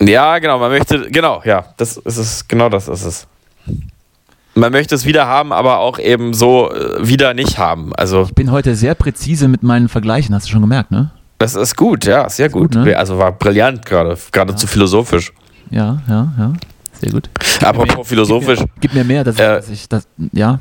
ja 0.00 0.38
genau, 0.38 0.58
man 0.58 0.70
möchte, 0.70 1.10
genau, 1.10 1.42
ja, 1.44 1.64
das 1.76 1.96
ist 1.96 2.16
es, 2.18 2.46
genau 2.46 2.68
das 2.68 2.88
ist 2.88 3.04
es. 3.04 3.26
Man 4.58 4.72
möchte 4.72 4.94
es 4.94 5.04
wieder 5.06 5.26
haben, 5.26 5.52
aber 5.52 5.78
auch 5.78 5.98
eben 5.98 6.34
so 6.34 6.70
äh, 6.72 7.06
wieder 7.06 7.32
nicht 7.34 7.58
haben. 7.58 7.92
Also 7.96 8.22
Ich 8.24 8.34
bin 8.34 8.50
heute 8.50 8.74
sehr 8.74 8.94
präzise 8.94 9.48
mit 9.48 9.62
meinen 9.62 9.88
Vergleichen, 9.88 10.34
hast 10.34 10.46
du 10.46 10.50
schon 10.52 10.62
gemerkt, 10.62 10.90
ne? 10.90 11.10
das 11.38 11.54
ist 11.54 11.76
gut, 11.76 12.04
ja, 12.04 12.28
sehr 12.28 12.48
gut. 12.48 12.74
gut, 12.74 12.84
ne? 12.84 12.96
Also 12.96 13.16
war 13.18 13.30
brillant 13.30 13.86
gerade, 13.86 14.18
geradezu 14.32 14.66
philosophisch. 14.66 15.32
Ja, 15.70 16.02
ja, 16.08 16.32
ja. 16.36 16.52
Sehr 17.00 17.12
gut. 17.12 17.30
Apropos 17.62 18.08
philosophisch, 18.08 18.58
Gib 18.58 18.68
mir, 18.68 18.80
gib 18.80 18.94
mir 18.94 19.04
mehr, 19.04 19.22
dass, 19.24 19.36
ich- 19.36 19.40
Äh, 19.40 19.54
dass 19.54 19.68
ich 19.70 19.88
das. 19.88 20.08
Ja. 20.32 20.58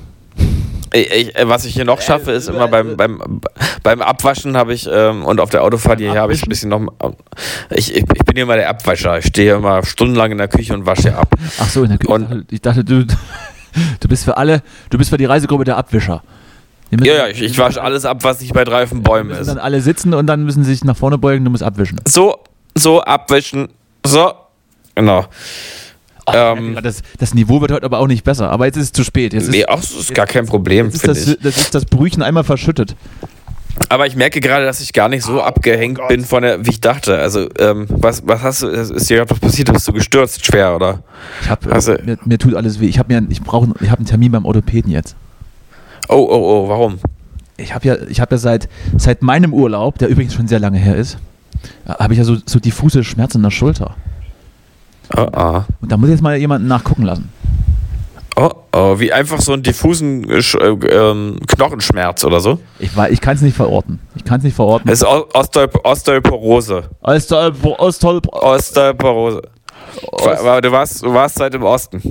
ich, 0.93 1.11
ich, 1.11 1.35
äh, 1.35 1.49
was 1.49 1.65
ich 1.65 1.73
hier 1.73 1.85
noch 1.85 1.99
schaffe, 2.01 2.31
ist 2.31 2.47
immer 2.47 2.67
beim, 2.67 2.95
beim, 2.95 3.41
beim 3.81 4.01
Abwaschen 4.03 4.55
habe 4.55 4.75
ich 4.75 4.87
ähm, 4.91 5.25
und 5.25 5.39
auf 5.39 5.49
der 5.49 5.63
Autofahrt 5.63 5.97
hierher 5.99 6.21
habe 6.21 6.33
ich 6.33 6.43
ein 6.43 6.49
bisschen 6.49 6.69
noch. 6.69 6.81
Ich, 7.71 7.91
ich, 7.95 8.03
ich 8.03 8.25
bin 8.25 8.35
hier 8.35 8.43
immer 8.43 8.55
der 8.57 8.69
Abwascher. 8.69 9.17
Ich 9.17 9.25
stehe 9.25 9.55
immer 9.55 9.83
stundenlang 9.83 10.31
in 10.31 10.37
der 10.37 10.47
Küche 10.47 10.75
und 10.75 10.85
wasche 10.85 11.17
ab. 11.17 11.33
Ach 11.59 11.69
so, 11.69 11.81
in 11.81 11.89
der 11.89 11.97
Küche. 11.97 12.13
Und- 12.13 12.51
ich 12.51 12.61
dachte, 12.61 12.83
du, 12.83 13.03
du 13.99 14.07
bist 14.07 14.23
für 14.23 14.37
alle, 14.37 14.61
du 14.89 14.97
bist 14.97 15.09
für 15.09 15.17
die 15.17 15.25
Reisegruppe 15.25 15.63
der 15.63 15.77
Abwischer. 15.77 16.23
Ja, 16.91 17.13
ja, 17.13 17.27
ich, 17.27 17.41
ich 17.41 17.57
wasche 17.57 17.81
alles 17.81 18.05
ab, 18.05 18.23
was 18.23 18.39
nicht 18.39 18.53
bei 18.53 18.63
die 18.63 18.71
Bäumen 18.95 19.29
müssen 19.29 19.41
ist. 19.41 19.47
dann 19.47 19.57
alle 19.57 19.81
sitzen 19.81 20.13
und 20.13 20.27
dann 20.27 20.43
müssen 20.45 20.63
sie 20.63 20.71
sich 20.73 20.83
nach 20.85 20.95
vorne 20.95 21.17
beugen, 21.17 21.43
du 21.43 21.51
musst 21.51 21.63
abwischen. 21.63 21.99
So, 22.07 22.37
so 22.75 23.01
abwischen. 23.01 23.67
So. 24.05 24.31
Genau. 24.95 25.25
Ähm, 26.33 26.77
Das, 26.81 27.01
das 27.19 27.33
Niveau 27.33 27.61
wird 27.61 27.71
heute 27.71 27.85
aber 27.85 27.99
auch 27.99 28.07
nicht 28.07 28.23
besser. 28.23 28.49
Aber 28.49 28.65
jetzt 28.65 28.77
ist 28.77 28.83
es 28.83 28.91
zu 28.91 29.03
spät. 29.03 29.33
Jetzt 29.33 29.43
ist, 29.43 29.51
nee, 29.51 29.65
auch, 29.65 29.79
das 29.79 29.91
ist 29.91 30.13
gar 30.13 30.25
kein 30.25 30.45
Problem, 30.45 30.87
jetzt 30.87 30.95
ist 30.95 31.07
das, 31.07 31.27
ich. 31.27 31.37
das 31.41 31.57
ist 31.57 31.75
das 31.75 31.85
Brüchen 31.85 32.21
einmal 32.21 32.43
verschüttet. 32.43 32.95
Aber 33.89 34.05
ich 34.07 34.15
merke 34.15 34.39
gerade, 34.41 34.65
dass 34.65 34.81
ich 34.81 34.91
gar 34.93 35.07
nicht 35.09 35.23
so 35.23 35.41
abgehängt 35.41 35.99
bin 36.09 36.23
von 36.25 36.43
der, 36.43 36.65
wie 36.65 36.71
ich 36.71 36.81
dachte. 36.81 37.17
Also, 37.19 37.47
ähm, 37.59 37.85
was, 37.89 38.21
was 38.27 38.41
hast 38.41 38.61
du, 38.63 38.67
ist 38.67 39.09
dir 39.09 39.17
gerade 39.17 39.29
was 39.29 39.39
passiert? 39.39 39.71
Bist 39.71 39.87
du 39.87 39.93
gestürzt 39.93 40.45
schwer, 40.45 40.75
oder? 40.75 41.03
Ich 41.41 41.49
hab, 41.49 41.65
Also- 41.71 41.93
äh, 41.93 42.03
mir, 42.03 42.17
mir 42.25 42.37
tut 42.37 42.53
alles 42.55 42.79
weh. 42.79 42.87
Ich 42.87 42.99
habe 42.99 43.13
mir, 43.13 43.25
ich 43.29 43.41
brauche, 43.41 43.67
ich 43.79 43.89
habe 43.89 43.99
einen 43.99 44.05
Termin 44.07 44.31
beim 44.31 44.45
Orthopäden 44.45 44.91
jetzt. 44.91 45.15
Oh, 46.09 46.15
oh, 46.15 46.65
oh, 46.65 46.69
warum? 46.69 46.99
Ich 47.57 47.73
habe 47.73 47.87
ja, 47.87 47.95
ich 48.09 48.19
habe 48.19 48.35
ja 48.35 48.39
seit, 48.39 48.67
seit 48.97 49.21
meinem 49.21 49.53
Urlaub, 49.53 49.97
der 49.97 50.09
übrigens 50.09 50.33
schon 50.33 50.47
sehr 50.47 50.59
lange 50.59 50.77
her 50.77 50.95
ist, 50.95 51.17
äh, 51.87 51.91
habe 51.93 52.13
ich 52.13 52.19
ja 52.19 52.25
so, 52.25 52.37
so 52.45 52.59
diffuse 52.59 53.03
Schmerzen 53.03 53.37
in 53.37 53.43
der 53.43 53.51
Schulter. 53.51 53.95
Oh, 55.15 55.27
oh. 55.33 55.61
Und 55.81 55.91
da 55.91 55.97
muss 55.97 56.09
ich 56.09 56.13
jetzt 56.15 56.21
mal 56.21 56.35
jemanden 56.37 56.67
nachgucken 56.67 57.03
lassen. 57.03 57.29
Oh, 58.39 58.51
oh, 58.71 58.99
wie 58.99 59.11
einfach 59.11 59.41
so 59.41 59.51
einen 59.53 59.63
diffusen 59.63 60.29
äh, 60.29 60.37
äh, 60.37 60.67
ähm, 60.91 61.37
Knochenschmerz 61.47 62.23
oder 62.23 62.39
so. 62.39 62.59
Ich, 62.77 62.91
ich 63.09 63.19
kann 63.19 63.35
es 63.35 63.41
nicht 63.41 63.55
verorten. 63.57 63.99
Ich 64.15 64.23
kann 64.25 64.37
es 64.37 64.43
nicht 64.43 64.55
verorten. 64.55 64.87
Das 64.87 65.01
ist 65.01 65.07
Osteop 65.07 65.83
Osteoporose. 65.83 66.83
Ostol, 67.01 67.51
Osteoporose. 68.31 69.41
Wa- 70.43 70.61
Du 70.61 70.71
warst, 70.71 71.03
du 71.03 71.11
warst 71.11 71.39
seit 71.39 71.55
im 71.55 71.63
Osten. 71.63 72.01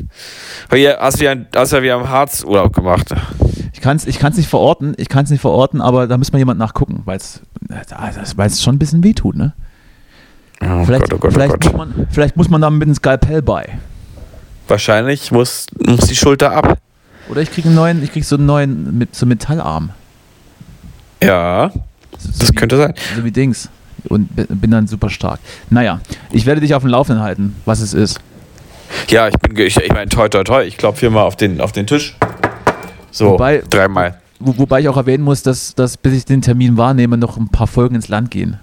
Hier 0.72 0.96
hast 1.00 1.20
du 1.20 1.24
ja, 1.26 1.34
hast 1.54 1.72
ja 1.72 1.80
wieder 1.82 1.94
im 1.96 2.08
Harz 2.08 2.42
Urlaub 2.42 2.72
gemacht. 2.72 3.14
ich 3.72 3.80
kann 3.80 3.96
es 3.96 4.04
ich 4.06 4.18
kann's 4.18 4.36
nicht 4.36 4.48
verorten, 4.48 4.94
ich 4.96 5.08
kann 5.08 5.24
es 5.26 5.30
nicht 5.30 5.40
verorten, 5.42 5.80
aber 5.80 6.08
da 6.08 6.18
muss 6.18 6.32
mal 6.32 6.38
jemand 6.38 6.58
nachgucken, 6.58 7.02
weil 7.04 7.18
es 7.18 7.40
es 8.38 8.62
schon 8.62 8.74
ein 8.74 8.78
bisschen 8.80 9.04
wehtut, 9.04 9.36
ne? 9.36 9.52
Oh 10.60 10.84
Vielleicht, 10.84 11.02
Gott, 11.10 11.14
oh 11.14 11.18
Gott, 11.18 11.32
vielleicht, 11.34 11.54
oh. 11.54 11.68
Muss 11.68 11.72
man, 11.76 12.06
vielleicht 12.10 12.36
muss 12.36 12.48
man 12.48 12.60
da 12.62 12.70
mit 12.70 12.82
einem 12.82 12.94
Skalpell 12.94 13.42
bei. 13.42 13.78
Wahrscheinlich 14.68 15.30
muss, 15.32 15.66
muss 15.78 16.06
die 16.06 16.16
Schulter 16.16 16.52
ab. 16.52 16.78
Oder 17.28 17.40
ich 17.42 17.50
kriege 17.50 17.68
einen 17.68 17.76
neuen, 17.76 18.02
ich 18.02 18.12
krieg 18.12 18.24
so 18.24 18.36
einen 18.36 18.46
neuen 18.46 18.96
mit 18.98 19.14
so 19.14 19.26
Metallarm. 19.26 19.90
Ja, 21.22 21.70
So, 22.18 22.30
so 22.32 22.38
das 22.40 22.50
wie, 22.50 22.54
könnte 22.54 22.76
sein. 22.76 22.94
so 23.16 23.24
wie 23.24 23.30
Dings. 23.30 23.68
Und 24.08 24.34
bi- 24.36 24.46
bin 24.48 24.70
dann 24.70 24.86
super 24.86 25.10
stark. 25.10 25.40
Naja, 25.70 26.00
ich 26.30 26.46
werde 26.46 26.60
dich 26.60 26.74
auf 26.74 26.82
dem 26.82 26.90
Laufenden 26.90 27.22
halten, 27.24 27.56
was 27.64 27.80
es 27.80 27.94
ist. 27.94 28.20
Ja, 29.08 29.26
ich 29.28 29.34
bin, 29.38 29.56
ich, 29.66 29.76
ich 29.76 29.92
meine, 29.92 30.08
toi, 30.08 30.28
toi, 30.28 30.44
toi. 30.44 30.62
Ich 30.64 30.76
klopfe 30.76 31.00
hier 31.00 31.10
mal 31.10 31.22
auf 31.22 31.36
den, 31.36 31.60
auf 31.60 31.72
den 31.72 31.86
Tisch. 31.86 32.16
So, 33.10 33.30
Wobei- 33.32 33.62
dreimal. 33.68 34.20
Wo, 34.38 34.56
wobei 34.58 34.80
ich 34.80 34.88
auch 34.88 34.96
erwähnen 34.98 35.24
muss, 35.24 35.42
dass, 35.42 35.74
dass 35.74 35.96
bis 35.96 36.12
ich 36.12 36.24
den 36.26 36.42
Termin 36.42 36.76
wahrnehme, 36.76 37.16
noch 37.16 37.36
ein 37.38 37.48
paar 37.48 37.66
Folgen 37.66 37.94
ins 37.94 38.08
Land 38.08 38.30
gehen. 38.30 38.60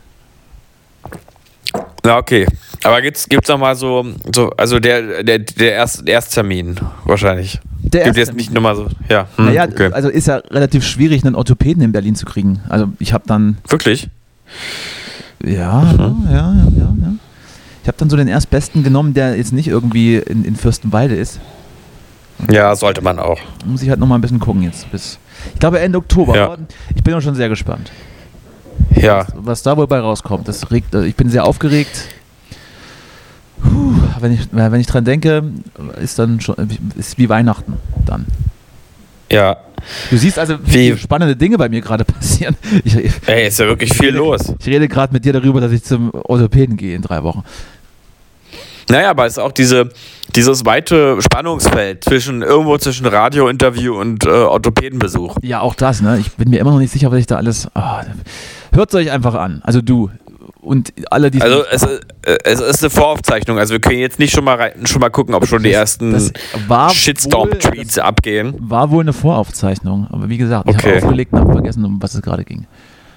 Na, 2.05 2.17
okay. 2.17 2.45
Aber 2.83 3.01
gibt's, 3.01 3.27
gibt's 3.29 3.47
noch 3.47 3.57
mal 3.57 3.75
so, 3.75 4.05
so 4.35 4.49
also 4.57 4.79
der, 4.79 5.23
der, 5.23 5.39
der 5.39 5.71
Erst, 5.73 6.05
Ersttermin 6.07 6.75
wahrscheinlich. 7.05 7.59
Der 7.81 8.03
Gibt 8.05 8.17
jetzt 8.17 8.33
nicht 8.33 8.51
nochmal 8.53 8.75
so, 8.75 8.87
ja. 9.09 9.27
Hm, 9.37 9.45
Naja, 9.45 9.65
okay. 9.65 9.89
also 9.93 10.09
ist 10.09 10.27
ja 10.27 10.37
relativ 10.37 10.85
schwierig, 10.85 11.25
einen 11.25 11.35
Orthopäden 11.35 11.81
in 11.83 11.91
Berlin 11.91 12.15
zu 12.15 12.25
kriegen. 12.25 12.59
Also 12.69 12.87
ich 12.99 13.13
habe 13.13 13.23
dann, 13.27 13.57
Wirklich? 13.69 14.09
ja, 15.43 15.81
Mhm. 15.81 16.25
ja, 16.29 16.31
ja, 16.31 16.53
ja, 16.77 16.93
ja. 17.01 17.13
Ich 17.83 17.87
habe 17.87 17.97
dann 17.97 18.09
so 18.09 18.15
den 18.17 18.27
Erstbesten 18.29 18.83
genommen, 18.83 19.13
der 19.13 19.35
jetzt 19.35 19.51
nicht 19.51 19.67
irgendwie 19.67 20.15
in, 20.17 20.45
in 20.45 20.55
Fürstenwalde 20.55 21.15
ist. 21.15 21.39
Ja, 22.49 22.75
sollte 22.75 23.01
man 23.01 23.19
auch. 23.19 23.39
Muss 23.65 23.81
ich 23.81 23.89
halt 23.89 23.99
noch 23.99 24.07
mal 24.07 24.15
ein 24.15 24.21
bisschen 24.21 24.39
gucken 24.39 24.63
jetzt. 24.63 24.89
Bis, 24.91 25.19
ich 25.53 25.59
glaube 25.59 25.79
Ende 25.79 25.97
Oktober. 25.97 26.35
Ja. 26.35 26.57
Ich 26.95 27.03
bin 27.03 27.13
auch 27.13 27.21
schon 27.21 27.35
sehr 27.35 27.49
gespannt, 27.49 27.91
Ja. 28.95 29.25
was 29.35 29.63
da 29.63 29.75
wohl 29.77 29.87
bei 29.87 29.99
rauskommt. 29.99 30.47
Das 30.47 30.71
regt, 30.71 30.93
äh, 30.95 31.05
ich 31.05 31.15
bin 31.15 31.29
sehr 31.29 31.45
aufgeregt. 31.45 32.07
Puh, 33.61 33.93
wenn, 34.19 34.33
ich, 34.33 34.41
wenn 34.51 34.79
ich 34.79 34.87
dran 34.87 35.05
denke, 35.05 35.43
ist 36.01 36.19
dann 36.19 36.41
schon 36.41 36.55
ist 36.97 37.17
wie 37.17 37.29
Weihnachten 37.29 37.77
dann. 38.05 38.25
Ja. 39.31 39.57
Du 40.09 40.17
siehst 40.17 40.37
also, 40.39 40.55
wie 40.63 40.93
Wie- 40.93 40.97
spannende 40.97 41.35
Dinge 41.35 41.57
bei 41.57 41.69
mir 41.69 41.81
gerade 41.81 42.05
passieren. 42.05 42.55
Ich, 42.83 42.95
Ey, 43.25 43.47
ist 43.47 43.59
ja 43.59 43.67
wirklich 43.67 43.93
viel 43.93 44.11
los. 44.15 44.53
ich 44.59 44.67
rede 44.67 44.87
gerade 44.87 45.13
mit 45.13 45.25
dir 45.25 45.33
darüber, 45.33 45.59
dass 45.61 45.71
ich 45.71 45.83
zum 45.83 46.11
Orthopäden 46.13 46.77
gehe 46.77 46.95
in 46.95 47.01
drei 47.01 47.23
Wochen. 47.23 47.43
Naja, 48.89 49.11
aber 49.11 49.25
es 49.25 49.33
ist 49.33 49.39
auch 49.39 49.53
diese, 49.53 49.89
dieses 50.35 50.65
weite 50.65 51.21
Spannungsfeld 51.21 52.03
zwischen 52.03 52.41
irgendwo 52.41 52.77
zwischen 52.77 53.05
Radiointerview 53.05 53.97
und 53.97 54.25
äh, 54.25 54.29
Orthopädenbesuch. 54.29 55.37
Ja, 55.41 55.61
auch 55.61 55.73
das, 55.73 56.01
ne? 56.01 56.17
Ich 56.19 56.33
bin 56.33 56.49
mir 56.49 56.59
immer 56.59 56.71
noch 56.71 56.79
nicht 56.79 56.91
sicher, 56.91 57.09
was 57.09 57.19
ich 57.19 57.25
da 57.27 57.37
alles. 57.37 57.67
Ah, 57.75 58.03
Hört 58.73 58.89
es 58.89 58.95
euch 58.95 59.11
einfach 59.11 59.35
an. 59.35 59.61
Also 59.63 59.81
du 59.81 60.09
und 60.61 60.93
alle, 61.11 61.29
die 61.29 61.41
Also 61.41 61.63
es, 61.69 61.83
äh, 61.83 61.99
es 62.45 62.61
ist 62.61 62.81
eine 62.83 62.89
Voraufzeichnung. 62.89 63.59
Also 63.59 63.73
wir 63.73 63.81
können 63.81 63.99
jetzt 63.99 64.17
nicht 64.19 64.33
schon 64.33 64.45
mal 64.45 64.55
rein, 64.55 64.71
schon 64.85 65.01
mal 65.01 65.09
gucken, 65.09 65.35
ob 65.35 65.45
schon 65.45 65.61
die 65.61 65.71
ersten 65.73 66.13
das 66.13 66.31
war 66.67 66.87
wohl- 66.89 66.95
Shitstorm-Tweets 66.95 67.99
abgehen. 67.99 68.55
War 68.59 68.89
wohl 68.89 69.03
eine 69.03 69.13
Voraufzeichnung, 69.13 70.07
aber 70.09 70.29
wie 70.29 70.37
gesagt, 70.37 70.69
ich 70.69 70.75
Okay. 70.75 70.95
habe 70.95 71.05
aufgelegt 71.05 71.33
und 71.33 71.39
habe 71.39 71.51
vergessen, 71.53 71.83
um 71.85 72.01
was 72.01 72.13
es 72.15 72.21
gerade 72.21 72.45
ging. 72.45 72.65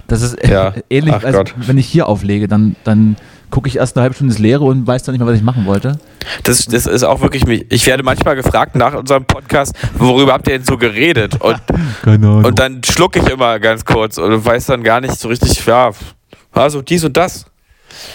Das 0.08 0.22
ist 0.22 0.36
Ja. 0.46 0.74
ähnlich, 0.90 1.14
Ach 1.16 1.24
als 1.24 1.36
Gott. 1.36 1.54
wenn 1.56 1.78
ich 1.78 1.86
hier 1.86 2.08
auflege, 2.08 2.48
dann, 2.48 2.74
dann 2.84 3.16
gucke 3.50 3.68
ich 3.68 3.76
erst 3.76 3.96
eine 3.96 4.02
halbe 4.02 4.14
Stunde 4.14 4.32
ins 4.32 4.40
Leere 4.40 4.64
und 4.64 4.86
weiß 4.86 5.04
dann 5.04 5.12
nicht 5.12 5.20
mehr, 5.20 5.28
was 5.28 5.38
ich 5.38 5.44
machen 5.44 5.66
wollte. 5.66 5.98
Das, 6.42 6.66
das 6.66 6.86
ist 6.86 7.04
auch 7.04 7.20
wirklich 7.20 7.46
mich. 7.46 7.66
Ich 7.70 7.86
werde 7.86 8.02
manchmal 8.02 8.36
gefragt 8.36 8.74
nach 8.74 8.94
unserem 8.94 9.24
Podcast, 9.24 9.74
worüber 9.94 10.32
habt 10.32 10.48
ihr 10.48 10.58
denn 10.58 10.66
so 10.66 10.76
geredet? 10.76 11.40
Und, 11.40 11.60
Ahnung. 12.04 12.44
und 12.44 12.58
dann 12.58 12.82
schlucke 12.84 13.20
ich 13.20 13.28
immer 13.28 13.58
ganz 13.60 13.84
kurz 13.84 14.18
und 14.18 14.44
weiß 14.44 14.66
dann 14.66 14.82
gar 14.82 15.00
nicht 15.00 15.18
so 15.18 15.28
richtig, 15.28 15.64
ja, 15.64 15.90
also 16.52 16.82
dies 16.82 17.04
und 17.04 17.16
das. 17.16 17.46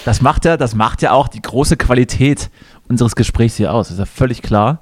Das 0.05 0.21
macht 0.21 0.45
ja, 0.45 0.57
das 0.57 0.75
macht 0.75 1.01
ja 1.01 1.11
auch 1.11 1.27
die 1.27 1.41
große 1.41 1.77
Qualität 1.77 2.49
unseres 2.87 3.15
Gesprächs 3.15 3.55
hier 3.55 3.73
aus. 3.73 3.89
ist 3.89 3.99
ja 3.99 4.05
völlig 4.05 4.41
klar, 4.41 4.81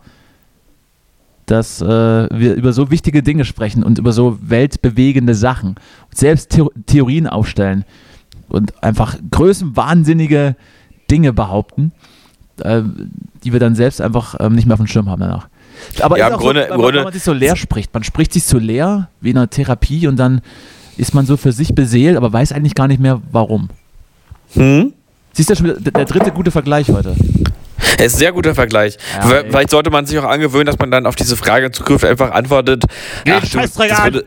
dass 1.45 1.81
äh, 1.81 1.85
wir 1.85 2.55
über 2.55 2.73
so 2.73 2.91
wichtige 2.91 3.23
Dinge 3.23 3.45
sprechen 3.45 3.83
und 3.83 3.97
über 3.97 4.11
so 4.11 4.37
weltbewegende 4.41 5.35
Sachen. 5.35 5.75
Selbst 6.13 6.51
Theo 6.51 6.71
Theorien 6.85 7.27
aufstellen 7.27 7.85
und 8.49 8.73
einfach 8.83 9.17
größenwahnsinnige 9.31 10.55
Dinge 11.09 11.33
behaupten, 11.33 11.91
äh, 12.61 12.81
die 13.43 13.53
wir 13.53 13.59
dann 13.59 13.75
selbst 13.75 14.01
einfach 14.01 14.35
ähm, 14.39 14.53
nicht 14.55 14.65
mehr 14.65 14.73
auf 14.73 14.79
dem 14.79 14.87
Schirm 14.87 15.09
haben 15.09 15.21
danach. 15.21 15.47
Aber 16.01 16.17
Ja, 16.17 16.27
im 16.27 16.37
Grunde- 16.37 16.65
so, 16.67 16.73
im 16.75 16.81
Grunde- 16.81 16.97
wenn 16.99 17.03
man 17.05 17.13
sich 17.13 17.23
so 17.23 17.33
leer 17.33 17.55
spricht. 17.55 17.93
Man 17.93 18.03
spricht 18.03 18.33
sich 18.33 18.43
so 18.43 18.57
leer 18.57 19.09
wie 19.21 19.29
in 19.31 19.37
einer 19.37 19.49
Therapie 19.49 20.07
und 20.07 20.17
dann 20.17 20.41
ist 20.97 21.13
man 21.13 21.25
so 21.25 21.37
für 21.37 21.51
sich 21.53 21.73
beseelt, 21.73 22.17
aber 22.17 22.33
weiß 22.33 22.51
eigentlich 22.51 22.75
gar 22.75 22.87
nicht 22.87 22.99
mehr, 22.99 23.21
warum. 23.31 23.69
Hm? 24.53 24.93
Siehst 25.33 25.49
du 25.49 25.55
schon 25.55 25.67
wieder, 25.67 25.79
der, 25.79 26.05
dritte 26.05 26.31
gute 26.31 26.51
Vergleich 26.51 26.89
heute. 26.89 27.15
Es 27.97 28.07
ist 28.07 28.13
ein 28.15 28.19
sehr 28.19 28.31
guter 28.33 28.53
Vergleich. 28.55 28.97
Ja, 29.15 29.21
V- 29.21 29.33
ey. 29.35 29.45
Vielleicht 29.49 29.69
sollte 29.69 29.89
man 29.89 30.05
sich 30.05 30.17
auch 30.19 30.25
angewöhnen, 30.25 30.65
dass 30.65 30.77
man 30.77 30.91
dann 30.91 31.05
auf 31.05 31.15
diese 31.15 31.37
Frage 31.37 31.67
in 31.67 31.73
Zukunft 31.73 32.03
einfach 32.03 32.31
antwortet. 32.31 32.83
Ach, 33.29 33.41
du, 33.47 33.57
das, 33.59 33.77
würde, 33.77 34.25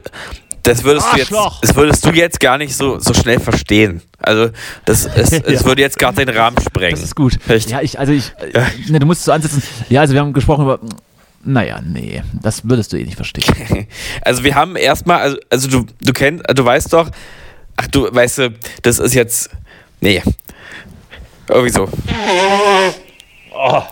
das, 0.62 0.85
würdest 0.85 1.07
du 1.12 1.16
jetzt, 1.18 1.33
das 1.62 1.75
würdest 1.77 2.07
du 2.07 2.11
jetzt 2.11 2.40
gar 2.40 2.59
nicht 2.59 2.77
so, 2.77 2.98
so 2.98 3.12
schnell 3.14 3.40
verstehen. 3.40 4.03
Also, 4.18 4.51
das, 4.85 5.05
es, 5.07 5.33
es 5.33 5.61
Ja. 5.61 5.64
würde 5.66 5.83
jetzt 5.83 5.98
gerade 5.98 6.25
den 6.25 6.35
Rahmen 6.37 6.57
sprengen. 6.61 6.92
Das 6.92 7.03
ist 7.03 7.16
gut. 7.16 7.38
Echt? 7.48 7.70
Ja, 7.70 7.81
ich, 7.81 7.98
also 7.98 8.12
ich, 8.12 8.33
Ja. 8.55 8.66
ne, 8.88 8.98
du 9.01 9.07
musst 9.07 9.25
so 9.25 9.33
ansetzen. 9.33 9.62
Ja, 9.88 10.01
also 10.03 10.14
wir 10.14 10.20
haben 10.20 10.33
gesprochen 10.33 10.64
über, 10.64 10.79
Naja, 11.44 11.81
nee, 11.85 12.22
das 12.40 12.68
würdest 12.68 12.92
du 12.92 12.96
eh 12.98 13.05
nicht 13.05 13.16
verstehen. 13.16 13.87
Also 14.22 14.44
wir 14.44 14.55
haben 14.55 14.77
erstmal, 14.77 15.18
also, 15.20 15.37
also 15.51 15.68
du, 15.68 15.87
du 16.01 16.12
kennst, 16.12 16.44
du 16.48 16.64
weißt 16.64 16.92
doch, 16.92 17.11
ach 17.77 17.87
du, 17.88 18.09
weißt 18.14 18.38
du, 18.38 18.51
das 18.83 18.98
ist 19.01 19.14
jetzt, 19.14 19.51
nee, 20.01 20.22
irgendwie 21.48 21.70
so. 21.70 21.88
Oh. 23.55 23.83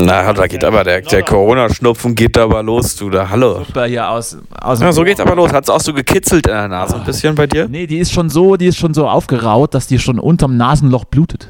Na, 0.00 0.32
da 0.32 0.46
geht 0.46 0.64
aber 0.64 0.84
der, 0.84 1.00
der 1.00 1.22
Corona-Schnupfen 1.22 2.14
geht 2.14 2.36
da 2.36 2.44
aber 2.44 2.62
los, 2.62 2.94
du 2.96 3.10
da, 3.10 3.28
hallo. 3.28 3.64
Bei 3.74 3.88
hier 3.88 4.08
aus, 4.08 4.36
aus 4.60 4.80
Ja, 4.80 4.92
so 4.92 5.02
geht's 5.02 5.20
aber 5.20 5.34
los. 5.34 5.52
Hat's 5.52 5.68
auch 5.70 5.80
so 5.80 5.92
gekitzelt 5.92 6.46
in 6.46 6.52
der 6.52 6.68
Nase 6.68 6.96
ein 6.96 7.04
bisschen 7.04 7.34
bei 7.34 7.46
dir? 7.46 7.68
Nee, 7.68 7.86
die 7.86 7.98
ist 7.98 8.12
schon 8.12 8.30
so, 8.30 8.56
die 8.56 8.66
ist 8.66 8.78
schon 8.78 8.94
so 8.94 9.08
aufgeraut, 9.08 9.74
dass 9.74 9.86
die 9.86 9.98
schon 9.98 10.18
unterm 10.18 10.56
Nasenloch 10.56 11.04
blutet. 11.04 11.48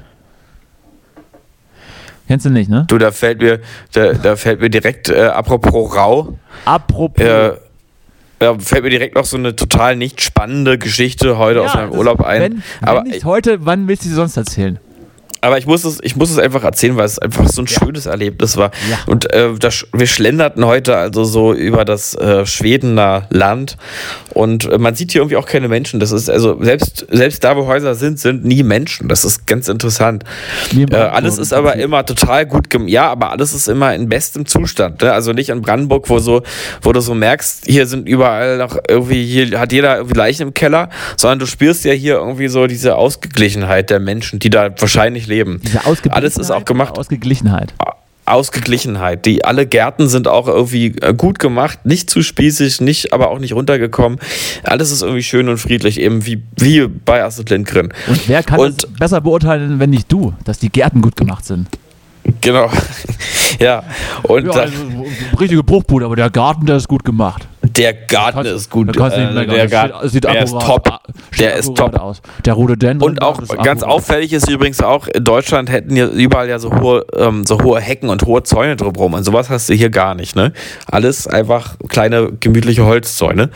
Kennst 2.27 2.47
du 2.47 2.51
nicht, 2.51 2.69
ne? 2.69 2.85
Du, 2.89 2.99
da 2.99 3.11
fällt 3.11 3.41
mir, 3.41 3.61
da, 3.93 4.13
da 4.13 4.37
fällt 4.37 4.61
mir 4.61 4.69
direkt, 4.71 5.09
äh, 5.09 5.27
apropos 5.27 5.95
rau, 5.97 6.39
Apropos. 6.67 7.25
äh, 7.25 7.53
ja, 8.41 8.59
fällt 8.59 8.85
mir 8.85 8.91
direkt 8.91 9.15
noch 9.17 9.25
so 9.25 9.37
eine 9.37 9.57
total 9.57 9.97
nicht 9.97 10.21
spannende 10.21 10.79
Geschichte 10.79 11.39
heute 11.39 11.63
aus 11.63 11.75
meinem 11.75 11.93
Urlaub 11.93 12.23
ein. 12.23 12.41
Wenn, 12.43 12.63
aber, 12.83 13.01
wenn 13.01 13.11
nicht 13.11 13.25
heute, 13.25 13.65
wann 13.65 13.89
willst 13.89 14.05
du 14.05 14.09
sie 14.11 14.15
sonst 14.15 14.37
erzählen? 14.37 14.79
Aber 15.41 15.59
ich 15.59 15.67
muss 15.67 15.85
es, 15.85 15.99
ich 16.03 16.17
muss 16.17 16.31
es 16.31 16.39
einfach 16.39 16.65
erzählen, 16.65 16.97
weil 16.97 17.07
es 17.07 17.19
einfach 17.19 17.49
so 17.49 17.63
ein 17.63 17.67
schönes 17.67 18.07
Erlebnis 18.07 18.57
war. 18.57 18.71
Ja. 18.91 18.99
Und 19.07 19.33
äh, 19.33 19.55
das, 19.59 19.87
wir 19.93 20.07
schlenderten 20.07 20.65
heute 20.65 20.97
also 20.97 21.25
so 21.25 21.53
über 21.53 21.85
das 21.85 22.15
äh, 22.15 22.47
Schwedener 22.47 23.27
Land 23.31 23.77
und 24.31 24.71
äh, 24.71 24.79
man 24.79 24.95
sieht 24.95 25.13
hier 25.13 25.21
irgendwie 25.21 25.37
auch 25.37 25.47
keine 25.47 25.69
Menschen. 25.69 26.01
Das 26.01 26.13
ist 26.13 26.29
also 26.29 26.63
selbst 26.63 27.07
selbst 27.11 27.45
da, 27.45 27.57
wo 27.57 27.67
Häuser 27.67 27.95
sind, 27.95 28.19
sind 28.19 28.45
nie 28.45 28.63
Menschen. 28.63 29.09
Das 29.09 29.25
ist 29.25 29.47
ganz 29.47 29.69
interessant. 29.69 30.25
Äh, 30.77 30.95
alles 30.95 31.39
ist 31.39 31.53
aber 31.53 31.77
immer 31.77 32.05
total 32.05 32.47
gut 32.47 32.71
gemacht. 32.71 32.91
Ja, 32.91 33.11
aber 33.11 33.31
alles 33.31 33.53
ist 33.53 33.69
immer 33.69 33.95
in 33.95 34.09
bestem 34.09 34.47
Zustand. 34.47 35.03
Ne? 35.03 35.13
Also 35.13 35.33
nicht 35.33 35.51
in 35.51 35.63
Brandenburg, 35.63 36.09
wo 36.09 36.19
so, 36.19 36.43
wo 36.83 36.93
du 36.93 37.01
so 37.01 37.15
merkst, 37.15 37.67
hier 37.67 37.87
sind 37.87 38.09
überall 38.09 38.59
noch 38.59 38.77
irgendwie, 38.89 39.25
hier 39.25 39.59
hat 39.59 39.73
jeder 39.73 39.97
irgendwie 39.97 40.17
Leichen 40.17 40.43
im 40.49 40.55
Keller, 40.55 40.89
sondern 41.17 41.39
du 41.39 41.47
spürst 41.47 41.85
ja 41.85 41.93
hier 41.93 42.15
irgendwie 42.15 42.49
so 42.49 42.67
diese 42.67 42.97
Ausgeglichenheit 42.97 43.91
der 43.91 44.01
Menschen, 44.01 44.39
die 44.39 44.51
da 44.51 44.71
wahrscheinlich 44.79 45.28
leben. 45.29 45.61
Diese 45.65 45.81
Ausgeglichenheit 45.81 46.17
Alles 46.17 46.37
ist 46.37 46.51
auch 46.51 46.65
gemacht. 46.65 46.99
Ausgeglichenheit. 46.99 47.75
Ausgeglichenheit. 48.27 49.25
Die 49.25 49.45
alle 49.45 49.67
Gärten 49.67 50.09
sind 50.09 50.29
auch 50.29 50.49
irgendwie 50.49 50.89
äh, 51.01 51.15
gut 51.15 51.39
gemacht, 51.39 51.87
nicht 51.87 52.11
zu 52.11 52.23
spießig, 52.23 52.81
nicht, 52.81 53.13
aber 53.13 53.31
auch 53.31 53.39
nicht 53.39 53.55
runtergekommen. 53.55 54.19
Alles 54.65 54.91
ist 54.91 55.03
irgendwie 55.03 55.23
schön 55.23 55.49
und 55.49 55.59
friedlich, 55.59 55.99
eben 56.01 56.27
wie, 56.27 56.43
wie 56.59 56.87
bei 56.87 57.23
Astrid 57.25 57.51
Lindgren. 57.51 57.93
Und 58.07 58.29
wer 58.29 58.43
kann 58.43 58.61
Und- 58.61 58.85
es 58.85 58.91
besser 58.99 59.21
beurteilen, 59.21 59.79
wenn 59.81 59.91
nicht 59.91 60.11
du, 60.13 60.35
dass 60.45 60.59
die 60.59 60.69
Gärten 60.71 61.01
gut 61.01 61.17
gemacht 61.17 61.45
sind? 61.47 61.69
Genau. 62.43 62.71
ja. 63.59 63.83
Und 64.25 64.45
Ja, 64.47 64.53
also, 64.53 64.75
richtige 65.41 65.63
Bruchbude, 65.63 66.05
aber 66.05 66.17
der 66.17 66.29
Garten, 66.29 66.67
der 66.67 66.77
ist 66.77 66.89
gut 66.89 67.05
gemacht. 67.05 67.49
Der 67.79 67.95
Garten 67.95 68.39
Kannst- 68.39 68.53
ist 68.53 68.71
gut. 68.71 68.89
Äh, 68.89 68.93
der 69.47 69.69
Garten 69.69 70.03
sieht, 70.03 70.13
sieht 70.13 70.25
der 70.25 70.43
ist 70.43 70.51
top. 70.53 71.01
Der 71.39 71.55
ist 71.55 71.75
top. 71.75 71.95
Aus. 71.99 72.21
Der 72.45 72.55
Rhododendron. 72.55 73.11
Und 73.13 73.23
auch 73.23 73.41
ganz 73.63 73.83
auffällig 73.83 74.33
ist 74.33 74.49
übrigens 74.51 74.83
auch, 74.83 75.07
in 75.07 75.25
Deutschland 75.25 75.71
hätten 75.71 75.97
ja 75.97 76.07
überall 76.09 76.49
ja 76.49 76.59
so 76.59 76.73
hohe, 76.73 77.07
ähm, 77.17 77.45
so 77.47 77.63
hohe 77.63 77.81
Hecken 77.81 78.09
und 78.11 78.25
hohe 78.25 78.43
Zäune 78.43 78.77
drumherum. 78.77 79.15
Und 79.15 79.25
sowas 79.25 79.49
hast 79.49 79.69
du 79.69 79.75
hier 79.75 79.91
gar 79.91 80.15
nicht, 80.15 80.37
ne? 80.37 80.53
Alles 80.87 81.27
einfach 81.27 81.77
kleine, 81.89 82.33
gemütliche 82.41 82.85
Holzzäune. 82.85 83.51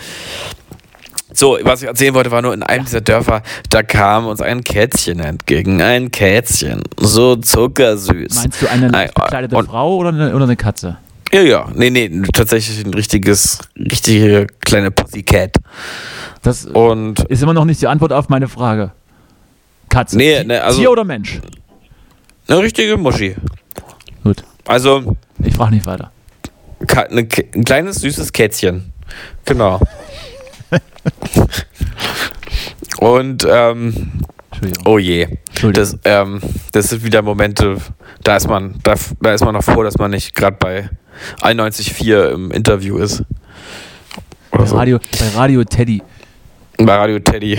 So, 1.35 1.59
was 1.63 1.81
ich 1.81 1.89
erzählen 1.89 2.13
wollte, 2.15 2.31
war 2.31 2.43
nur 2.43 2.53
in 2.53 2.63
einem 2.63 2.85
dieser 2.85 3.01
Dörfer, 3.01 3.43
da 3.71 3.83
kam 3.83 4.27
uns 4.27 4.43
ein 4.43 4.63
Kätzchen 4.63 5.19
entgegen. 5.19 5.81
Ein 5.81 6.11
Kätzchen. 6.11 6.83
So 7.01 7.37
zuckersüß. 7.37 8.35
Meinst 8.35 8.61
du 8.63 8.67
eine 8.71 8.93
Ein- 8.93 9.11
bekleidete 9.15 9.57
und- 9.57 9.67
Frau 9.67 9.97
oder 9.97 10.11
eine, 10.11 10.35
oder 10.35 10.45
eine 10.45 10.57
Katze? 10.57 10.99
Ja, 11.33 11.41
ja. 11.41 11.69
Nee, 11.75 11.91
nee, 11.91 12.11
tatsächlich 12.33 12.85
ein 12.85 12.93
richtiges, 12.95 13.59
richtige 13.77 14.47
kleine 14.61 14.91
Pussycat. 14.91 15.57
Das 16.43 16.67
Und 16.67 17.21
ist 17.29 17.43
immer 17.43 17.55
noch 17.55 17.65
nicht 17.65 17.81
die 17.81 17.87
Antwort 17.87 18.13
auf 18.13 18.29
meine 18.29 18.49
Frage. 18.49 18.93
Katze. 19.89 20.17
Nee, 20.17 20.43
nee, 20.45 20.57
also- 20.59 20.81
Tier 20.81 20.91
oder 20.91 21.05
Mensch? 21.05 21.41
eine 22.49 22.59
richtige 22.61 22.97
Muschi. 22.97 23.37
Gut, 24.25 24.43
Also, 24.67 25.17
ich 25.43 25.55
frage 25.55 25.75
nicht 25.75 25.87
weiter. 25.87 26.11
Ne, 27.11 27.29
ein 27.55 27.65
kleines 27.65 27.97
süßes 27.97 28.33
Kätzchen. 28.33 28.93
Genau. 29.45 29.81
Und 32.99 33.47
ähm, 33.49 34.13
Entschuldigung. 34.63 34.93
oh 34.93 34.99
je, 34.99 35.29
Entschuldigung. 35.49 35.73
das, 35.73 35.99
ähm, 36.05 36.41
das 36.73 36.89
sind 36.89 37.05
wieder 37.05 37.23
Momente, 37.23 37.77
da 38.23 38.37
ist 38.37 38.49
man, 38.49 38.77
da, 38.85 38.95
da 39.21 39.35
ist 39.35 39.45
man 39.45 39.55
noch 39.55 39.65
froh, 39.65 39.83
dass 39.83 39.99
man 39.99 40.13
nicht 40.13 40.35
gerade 40.35 40.57
bei 40.59 40.89
91,4 41.41 42.31
im 42.31 42.51
Interview 42.51 42.99
ist. 42.99 43.25
Oder 44.53 44.63
bei, 44.63 44.67
so. 44.67 44.77
Radio, 44.77 44.99
bei 45.19 45.29
Radio 45.37 45.65
Teddy. 45.65 46.03
Bei 46.79 46.97
Radio 46.97 47.19
Teddy. 47.19 47.59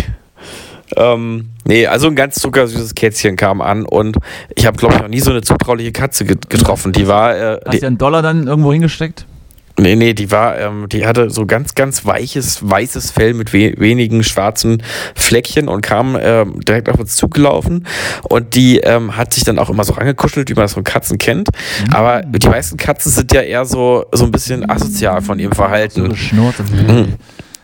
Ähm, 0.95 1.49
nee, 1.65 1.87
also 1.87 2.07
ein 2.07 2.15
ganz 2.15 2.35
zuckersüßes 2.35 2.93
Kätzchen 2.95 3.35
kam 3.35 3.61
an 3.61 3.85
und 3.85 4.17
ich 4.55 4.65
habe, 4.65 4.77
glaube 4.77 4.95
ich, 4.95 5.01
noch 5.01 5.07
nie 5.07 5.19
so 5.19 5.31
eine 5.31 5.41
zutrauliche 5.41 5.91
Katze 5.91 6.23
get 6.23 6.49
getroffen. 6.49 6.91
Die 6.91 7.07
war, 7.07 7.35
äh, 7.35 7.59
Hast 7.65 7.81
du 7.81 7.87
einen 7.87 7.97
Dollar 7.97 8.21
dann 8.21 8.47
irgendwo 8.47 8.71
hingesteckt? 8.71 9.25
Nee, 9.79 9.95
nee, 9.95 10.13
die 10.13 10.29
war, 10.29 10.59
ähm, 10.59 10.87
die 10.87 11.05
hatte 11.05 11.31
so 11.31 11.47
ganz, 11.47 11.73
ganz 11.73 12.05
weiches, 12.05 12.59
weißes 12.67 13.09
Fell 13.11 13.33
mit 13.33 13.53
we 13.53 13.73
wenigen 13.77 14.23
schwarzen 14.23 14.83
Fleckchen 15.15 15.67
und 15.67 15.81
kam 15.81 16.15
ähm, 16.21 16.59
direkt 16.61 16.89
auf 16.89 16.99
uns 16.99 17.15
zugelaufen. 17.15 17.87
Und 18.29 18.53
die 18.55 18.77
ähm, 18.79 19.17
hat 19.17 19.33
sich 19.33 19.43
dann 19.43 19.57
auch 19.57 19.69
immer 19.71 19.83
so 19.83 19.95
angekuschelt, 19.95 20.49
wie 20.49 20.53
man 20.53 20.65
das 20.65 20.75
von 20.75 20.83
Katzen 20.83 21.17
kennt. 21.17 21.49
Aber 21.91 22.21
die 22.21 22.47
meisten 22.49 22.77
Katzen 22.77 23.11
sind 23.11 23.33
ja 23.33 23.41
eher 23.41 23.65
so, 23.65 24.05
so 24.11 24.25
ein 24.25 24.31
bisschen 24.31 24.69
asozial 24.69 25.21
von 25.21 25.39
ihrem 25.39 25.53
So 25.53 25.57
Verhalten. 25.57 26.09
geschnurrt. 26.09 26.55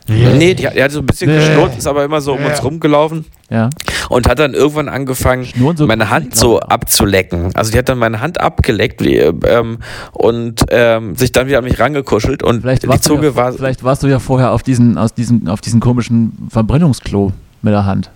Mhm. 0.09 0.37
Nee, 0.37 0.53
die, 0.53 0.67
hat- 0.67 0.75
die 0.75 0.83
hat 0.83 0.91
so 0.91 0.99
ein 0.99 1.05
bisschen 1.05 1.29
Nee. 1.29 1.37
geschnurrt, 1.37 1.77
ist 1.77 1.87
aber 1.87 2.03
immer 2.03 2.19
so 2.21 2.33
um 2.33 2.43
uns 2.45 2.63
rumgelaufen 2.63 3.25
Ja. 3.49 3.69
und 4.09 4.27
hat 4.27 4.39
dann 4.39 4.53
irgendwann 4.53 4.89
angefangen, 4.89 5.45
so 5.75 5.85
meine 5.87 6.09
Hand 6.09 6.35
so 6.35 6.59
abzulecken. 6.59 7.51
Also 7.55 7.71
die 7.71 7.77
hat 7.77 7.87
dann 7.89 7.97
meine 7.99 8.19
Hand 8.21 8.39
abgeleckt 8.41 9.03
wie, 9.03 9.17
ähm, 9.17 9.77
und 10.13 10.63
ähm, 10.71 11.15
sich 11.15 11.31
dann 11.31 11.47
wieder 11.47 11.59
an 11.59 11.63
mich 11.63 11.79
rangekuschelt 11.79 12.43
und 12.43 12.61
Vielleicht 12.61 12.83
die 12.83 12.87
warst, 12.87 13.05
du 13.05 13.15
Zunge 13.15 13.27
ja, 13.27 13.35
war 13.35 13.53
vielleicht 13.53 13.83
warst 13.83 14.03
du 14.03 14.07
ja 14.07 14.19
vorher 14.19 14.51
auf 14.51 14.63
diesen, 14.63 14.97
aus 14.97 15.13
diesen, 15.13 15.47
auf 15.47 15.61
diesen 15.61 15.79
komischen 15.79 16.47
Verbrennungsklo 16.49 17.31
mit 17.61 17.73
der 17.73 17.85
Hand. 17.85 18.09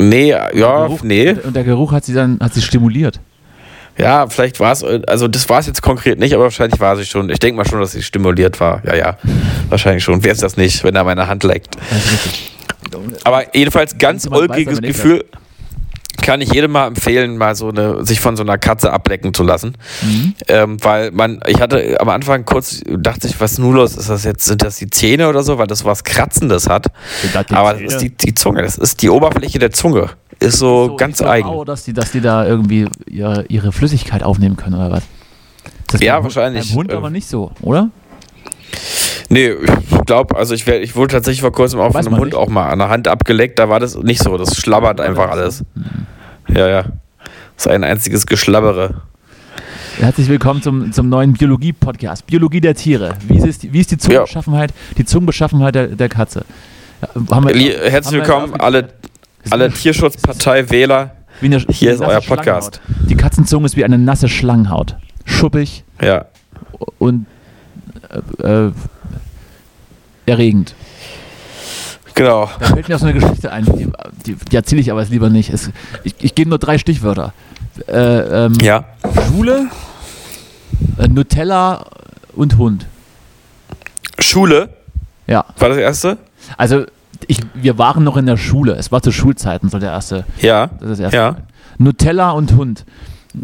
nee, 0.00 0.28
Der 0.30 0.50
ja, 0.54 0.86
Geruch, 0.86 1.02
nee, 1.02 1.30
Und 1.44 1.54
der 1.56 1.64
Geruch 1.64 1.92
hat 1.92 2.04
sie 2.04 2.14
dann 2.14 2.38
hat 2.40 2.54
sie 2.54 2.62
stimuliert. 2.62 3.20
Ja, 3.98 4.26
vielleicht 4.28 4.58
war 4.60 4.72
es, 4.72 4.82
also 4.84 5.28
das 5.28 5.48
war 5.48 5.60
es 5.60 5.66
jetzt 5.66 5.82
konkret 5.82 6.18
nicht, 6.18 6.34
aber 6.34 6.44
wahrscheinlich 6.44 6.80
war 6.80 6.96
sie 6.96 7.04
schon. 7.04 7.30
Ich 7.30 7.38
denke 7.38 7.56
mal 7.56 7.68
schon, 7.68 7.80
dass 7.80 7.92
sie 7.92 8.02
stimuliert 8.02 8.58
war. 8.60 8.82
Ja, 8.86 8.94
ja, 8.94 9.18
wahrscheinlich 9.68 10.02
schon. 10.02 10.24
Wer 10.24 10.32
ist 10.32 10.42
das 10.42 10.56
nicht, 10.56 10.82
wenn 10.84 10.94
er 10.94 11.04
meine 11.04 11.26
Hand 11.26 11.44
leckt? 11.44 11.76
Aber 13.24 13.54
jedenfalls 13.54 13.96
ganz 13.98 14.28
nicht 14.80 14.80
Gefühl. 14.80 15.24
Kann 16.22 16.40
ich 16.40 16.52
jedem 16.52 16.72
mal 16.72 16.86
empfehlen, 16.86 17.36
mal 17.36 17.54
so 17.54 17.68
eine, 17.68 18.06
sich 18.06 18.20
von 18.20 18.36
so 18.36 18.42
einer 18.42 18.56
Katze 18.56 18.92
ablecken 18.92 19.34
zu 19.34 19.42
lassen. 19.42 19.76
Mhm. 20.02 20.34
Ähm, 20.48 20.76
weil 20.82 21.10
man, 21.10 21.40
ich 21.46 21.60
hatte 21.60 22.00
am 22.00 22.08
Anfang 22.08 22.44
kurz, 22.44 22.80
dachte 22.86 23.28
ich, 23.28 23.38
was 23.40 23.52
ist 23.52 23.58
nun 23.58 23.74
los? 23.74 23.96
Ist 23.96 24.08
das 24.08 24.24
jetzt, 24.24 24.44
sind 24.46 24.62
das 24.62 24.76
die 24.76 24.88
Zähne 24.88 25.28
oder 25.28 25.42
so? 25.42 25.58
Weil 25.58 25.66
das 25.66 25.84
was 25.84 26.04
Kratzendes 26.04 26.68
hat. 26.68 26.86
Das 27.32 27.46
Aber 27.50 27.72
das 27.72 27.78
Zähne? 27.78 27.86
ist 27.92 27.98
die, 27.98 28.10
die 28.10 28.34
Zunge, 28.34 28.62
das 28.62 28.78
ist 28.78 29.02
die 29.02 29.10
Oberfläche 29.10 29.58
der 29.58 29.72
Zunge. 29.72 30.10
Ist 30.40 30.58
so, 30.58 30.88
So, 30.88 30.96
ganz 30.96 31.20
ich 31.20 31.26
eigen. 31.26 31.48
Auch, 31.48 31.64
dass 31.64 31.84
die, 31.84 31.92
dass 31.92 32.12
die 32.12 32.20
da 32.20 32.46
irgendwie 32.46 32.86
ihre, 33.06 33.44
ihre 33.46 33.70
Flüssigkeit 33.72 34.22
aufnehmen 34.22 34.56
können 34.56 34.76
oder 34.76 34.90
was? 34.90 35.02
Das 35.88 36.00
Ja, 36.00 36.22
wahrscheinlich. 36.22 36.68
Beim 36.68 36.76
Hund 36.76 36.90
Ähm, 36.90 36.96
aber 36.98 37.10
nicht 37.10 37.28
so, 37.28 37.52
oder? 37.60 37.90
Nee, 39.32 39.52
ich 39.54 40.04
glaube, 40.04 40.36
also 40.36 40.52
ich, 40.52 40.66
werd, 40.66 40.82
ich 40.84 40.94
wurde 40.94 41.14
tatsächlich 41.14 41.40
vor 41.40 41.52
kurzem 41.52 41.80
auch 41.80 41.94
Weiß 41.94 42.04
von 42.04 42.12
einem 42.12 42.20
Hund 42.20 42.32
nicht. 42.32 42.36
auch 42.38 42.48
mal 42.50 42.68
an 42.68 42.78
der 42.78 42.90
Hand 42.90 43.08
abgeleckt. 43.08 43.58
Da 43.58 43.70
war 43.70 43.80
das 43.80 43.96
nicht 43.96 44.22
so. 44.22 44.36
Das 44.36 44.56
schlabbert 44.58 45.00
einfach 45.00 45.30
alles. 45.30 45.64
Ja, 46.48 46.68
ja. 46.68 46.82
Das 47.56 47.66
ist 47.66 47.68
ein 47.68 47.82
einziges 47.82 48.26
Geschlabbere. 48.26 49.00
Herzlich 49.98 50.28
willkommen 50.28 50.60
zum, 50.60 50.92
zum 50.92 51.08
neuen 51.08 51.32
Biologie-Podcast. 51.32 52.26
Biologie 52.26 52.60
der 52.60 52.74
Tiere. 52.74 53.14
Wie 53.26 53.38
ist, 53.38 53.62
die- 53.62 53.72
wie 53.72 53.80
ist 53.80 53.90
die 53.90 53.96
Zungenbeschaffenheit, 53.96 54.74
die 54.98 55.04
Zungenbeschaffenheit 55.06 55.74
der, 55.76 55.86
der 55.88 56.08
Katze? 56.10 56.44
Ja, 57.00 57.08
haben 57.34 57.48
wir- 57.48 57.54
haben 57.54 57.90
Herzlich 57.90 58.12
wir 58.12 58.20
willkommen, 58.26 58.54
alle, 58.60 58.88
alle 59.48 59.70
Tierschutzpartei-Wähler. 59.72 61.12
Hier 61.70 61.92
ist 61.92 62.02
euer 62.02 62.20
Podcast. 62.20 62.82
Die 63.08 63.16
Katzenzunge 63.16 63.64
ist 63.64 63.76
wie 63.78 63.84
eine 63.84 63.96
nasse 63.96 64.28
Schlangenhaut. 64.28 64.96
Schuppig 65.24 65.84
Ja. 66.02 66.26
und 66.98 67.24
äh, 68.42 68.66
äh, 68.66 68.72
erregend. 70.26 70.74
Genau. 72.14 72.50
Da 72.60 72.66
fällt 72.66 72.88
mir 72.88 72.96
auch 72.96 73.00
so 73.00 73.06
eine 73.06 73.18
Geschichte 73.18 73.50
ein, 73.50 73.64
die, 73.64 73.88
die, 74.26 74.34
die 74.34 74.56
erzähle 74.56 74.80
ich 74.82 74.90
aber 74.90 75.00
jetzt 75.00 75.10
lieber 75.10 75.30
nicht. 75.30 75.50
Es, 75.50 75.70
ich 76.04 76.14
ich 76.20 76.34
gebe 76.34 76.50
nur 76.50 76.58
drei 76.58 76.76
Stichwörter. 76.78 77.32
Äh, 77.88 78.44
ähm, 78.46 78.52
Ja. 78.60 78.84
Schule, 79.28 79.68
äh, 80.98 81.08
Nutella 81.08 81.86
und 82.34 82.58
Hund. 82.58 82.86
Schule 84.18 84.68
Ja, 85.26 85.44
war 85.58 85.68
das 85.70 85.78
erste? 85.78 86.18
also 86.58 86.84
ich, 87.28 87.38
wir 87.54 87.78
waren 87.78 88.04
noch 88.04 88.16
in 88.16 88.26
der 88.26 88.36
Schule. 88.36 88.72
Es 88.74 88.90
war 88.92 89.00
zu 89.00 89.12
Schulzeiten, 89.12 89.68
so 89.70 89.78
der 89.78 89.92
erste. 89.92 90.24
Ja. 90.40 90.66
Das 90.66 90.82
ist 90.82 90.88
das 90.90 91.00
erste. 91.00 91.16
Ja. 91.16 91.36
Nutella 91.78 92.32
und 92.32 92.54
Hund. 92.56 92.84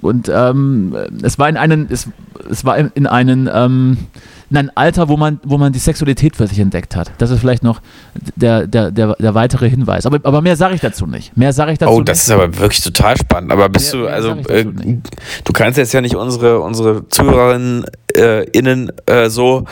Und 0.03 0.29
ähm, 0.35 0.95
es 1.23 1.39
war 1.39 1.49
in 1.49 1.57
einen, 1.57 1.89
es, 1.91 2.09
es 2.51 2.65
war 2.65 2.77
in 2.77 3.07
einen, 3.07 3.49
ähm, 3.53 3.97
ein 4.51 4.71
Alter, 4.77 5.09
wo 5.09 5.17
man, 5.17 5.41
wo 5.45 5.59
man 5.59 5.73
die 5.73 5.79
Sexualität 5.79 6.37
für 6.37 6.47
sich 6.47 6.59
entdeckt 6.59 6.97
hat. 6.97 7.11
Das 7.19 7.31
ist 7.31 7.41
vielleicht 7.41 7.63
noch 7.63 7.81
der, 8.37 8.67
der, 8.67 8.91
der, 8.91 9.15
der 9.19 9.35
weitere 9.35 9.69
Hinweis. 9.69 10.07
Aber, 10.07 10.19
aber 10.23 10.41
mehr 10.41 10.57
sage 10.57 10.75
ich 10.75 10.81
dazu 10.81 11.07
nicht. 11.07 11.37
Mehr 11.37 11.53
sage 11.53 11.73
ich 11.73 11.79
dazu 11.79 11.93
Oh, 11.93 12.01
das 12.01 12.19
nicht. 12.19 12.25
ist 12.25 12.31
aber 12.31 12.59
wirklich 12.59 12.81
total 12.83 13.17
spannend. 13.17 13.53
Aber 13.53 13.69
bist 13.69 13.93
Mehr- 13.95 14.03
du, 14.03 14.07
mehr 14.09 14.15
also, 14.15 14.31
äh, 14.51 14.65
nicht. 14.65 15.09
du 15.45 15.53
kannst 15.53 15.77
jetzt 15.79 15.93
ja 15.93 16.01
nicht 16.01 16.15
unsere, 16.17 16.61
unsere 16.61 17.07
Zuhörerinnen 17.09 17.85
äh, 18.17 18.45
innen 18.51 18.91
äh, 19.07 19.29
so, 19.29 19.65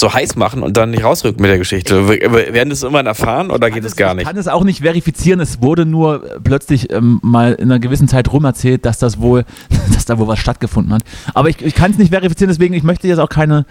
so 0.00 0.12
heiß 0.12 0.36
machen 0.36 0.62
und 0.62 0.76
dann 0.76 0.90
nicht 0.90 1.04
rausrücken 1.04 1.40
mit 1.42 1.50
der 1.50 1.58
Geschichte. 1.58 2.08
Werden 2.08 2.70
das 2.70 2.82
irgendwann 2.82 3.06
erfahren 3.06 3.50
oder 3.50 3.70
geht 3.70 3.84
es 3.84 3.94
gar 3.96 4.10
Ich 4.12 4.16
nicht? 4.16 4.26
kann 4.26 4.36
es 4.36 4.48
auch 4.48 4.64
nicht 4.64 4.80
verifizieren. 4.80 5.40
Es 5.40 5.62
wurde 5.62 5.86
nur 5.86 6.24
äh, 6.24 6.40
plötzlich 6.42 6.92
ähm, 6.92 7.20
mal 7.22 7.52
in 7.52 7.64
einer 7.70 7.78
gewissen 7.78 8.08
Zeit 8.08 8.32
rumerzählt, 8.32 8.84
dass 8.86 8.98
das 8.98 9.20
wohl, 9.20 9.44
dass 9.94 10.04
da 10.06 10.18
wohl 10.18 10.26
was 10.28 10.38
stattgefunden 10.38 10.92
hat. 10.94 11.02
Aber 11.34 11.48
ich, 11.48 11.60
ich 11.62 11.74
kann 11.74 11.90
es 11.92 11.98
nicht 11.98 12.10
verifizieren, 12.12 12.48
deswegen 12.48 12.74
ich 12.74 12.82
möchte 12.82 13.06
jetzt 13.08 13.18
auch 13.18 13.28
keine, 13.28 13.66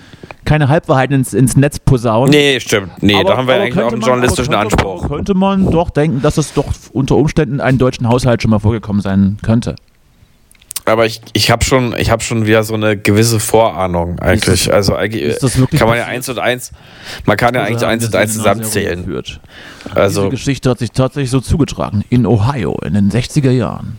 keine 0.46 0.70
Halbwahrheiten 0.70 1.16
ins, 1.16 1.34
ins 1.34 1.58
Netz 1.58 1.80
posaunen. 1.80 2.30
Nee, 2.32 2.60
stimmt. 2.60 2.92
Nee, 3.02 3.16
Aber- 3.16 3.30
da 3.32 3.38
haben 3.38 3.48
wir 3.48 3.56
eigentlich 3.56 3.78
auch 3.84 3.92
einen 3.92 4.00
man- 4.00 4.08
journalistischen 4.10 4.54
könnte, 4.54 4.76
Anspruch. 4.76 5.08
Könnte 5.10 5.34
man 5.34 5.70
doch 5.72 5.90
denken, 5.90 6.22
dass 6.22 6.38
es 6.38 6.54
doch 6.54 6.66
unter 6.94 7.16
Umständen 7.18 7.56
in 7.56 7.62
einem 7.62 7.78
deutschen 7.78 8.08
Haushalt 8.08 8.42
schon 8.42 8.52
mal 8.52 8.60
vorgekommen 8.60 9.02
sein 9.02 9.38
könnte. 9.42 9.76
Aber 10.90 11.06
ich, 11.06 11.22
ich 11.34 11.52
habe 11.52 11.64
schon, 11.64 11.96
ich 11.98 12.10
hab 12.10 12.24
schon 12.24 12.46
wieder 12.46 12.64
so 12.64 12.74
eine 12.74 12.98
gewisse 12.98 13.40
Vorahnung 13.40 14.20
eigentlich. 14.20 14.74
also 14.74 14.96
eigentlich 14.96 15.38
das 15.40 15.54
kann 15.78 15.88
man 15.88 15.98
ja 15.98 16.06
eins 16.06 16.28
und 16.30 16.40
eins, 16.40 16.72
man 17.26 17.38
kann 17.38 17.54
ja 17.54 17.64
eigentlich 17.64 17.86
eins 17.86 18.06
und 18.06 18.16
eins 18.16 18.34
zusammenzählen. 18.34 19.06
Also 19.96 20.22
Diese 20.24 20.30
Geschichte 20.32 20.70
hat 20.70 20.80
sich 20.80 20.92
tatsächlich 20.92 21.30
so 21.30 21.40
zugetragen. 21.40 22.04
In 22.10 22.26
Ohio 22.26 22.78
in 22.84 22.94
den 22.94 23.12
60er 23.12 23.52
Jahren. 23.52 23.98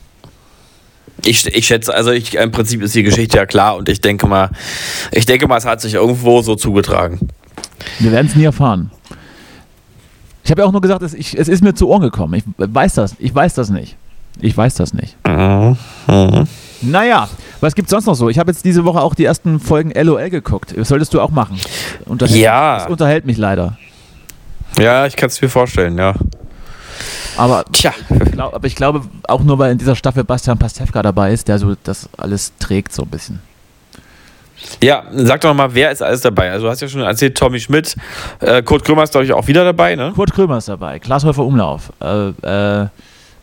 ich, 1.25 1.47
ich 1.47 1.67
schätze, 1.67 1.95
also 1.95 2.11
ich, 2.11 2.35
im 2.35 2.51
Prinzip 2.51 2.83
ist 2.83 2.95
die 2.95 3.03
Geschichte 3.03 3.37
ja 3.37 3.47
klar 3.47 3.77
und 3.77 3.89
ich 3.89 4.01
denke 4.01 4.27
mal, 4.27 4.51
ich 5.13 5.27
denke 5.27 5.47
mal, 5.47 5.59
es 5.59 5.67
hat 5.67 5.81
sich 5.81 5.95
irgendwo 5.95 6.43
so 6.43 6.57
zugetragen. 6.57 7.29
Wir 7.99 8.13
werden 8.13 8.27
es 8.27 8.37
nie 8.37 8.45
erfahren. 8.45 8.91
Ich 10.45 10.51
habe 10.51 10.63
ja 10.63 10.67
auch 10.67 10.73
nur 10.73 10.81
gesagt, 10.81 11.03
es, 11.03 11.15
ich, 11.15 11.39
es 11.39 11.49
ist 11.49 11.63
mir 11.63 11.75
zu 11.75 11.89
Ohren 11.89 12.03
gekommen. 12.03 12.35
Ich 12.35 12.45
weiß 12.57 12.95
das. 12.95 13.15
Ich 13.19 13.35
weiß 13.35 13.55
das 13.55 13.71
nicht. 13.71 13.97
Ich 14.41 14.57
weiß 14.57 14.75
das 14.75 14.95
nicht. 14.95 15.17
Mhm. 15.27 15.77
Mhm. 16.09 16.49
Naja, 16.83 17.29
was 17.61 17.75
gibt's 17.75 17.91
sonst 17.91 18.07
noch 18.07 18.15
so? 18.15 18.29
Ich 18.29 18.39
habe 18.39 18.51
jetzt 18.51 18.65
diese 18.65 18.85
Woche 18.85 19.01
auch 19.01 19.15
die 19.15 19.25
ersten 19.25 19.61
Folgen 19.61 19.93
LOL 19.93 20.31
geguckt. 20.31 20.75
Das 20.77 20.89
solltest 20.89 21.13
du 21.15 21.21
auch 21.21 21.31
machen. 21.31 21.59
Unterhält, 22.07 22.39
Ja. 22.41 22.79
Das 22.79 22.89
unterhält 22.89 23.27
mich 23.27 23.37
leider. 23.37 23.77
Ja, 24.79 25.07
ich 25.07 25.17
kann 25.17 25.29
es 25.29 25.41
mir 25.43 25.49
vorstellen, 25.49 25.99
ja. 25.99 26.15
Aber 27.37 27.65
Tja. 27.73 27.93
ich, 28.09 28.33
glaub, 28.33 28.55
aber 28.55 28.67
ich 28.67 28.77
glaube 28.77 29.03
auch 29.29 29.43
nur, 29.43 29.59
weil 29.59 29.73
in 29.73 29.79
dieser 29.79 29.97
Staffel 29.97 30.25
Bastian 30.25 30.59
Pastewka 30.59 31.03
dabei 31.03 31.33
ist, 31.33 31.49
der 31.49 31.59
so 31.59 31.75
das 31.85 32.09
alles 32.17 32.53
trägt 32.59 32.93
so 32.93 33.03
ein 33.03 33.09
bisschen. 33.09 33.41
Ja, 34.83 35.05
sag 35.13 35.41
doch 35.41 35.55
mal, 35.55 35.75
wer 35.75 35.91
ist 35.91 36.03
alles 36.03 36.21
dabei? 36.21 36.51
Also 36.51 36.67
du 36.67 36.71
hast 36.71 36.81
ja 36.83 36.89
schon 36.89 37.01
erzählt, 37.01 37.37
Tommy 37.37 37.59
Schmidt, 37.61 37.97
äh, 38.41 38.63
Kurt 38.63 38.85
Krömer 38.85 39.05
ist, 39.05 39.11
glaube 39.13 39.25
ich, 39.25 39.33
auch 39.33 39.47
wieder 39.47 39.65
dabei, 39.65 39.97
ne? 39.97 40.13
Kurt 40.15 40.33
Krömer 40.33 40.59
ist 40.59 40.69
dabei, 40.69 40.99
Klaas 40.99 41.25
Häufer 41.25 41.45
Umlauf, 41.45 41.91
äh, 42.03 42.29
äh, 42.83 42.89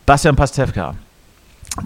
Bastian 0.06 0.36
Pastewka, 0.36 0.94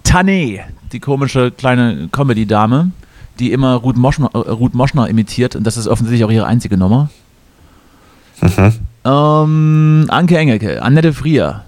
Tané, 0.05 0.61
die 0.93 1.01
komische 1.01 1.51
kleine 1.51 2.09
Comedy-Dame, 2.11 2.91
die 3.39 3.53
immer 3.53 3.75
Ruth 3.75 3.97
Moschner, 3.97 4.31
äh, 4.35 4.39
Ruth 4.39 4.75
Moschner 4.75 5.09
imitiert 5.09 5.57
und 5.57 5.65
das 5.65 5.77
ist 5.77 5.87
offensichtlich 5.87 6.25
auch 6.25 6.31
ihre 6.31 6.47
einzige 6.47 6.77
Nummer. 6.77 7.11
Ähm, 9.05 10.07
Anke 10.09 10.39
Engelke, 10.39 10.83
Annette 10.83 11.13
Frier, 11.13 11.65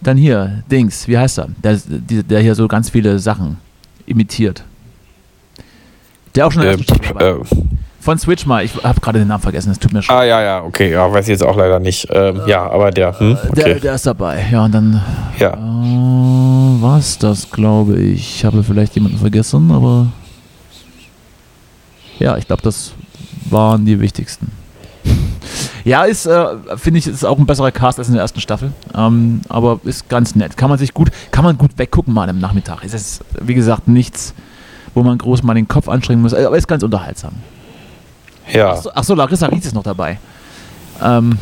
dann 0.00 0.16
hier, 0.16 0.62
Dings, 0.70 1.08
wie 1.08 1.18
heißt 1.18 1.38
er? 1.38 1.48
Der, 1.62 1.78
der 1.78 2.40
hier 2.40 2.54
so 2.54 2.68
ganz 2.68 2.90
viele 2.90 3.18
Sachen 3.18 3.56
imitiert. 4.06 4.64
Der 6.34 6.46
auch 6.46 6.52
schon 6.52 6.62
Äh, 6.62 6.74
äh. 6.74 7.40
Von 8.06 8.18
Switch 8.18 8.46
mal, 8.46 8.64
ich 8.64 8.72
habe 8.84 9.00
gerade 9.00 9.18
den 9.18 9.26
Namen 9.26 9.42
vergessen, 9.42 9.70
das 9.70 9.80
tut 9.80 9.92
mir 9.92 10.00
schon. 10.00 10.14
ah, 10.14 10.22
ja, 10.22 10.40
ja, 10.40 10.62
okay, 10.62 10.92
ja, 10.92 11.12
weiß 11.12 11.24
ich 11.24 11.30
jetzt 11.32 11.42
auch 11.42 11.56
leider 11.56 11.80
nicht. 11.80 12.06
Ähm, 12.12 12.40
ja, 12.46 12.64
aber 12.70 12.92
der, 12.92 13.18
hm, 13.18 13.36
Der, 13.56 13.66
okay. 13.66 13.80
der 13.80 13.94
ist 13.96 14.06
dabei. 14.06 14.46
Ja, 14.48 14.64
und 14.64 14.72
dann 14.72 15.02
Ja. 15.40 15.54
äh, 15.54 16.82
was 16.82 17.18
das, 17.18 17.50
glaube 17.50 17.96
ich. 17.98 18.36
Ich 18.36 18.44
habe 18.44 18.62
vielleicht 18.62 18.94
jemanden 18.94 19.18
vergessen, 19.18 19.72
aber 19.72 20.06
ja, 22.20 22.36
ich 22.36 22.46
glaube, 22.46 22.62
das 22.62 22.92
waren 23.50 23.84
die 23.84 23.98
wichtigsten. 23.98 24.52
Ja, 25.84 26.04
ist, 26.04 26.26
äh, 26.26 26.46
finde 26.76 27.00
ich, 27.00 27.08
ist 27.08 27.24
auch 27.24 27.38
ein 27.40 27.46
besserer 27.46 27.72
Cast 27.72 27.98
als 27.98 28.06
in 28.06 28.14
der 28.14 28.22
ersten 28.22 28.40
Staffel. 28.40 28.70
Ähm, 28.94 29.40
aber 29.48 29.80
ist 29.82 30.08
ganz 30.08 30.36
nett. 30.36 30.56
Kann 30.56 30.70
man 30.70 30.78
sich 30.78 30.94
gut, 30.94 31.10
kann 31.32 31.42
man 31.42 31.58
gut 31.58 31.72
weggucken 31.76 32.14
mal 32.14 32.28
am 32.30 32.38
Nachmittag. 32.38 32.84
Es 32.84 32.94
ist, 32.94 33.24
wie 33.40 33.54
gesagt, 33.54 33.88
nichts, 33.88 34.32
wo 34.94 35.02
man 35.02 35.18
groß 35.18 35.42
mal 35.42 35.54
den 35.54 35.66
Kopf 35.66 35.88
anstrengen 35.88 36.22
muss. 36.22 36.34
Aber 36.34 36.56
ist 36.56 36.68
ganz 36.68 36.84
unterhaltsam. 36.84 37.32
Ja. 38.52 38.72
Achso, 38.72 38.90
ach 38.94 39.04
so, 39.04 39.14
Larissa 39.14 39.46
Ries 39.46 39.66
ist 39.66 39.74
noch 39.74 39.82
dabei. 39.82 40.18
Ähm, 41.02 41.38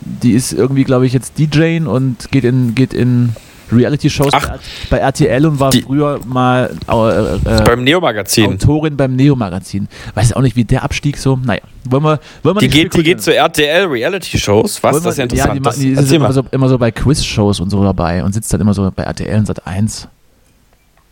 die 0.00 0.32
ist 0.32 0.52
irgendwie, 0.52 0.84
glaube 0.84 1.06
ich, 1.06 1.12
jetzt 1.12 1.38
DJing 1.38 1.86
und 1.86 2.30
geht 2.30 2.44
in, 2.44 2.74
geht 2.74 2.94
in 2.94 3.34
Reality-Shows 3.70 4.32
bei, 4.32 4.58
bei 4.90 4.98
RTL 4.98 5.46
und 5.46 5.58
war 5.58 5.72
früher 5.72 6.20
mal 6.26 6.74
äh, 6.88 7.34
äh, 7.36 7.62
Beim 7.64 7.84
Neo-Magazin. 7.84 8.52
Autorin 8.52 8.96
beim 8.98 9.16
Neo-Magazin. 9.16 9.88
Weiß 10.14 10.34
auch 10.34 10.42
nicht, 10.42 10.56
wie 10.56 10.64
der 10.64 10.82
Abstieg 10.84 11.16
so. 11.16 11.38
Naja, 11.42 11.62
wollen 11.88 12.02
wir, 12.02 12.20
wollen 12.42 12.56
wir 12.56 12.60
Die 12.60 12.68
geht, 12.68 12.92
die 12.94 13.02
geht 13.02 13.22
zu 13.22 13.34
RTL 13.34 13.86
Reality-Shows. 13.86 14.82
Was? 14.82 14.92
Wollen 14.94 15.04
Das 15.04 15.12
ist 15.14 15.18
ja 15.18 15.30
wir- 15.30 15.38
Ja, 15.38 15.46
die, 15.52 15.56
interessant. 15.58 15.66
Das- 15.66 15.78
die 15.78 15.88
ist 16.04 16.12
immer 16.12 16.32
so, 16.34 16.42
immer 16.50 16.68
so 16.68 16.76
bei 16.78 16.90
Quiz-Shows 16.90 17.60
und 17.60 17.70
so 17.70 17.82
dabei 17.82 18.22
und 18.22 18.34
sitzt 18.34 18.52
dann 18.52 18.60
immer 18.60 18.74
so 18.74 18.90
bei 18.94 19.04
RTL 19.04 19.38
und 19.38 19.46
Sat 19.46 19.66
1. 19.66 20.08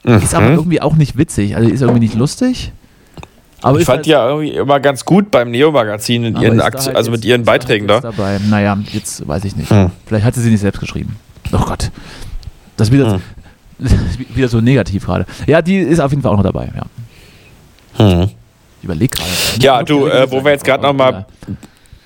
Ist 0.04 0.34
aber 0.34 0.46
Mhm. 0.50 0.54
irgendwie 0.56 0.80
auch 0.82 0.96
nicht 0.96 1.16
witzig. 1.16 1.56
Also 1.56 1.68
ist 1.70 1.80
irgendwie 1.80 2.00
nicht 2.00 2.14
lustig. 2.14 2.72
Aber 3.62 3.78
Ich 3.78 3.84
fand 3.84 3.98
halt- 3.98 4.06
die 4.06 4.11
ja 4.11 4.28
irgendwie 4.28 4.50
immer 4.52 4.80
ganz 4.80 5.04
gut 5.04 5.30
beim 5.30 5.50
Neo-Magazin 5.50 6.24
in 6.24 6.36
ihren 6.40 6.61
Aktien, 6.61 6.86
halt 6.86 6.96
also 6.96 7.11
jetzt- 7.11 7.18
mit 7.20 7.24
ihren 7.24 7.40
halt 7.40 7.46
Beiträgen 7.46 7.88
jetzt 7.88 8.04
da. 8.04 8.11
Dabei. 8.11 8.38
Naja, 8.48 8.78
jetzt 8.92 9.26
weiß 9.26 9.44
ich 9.44 9.56
nicht. 9.56 9.70
Hm. 9.70 9.90
Vielleicht 10.06 10.24
hat 10.24 10.34
sie 10.34 10.40
sie 10.42 10.50
nicht 10.50 10.61
selbst 10.61 10.80
geschrieben. 10.80 11.16
Oh 11.52 11.58
Gott. 11.58 11.90
Das 12.76 12.88
ist 12.88 12.94
wieder, 12.94 13.12
Hm. 13.14 13.20
wieder 14.34 14.48
so 14.48 14.61
negativ 14.61 15.04
gerade. 15.06 15.26
Ja, 15.46 15.61
die 15.62 15.78
ist 15.78 16.00
auf 16.00 16.11
jeden 16.11 16.22
Fall 16.22 16.32
auch 16.32 16.36
noch 16.36 16.42
dabei. 16.44 16.68
Ja. 16.74 18.04
Hm. 18.04 18.30
Ich 18.78 18.84
überlege 18.84 19.16
gerade. 19.18 19.30
Ja, 19.61 19.82
du, 19.82 20.06
äh, 20.06 20.30
wo 20.30 20.42
wir 20.44 20.52
jetzt 20.52 20.64
gerade 20.64 20.82
noch 20.82 20.92
mal- 20.94 21.26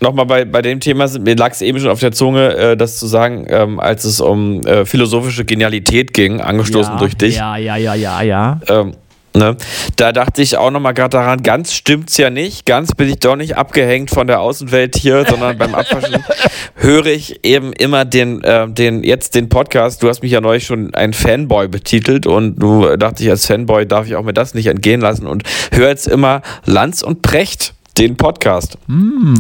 Nochmal 0.00 0.26
bei, 0.26 0.44
bei 0.44 0.60
dem 0.60 0.80
Thema 0.80 1.08
sind, 1.08 1.24
mir 1.24 1.34
lag 1.34 1.52
es 1.52 1.62
eben 1.62 1.78
schon 1.80 1.88
auf 1.88 2.00
der 2.00 2.12
Zunge, 2.12 2.54
äh, 2.56 2.76
das 2.76 2.98
zu 2.98 3.06
sagen, 3.06 3.46
ähm, 3.48 3.80
als 3.80 4.04
es 4.04 4.20
um 4.20 4.60
äh, 4.66 4.84
philosophische 4.84 5.46
Genialität 5.46 6.12
ging, 6.12 6.42
angestoßen 6.42 6.94
ja, 6.94 6.98
durch 6.98 7.16
dich. 7.16 7.36
Ja, 7.36 7.56
ja, 7.56 7.76
ja, 7.76 7.94
ja, 7.94 8.20
ja. 8.20 8.60
Ähm, 8.68 8.92
ne? 9.34 9.56
Da 9.96 10.12
dachte 10.12 10.42
ich 10.42 10.56
auch 10.56 10.70
nochmal 10.70 10.94
gerade 10.94 11.10
daran, 11.10 11.42
ganz 11.42 11.72
stimmt's 11.72 12.16
ja 12.16 12.30
nicht, 12.30 12.66
ganz 12.66 12.94
bin 12.94 13.08
ich 13.08 13.18
doch 13.18 13.36
nicht 13.36 13.56
abgehängt 13.56 14.10
von 14.10 14.26
der 14.26 14.40
Außenwelt 14.40 14.96
hier, 14.96 15.24
sondern 15.28 15.58
beim 15.58 15.74
Abwaschen 15.74 16.24
höre 16.74 17.06
ich 17.06 17.44
eben 17.44 17.72
immer 17.72 18.04
den, 18.04 18.42
äh, 18.42 18.68
den, 18.68 19.04
jetzt 19.04 19.34
den 19.34 19.48
Podcast. 19.48 20.02
Du 20.02 20.08
hast 20.08 20.22
mich 20.22 20.32
ja 20.32 20.40
neulich 20.40 20.66
schon 20.66 20.94
ein 20.94 21.12
Fanboy 21.12 21.68
betitelt 21.68 22.26
und 22.26 22.56
du 22.56 22.96
dachte 22.96 23.22
ich, 23.22 23.30
als 23.30 23.46
Fanboy 23.46 23.86
darf 23.86 24.06
ich 24.06 24.16
auch 24.16 24.24
mir 24.24 24.34
das 24.34 24.54
nicht 24.54 24.66
entgehen 24.66 25.00
lassen 25.00 25.26
und 25.26 25.42
höre 25.72 25.88
jetzt 25.88 26.06
immer 26.06 26.42
Lanz 26.64 27.02
und 27.02 27.22
Precht, 27.22 27.74
den 27.98 28.16
Podcast. 28.16 28.78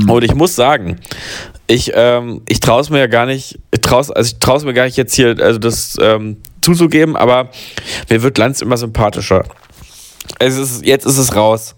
Und 0.08 0.24
ich 0.24 0.34
muss 0.34 0.54
sagen, 0.54 1.00
ich, 1.66 1.92
ähm, 1.94 2.42
ich 2.48 2.60
traue 2.60 2.80
es 2.80 2.90
mir 2.90 2.98
ja 2.98 3.06
gar 3.06 3.26
nicht, 3.26 3.58
ich 3.72 3.80
trau's, 3.80 4.10
also 4.10 4.32
ich 4.32 4.38
traue 4.38 4.58
es 4.58 4.64
mir 4.64 4.74
gar 4.74 4.84
nicht 4.84 4.96
jetzt 4.96 5.14
hier, 5.14 5.36
also 5.40 5.58
das 5.58 5.96
ähm, 6.00 6.36
zuzugeben, 6.60 7.16
aber 7.16 7.50
mir 8.10 8.22
wird 8.22 8.38
Lanz 8.38 8.60
immer 8.60 8.76
sympathischer. 8.76 9.44
Es 10.38 10.56
ist, 10.56 10.84
jetzt 10.84 11.06
ist 11.06 11.18
es 11.18 11.34
raus. 11.34 11.74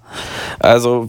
Also 0.58 1.06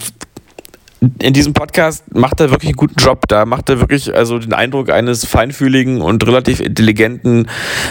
in 1.20 1.34
diesem 1.34 1.54
Podcast 1.54 2.04
macht 2.16 2.40
er 2.40 2.50
wirklich 2.50 2.70
einen 2.70 2.78
guten 2.78 2.96
Job. 2.98 3.28
Da 3.28 3.46
macht 3.46 3.70
er 3.70 3.80
wirklich 3.80 4.16
also 4.16 4.40
den 4.40 4.54
Eindruck 4.54 4.90
eines 4.90 5.26
feinfühligen 5.26 6.02
und 6.02 6.26
relativ 6.26 6.60
intelligenten 6.60 7.48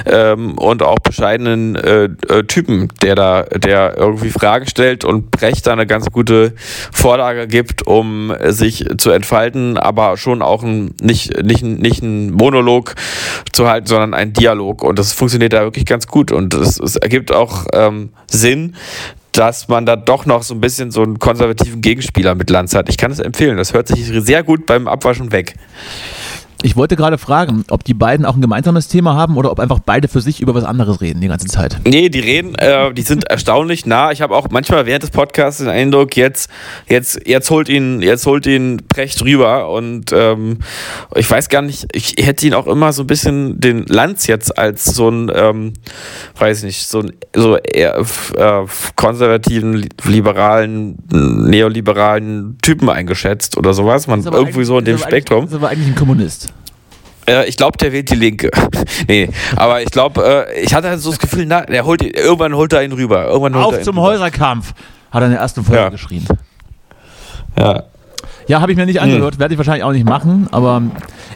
ähm, 0.06 0.58
und 0.58 0.82
auch 0.82 0.98
bescheidenen 0.98 1.76
äh, 1.76 2.04
äh, 2.28 2.42
Typen, 2.44 2.88
der 3.02 3.14
da, 3.14 3.42
der 3.42 3.96
irgendwie 3.96 4.30
Fragen 4.30 4.66
stellt 4.66 5.04
und 5.04 5.30
Brecht 5.30 5.66
da 5.66 5.72
eine 5.72 5.86
ganz 5.86 6.10
gute 6.10 6.54
Vorlage 6.92 7.46
gibt, 7.46 7.86
um 7.86 8.34
sich 8.44 8.84
zu 8.98 9.10
entfalten, 9.10 9.78
aber 9.78 10.16
schon 10.16 10.42
auch 10.42 10.62
ein, 10.62 10.94
nicht, 11.00 11.42
nicht, 11.42 11.62
nicht 11.62 12.02
ein 12.02 12.32
Monolog 12.32 12.94
zu 13.52 13.68
halten, 13.68 13.86
sondern 13.86 14.14
ein 14.14 14.32
Dialog. 14.32 14.82
Und 14.82 14.98
das 14.98 15.12
funktioniert 15.12 15.52
da 15.52 15.62
wirklich 15.62 15.86
ganz 15.86 16.08
gut. 16.08 16.32
Und 16.32 16.54
es, 16.54 16.80
es 16.80 16.96
ergibt 16.96 17.32
auch 17.32 17.66
ähm, 17.72 18.10
Sinn, 18.28 18.74
dass 19.36 19.68
man 19.68 19.84
da 19.84 19.96
doch 19.96 20.24
noch 20.26 20.42
so 20.42 20.54
ein 20.54 20.60
bisschen 20.60 20.90
so 20.90 21.02
einen 21.02 21.18
konservativen 21.18 21.82
Gegenspieler 21.82 22.34
mit 22.34 22.48
Lanz 22.48 22.74
hat. 22.74 22.88
Ich 22.88 22.96
kann 22.96 23.10
es 23.10 23.18
empfehlen. 23.18 23.56
Das 23.56 23.72
hört 23.72 23.88
sich 23.88 24.06
sehr 24.06 24.42
gut 24.42 24.66
beim 24.66 24.88
Abwaschen 24.88 25.30
weg. 25.30 25.54
Ich 26.62 26.74
wollte 26.74 26.96
gerade 26.96 27.18
fragen, 27.18 27.64
ob 27.70 27.84
die 27.84 27.94
beiden 27.94 28.24
auch 28.24 28.34
ein 28.34 28.40
gemeinsames 28.40 28.88
Thema 28.88 29.14
haben 29.14 29.36
oder 29.36 29.52
ob 29.52 29.60
einfach 29.60 29.78
beide 29.78 30.08
für 30.08 30.20
sich 30.20 30.40
über 30.40 30.54
was 30.54 30.64
anderes 30.64 31.00
reden 31.00 31.20
die 31.20 31.28
ganze 31.28 31.46
Zeit. 31.48 31.78
Nee, 31.84 32.08
die 32.08 32.20
reden, 32.20 32.54
äh, 32.54 32.92
die 32.94 33.02
sind 33.02 33.24
erstaunlich 33.24 33.84
nah. 33.84 34.10
Ich 34.10 34.22
habe 34.22 34.34
auch 34.34 34.48
manchmal 34.50 34.86
während 34.86 35.02
des 35.02 35.10
Podcasts 35.10 35.60
den 35.60 35.68
Eindruck, 35.68 36.16
jetzt, 36.16 36.48
jetzt, 36.88 37.20
jetzt 37.26 37.50
holt 37.50 37.68
ihn, 37.68 38.00
jetzt 38.00 38.24
holt 38.26 38.46
ihn 38.46 38.82
Precht 38.88 39.22
rüber 39.22 39.70
und 39.70 40.12
ähm, 40.12 40.58
ich 41.14 41.30
weiß 41.30 41.50
gar 41.50 41.62
nicht, 41.62 41.88
ich 41.92 42.14
hätte 42.18 42.46
ihn 42.46 42.54
auch 42.54 42.66
immer 42.66 42.92
so 42.92 43.02
ein 43.02 43.06
bisschen 43.06 43.60
den 43.60 43.84
Lanz 43.86 44.26
jetzt 44.26 44.58
als 44.58 44.84
so 44.86 45.10
ein, 45.10 45.30
ähm, 45.34 45.74
weiß 46.38 46.62
nicht, 46.62 46.86
so 46.88 47.00
ein 47.00 47.12
so 47.34 47.56
eher 47.58 47.98
äh, 47.98 48.64
konservativen, 48.96 49.88
liberalen, 50.04 50.96
neoliberalen 51.10 52.56
Typen 52.62 52.88
eingeschätzt 52.88 53.56
oder 53.56 53.74
sowas. 53.74 54.06
Man 54.06 54.24
irgendwie 54.24 54.64
so 54.64 54.78
in 54.78 54.84
dem 54.86 54.98
Spektrum. 54.98 55.42
Das 55.42 55.50
ist 55.50 55.56
aber 55.56 55.68
eigentlich 55.68 55.88
ein 55.88 55.94
Kommunist. 55.94 56.45
Äh, 57.28 57.48
ich 57.48 57.56
glaube, 57.56 57.76
der 57.78 57.92
wählt 57.92 58.10
die 58.10 58.14
Linke. 58.16 58.50
nee, 59.08 59.28
aber 59.56 59.82
ich 59.82 59.90
glaube, 59.90 60.46
äh, 60.48 60.60
ich 60.60 60.74
hatte 60.74 60.88
halt 60.88 61.00
so 61.00 61.10
das 61.10 61.18
Gefühl, 61.18 61.44
na, 61.46 61.62
der 61.62 61.84
holt, 61.84 62.02
irgendwann 62.02 62.54
holt 62.54 62.72
er 62.72 62.82
ihn 62.84 62.92
rüber. 62.92 63.24
Irgendwann 63.26 63.54
holt 63.54 63.64
Auf 63.66 63.72
er 63.74 63.78
ihn 63.80 63.84
zum 63.84 63.98
rüber. 63.98 64.08
Häuserkampf, 64.08 64.72
hat 65.10 65.22
er 65.22 65.26
in 65.26 65.32
der 65.32 65.40
ersten 65.40 65.64
Folge 65.64 65.82
Ja. 65.82 65.88
geschrien. 65.88 66.24
Ja. 67.58 67.84
Ja, 68.48 68.60
habe 68.60 68.70
ich 68.70 68.78
mir 68.78 68.86
nicht 68.86 69.00
angehört, 69.00 69.40
werde 69.40 69.54
ich 69.54 69.58
wahrscheinlich 69.58 69.82
auch 69.82 69.90
nicht 69.92 70.06
machen, 70.08 70.46
aber 70.52 70.80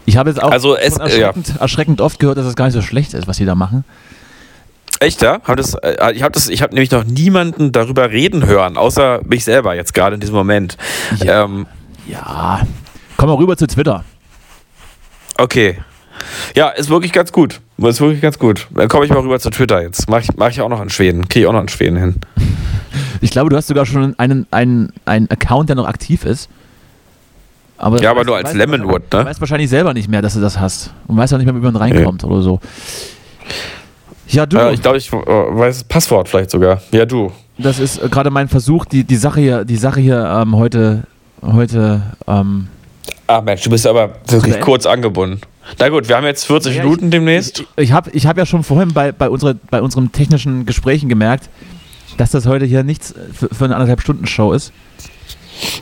ich 0.07 0.17
habe 0.17 0.31
jetzt 0.31 0.41
auch 0.41 0.53
Also 0.53 0.77
es- 0.77 0.97
erschreckend, 0.97 1.55
erschreckend 1.59 2.01
oft 2.01 2.21
gehört, 2.21 2.39
dass 2.39 2.47
es 2.47 2.55
gar 2.55 2.67
nicht 2.67 2.75
so 2.75 2.83
schlecht 2.83 3.15
ist, 3.15 3.27
was 3.27 3.37
die 3.39 3.45
da 3.45 3.57
machen. 3.57 3.85
Echt, 5.01 5.21
ja? 5.23 5.41
Hab 5.43 5.57
das, 5.57 5.75
äh, 5.75 6.13
ich 6.15 6.23
habe 6.23 6.33
das, 6.33 6.49
habe 6.49 6.75
nämlich 6.75 6.91
noch 6.93 7.05
niemanden 7.05 7.73
darüber 7.73 8.11
reden 8.11 8.47
hören, 8.47 8.77
außer 8.77 9.23
mich 9.25 9.45
selber 9.45 9.75
jetzt 9.75 9.93
gerade 9.95 10.15
in 10.15 10.21
diesem 10.21 10.37
Moment. 10.37 10.77
Ja. 11.25 11.45
Ähm, 11.45 11.67
Ja, 12.07 12.61
komm 13.17 13.29
mal 13.29 13.35
rüber 13.37 13.57
zu 13.57 13.67
Twitter. 13.67 14.05
Okay. 15.43 15.79
Ja, 16.55 16.69
ist 16.69 16.91
wirklich 16.91 17.13
ganz 17.13 17.33
gut. 17.33 17.61
Ist 17.79 18.01
wirklich 18.01 18.21
ganz 18.21 18.39
gut. 18.39 18.67
Dann 18.75 18.89
komme 18.89 19.05
ich 19.07 19.11
mal 19.11 19.21
rüber 19.21 19.41
zu 19.41 19.49
Twitter 19.51 19.81
jetzt. 19.83 20.09
Mach 20.11 20.21
ich, 20.21 20.29
mach 20.37 20.51
ich 20.51 20.61
auch 20.61 20.69
noch 20.69 20.83
in 20.83 20.91
Schweden. 20.91 21.29
Kriege 21.29 21.41
ich 21.41 21.47
auch 21.47 21.53
noch 21.55 21.63
in 21.63 21.69
Schweden 21.69 21.97
hin. 21.97 22.17
Ich 23.23 23.31
glaube, 23.31 23.49
du 23.51 23.57
hast 23.57 23.69
sogar 23.69 23.87
schon 23.87 24.19
einen, 24.19 24.47
einen, 24.51 24.93
einen 25.07 25.31
Account, 25.31 25.69
der 25.71 25.77
noch 25.77 25.87
aktiv 25.89 26.25
ist. 26.25 26.49
Aber 27.79 28.01
Ja, 28.03 28.11
aber 28.11 28.21
weißt- 28.23 28.27
nur 28.27 28.37
als 28.37 28.53
Lemonwood, 28.55 29.03
ne? 29.13 29.21
Du 29.21 29.25
weißt 29.25 29.41
wahrscheinlich 29.41 29.71
selber 29.71 29.95
nicht 29.95 30.09
mehr, 30.11 30.21
dass 30.21 30.35
du 30.35 30.41
das 30.41 30.59
hast. 30.61 30.93
Und 31.07 31.17
weißt 31.17 31.33
auch 31.33 31.39
nicht 31.39 31.47
mehr, 31.47 31.55
wie 31.55 31.61
man 31.61 31.77
reinkommt 31.77 32.23
oder 32.25 32.43
so. 32.43 32.61
Ja, 34.29 34.45
du, 34.47 34.59
Äh, 34.59 34.75
ich 34.75 34.83
glaube, 34.83 34.99
ich 34.99 35.11
äh, 35.13 35.17
weiß 35.17 35.79
das 35.79 35.85
Passwort 35.85 36.29
vielleicht 36.29 36.51
sogar. 36.51 36.83
Ja, 36.93 37.07
du. 37.07 37.33
das 37.59 37.79
ist 37.79 38.03
äh, 38.03 38.09
gerade 38.11 38.31
mein 38.31 38.49
Versuch, 38.49 38.85
die, 38.85 39.05
die 39.05 39.17
Sache 39.17 39.41
hier, 39.41 39.65
die 39.65 39.77
Sache 39.77 40.01
hier 40.01 40.23
ähm, 40.43 40.55
heute, 40.57 41.05
heute 41.43 42.03
ähm, 42.27 42.69
Ah, 43.27 43.41
Mensch, 43.41 43.63
du 43.63 43.71
bist 43.71 43.87
aber 43.87 44.09
wirklich 44.27 44.43
beenden? 44.43 44.61
kurz 44.61 44.87
angebunden. 44.87 45.41
Na 45.79 45.89
gut, 45.89 46.09
wir 46.09 46.17
haben 46.17 46.27
jetzt 46.27 46.47
40 46.47 46.77
Ja, 46.77 46.83
Minuten 46.83 47.11
demnächst. 47.11 47.61
Ich, 47.61 47.67
ich 47.85 47.93
habe 47.93 48.11
ich 48.13 48.27
hab 48.27 48.37
ja 48.37 48.45
schon 48.47 48.65
vorhin 48.65 48.93
bei, 48.93 49.13
bei, 49.13 49.29
unsere, 49.31 49.55
bei 49.55 49.81
unseren 49.83 50.11
technischen 50.11 50.67
Gesprächen 50.67 51.09
gemerkt, 51.09 51.49
dass 52.17 52.33
das 52.33 52.47
heute 52.47 52.65
hier 52.65 52.83
nichts 52.83 53.15
für, 53.33 53.49
für 53.55 53.65
eine 53.65 53.75
anderthalb 53.77 54.01
Stunden 54.01 54.27
Show 54.27 54.53
ist. 54.53 54.73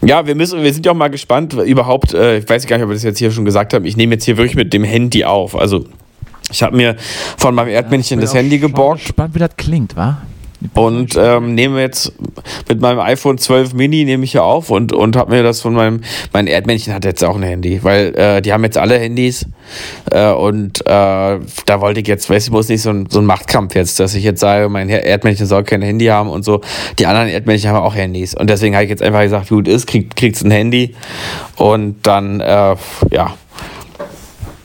Ja, 0.04 0.26
wir 0.26 0.34
müssen, 0.34 0.62
wir 0.62 0.74
sind 0.74 0.84
ja 0.86 0.92
auch 0.92 0.96
mal 0.96 1.08
gespannt, 1.08 1.54
überhaupt, 1.54 2.12
äh, 2.12 2.38
ich 2.38 2.48
weiß 2.48 2.66
gar 2.66 2.76
nicht, 2.76 2.84
ob 2.84 2.90
wir 2.90 2.94
das 2.94 3.04
jetzt 3.04 3.18
hier 3.18 3.30
schon 3.30 3.44
gesagt 3.44 3.72
haben, 3.74 3.84
ich 3.84 3.96
nehme 3.96 4.14
jetzt 4.14 4.24
hier 4.24 4.36
wirklich 4.36 4.56
mit 4.56 4.72
dem 4.72 4.84
Handy 4.84 5.24
auf. 5.24 5.56
Also 5.56 5.84
ich 6.50 6.62
habe 6.62 6.76
mir 6.76 6.96
von 7.36 7.54
meinem 7.54 7.68
Erdmännchen 7.68 8.20
das 8.20 8.32
Bin 8.32 8.38
auch 8.40 8.42
Handy 8.42 8.58
geborgt 8.58 9.02
gespannt, 9.02 9.34
wie 9.34 9.38
das 9.38 9.56
klingt, 9.56 9.96
wa? 9.96 10.18
Und 10.74 11.14
ähm, 11.16 11.54
nehme 11.54 11.80
jetzt 11.80 12.12
mit 12.68 12.80
meinem 12.80 12.98
iPhone 12.98 13.38
12 13.38 13.74
Mini 13.74 14.04
nehme 14.04 14.24
ich 14.24 14.32
hier 14.32 14.42
auf 14.42 14.70
und, 14.70 14.92
und 14.92 15.16
habe 15.16 15.30
mir 15.30 15.42
das 15.42 15.60
von 15.60 15.72
meinem, 15.72 16.00
mein 16.32 16.46
Erdmännchen 16.46 16.92
hat 16.92 17.04
jetzt 17.04 17.22
auch 17.24 17.36
ein 17.36 17.42
Handy, 17.42 17.82
weil 17.84 18.14
äh, 18.16 18.42
die 18.42 18.52
haben 18.52 18.64
jetzt 18.64 18.76
alle 18.76 18.98
Handys 18.98 19.46
äh, 20.10 20.30
und 20.30 20.80
äh, 20.80 20.84
da 20.86 21.80
wollte 21.80 22.00
ich 22.00 22.08
jetzt, 22.08 22.28
weiß 22.28 22.46
ich, 22.46 22.50
muss 22.50 22.68
nicht 22.68 22.82
so 22.82 22.90
ein, 22.90 23.06
so 23.08 23.20
ein 23.20 23.26
Machtkampf 23.26 23.74
jetzt, 23.76 24.00
dass 24.00 24.14
ich 24.14 24.24
jetzt 24.24 24.40
sage, 24.40 24.68
mein 24.68 24.88
Erdmännchen 24.88 25.46
soll 25.46 25.62
kein 25.62 25.82
Handy 25.82 26.06
haben 26.06 26.28
und 26.28 26.44
so. 26.44 26.60
Die 26.98 27.06
anderen 27.06 27.28
Erdmännchen 27.28 27.70
haben 27.70 27.82
auch 27.82 27.94
Handys 27.94 28.34
und 28.34 28.50
deswegen 28.50 28.74
habe 28.74 28.84
ich 28.84 28.90
jetzt 28.90 29.02
einfach 29.02 29.22
gesagt, 29.22 29.50
wie 29.50 29.54
gut 29.54 29.68
ist, 29.68 29.86
kriegt 29.86 30.16
kriegt's 30.16 30.42
ein 30.42 30.50
Handy 30.50 30.96
und 31.56 32.04
dann, 32.06 32.40
äh, 32.40 32.74
ja. 33.10 33.34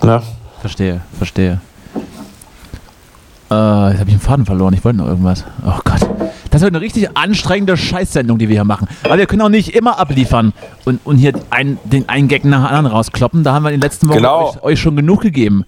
Ne? 0.02 0.24
Verstehe, 0.62 1.02
verstehe. 1.18 1.62
Äh, 3.54 3.91
jetzt 3.91 3.99
habe 3.99 4.10
ich 4.10 4.16
den 4.16 4.20
Faden 4.20 4.45
verloren. 4.45 4.74
Ich 4.74 4.84
wollte 4.84 4.97
noch 4.97 5.08
irgendwas. 5.08 5.43
Oh 5.66 5.80
Gott. 5.84 5.99
Das 6.49 6.62
wird 6.62 6.74
eine 6.74 6.82
richtig 6.82 7.16
anstrengende 7.18 7.76
Scheißsendung, 7.78 8.38
die 8.38 8.47
wir 8.47 8.56
hier 8.58 8.64
machen. 8.64 8.88
Aber 9.04 9.18
wir 9.18 9.26
können 9.26 9.41
auch 9.41 9.49
nicht 9.49 9.76
immer 9.76 9.97
abliefern 9.99 10.54
und, 10.86 10.99
und 11.04 11.18
hier 11.18 11.34
ein, 11.49 11.78
den 11.84 12.08
einen 12.10 12.28
Gag 12.28 12.45
nach 12.45 12.60
dem 12.60 12.66
anderen 12.68 12.86
rauskloppen. 12.88 13.43
Da 13.43 13.54
haben 13.54 13.64
wir 13.64 13.70
in 13.70 13.80
den 13.80 13.82
letzten 13.82 14.08
Wochen 14.08 14.18
Genau. 14.18 14.49
euch, 14.51 14.64
euch 14.64 14.80
schon 14.80 14.95
genug 14.95 15.22
gegeben. 15.22 15.66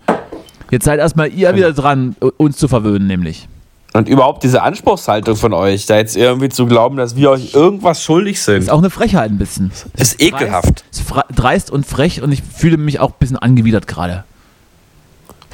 Jetzt 0.71 0.85
seid 0.85 0.99
erstmal 0.99 1.29
ihr 1.31 1.55
wieder 1.55 1.73
dran, 1.73 2.15
uns 2.37 2.57
zu 2.57 2.67
verwöhnen, 2.67 3.07
nämlich. 3.07 3.47
Und 3.93 4.09
überhaupt 4.09 4.43
diese 4.43 4.61
Anspruchshaltung 4.61 5.35
von 5.37 5.53
euch, 5.53 5.85
da 5.85 5.95
jetzt 5.95 6.17
irgendwie 6.17 6.49
zu 6.49 6.65
glauben, 6.65 6.97
dass 6.97 7.15
wir 7.15 7.31
euch 7.31 7.53
irgendwas 7.53 8.03
schuldig 8.03 8.41
sind, 8.41 8.57
Ist 8.63 8.69
auch 8.69 8.79
eine 8.79 8.89
Frechheit 8.89 9.31
ein 9.31 9.37
bisschen. 9.37 9.71
ist 9.95 10.21
ekelhaft. 10.21 10.83
Dreist, 10.91 10.91
ist 10.91 11.13
dreist 11.35 11.71
und 11.71 11.85
frech 11.85 12.21
und 12.21 12.31
ich 12.31 12.43
fühle 12.43 12.77
mich 12.77 12.99
auch 12.99 13.11
ein 13.11 13.15
bisschen 13.19 13.37
angewidert 13.37 13.87
gerade. 13.87 14.25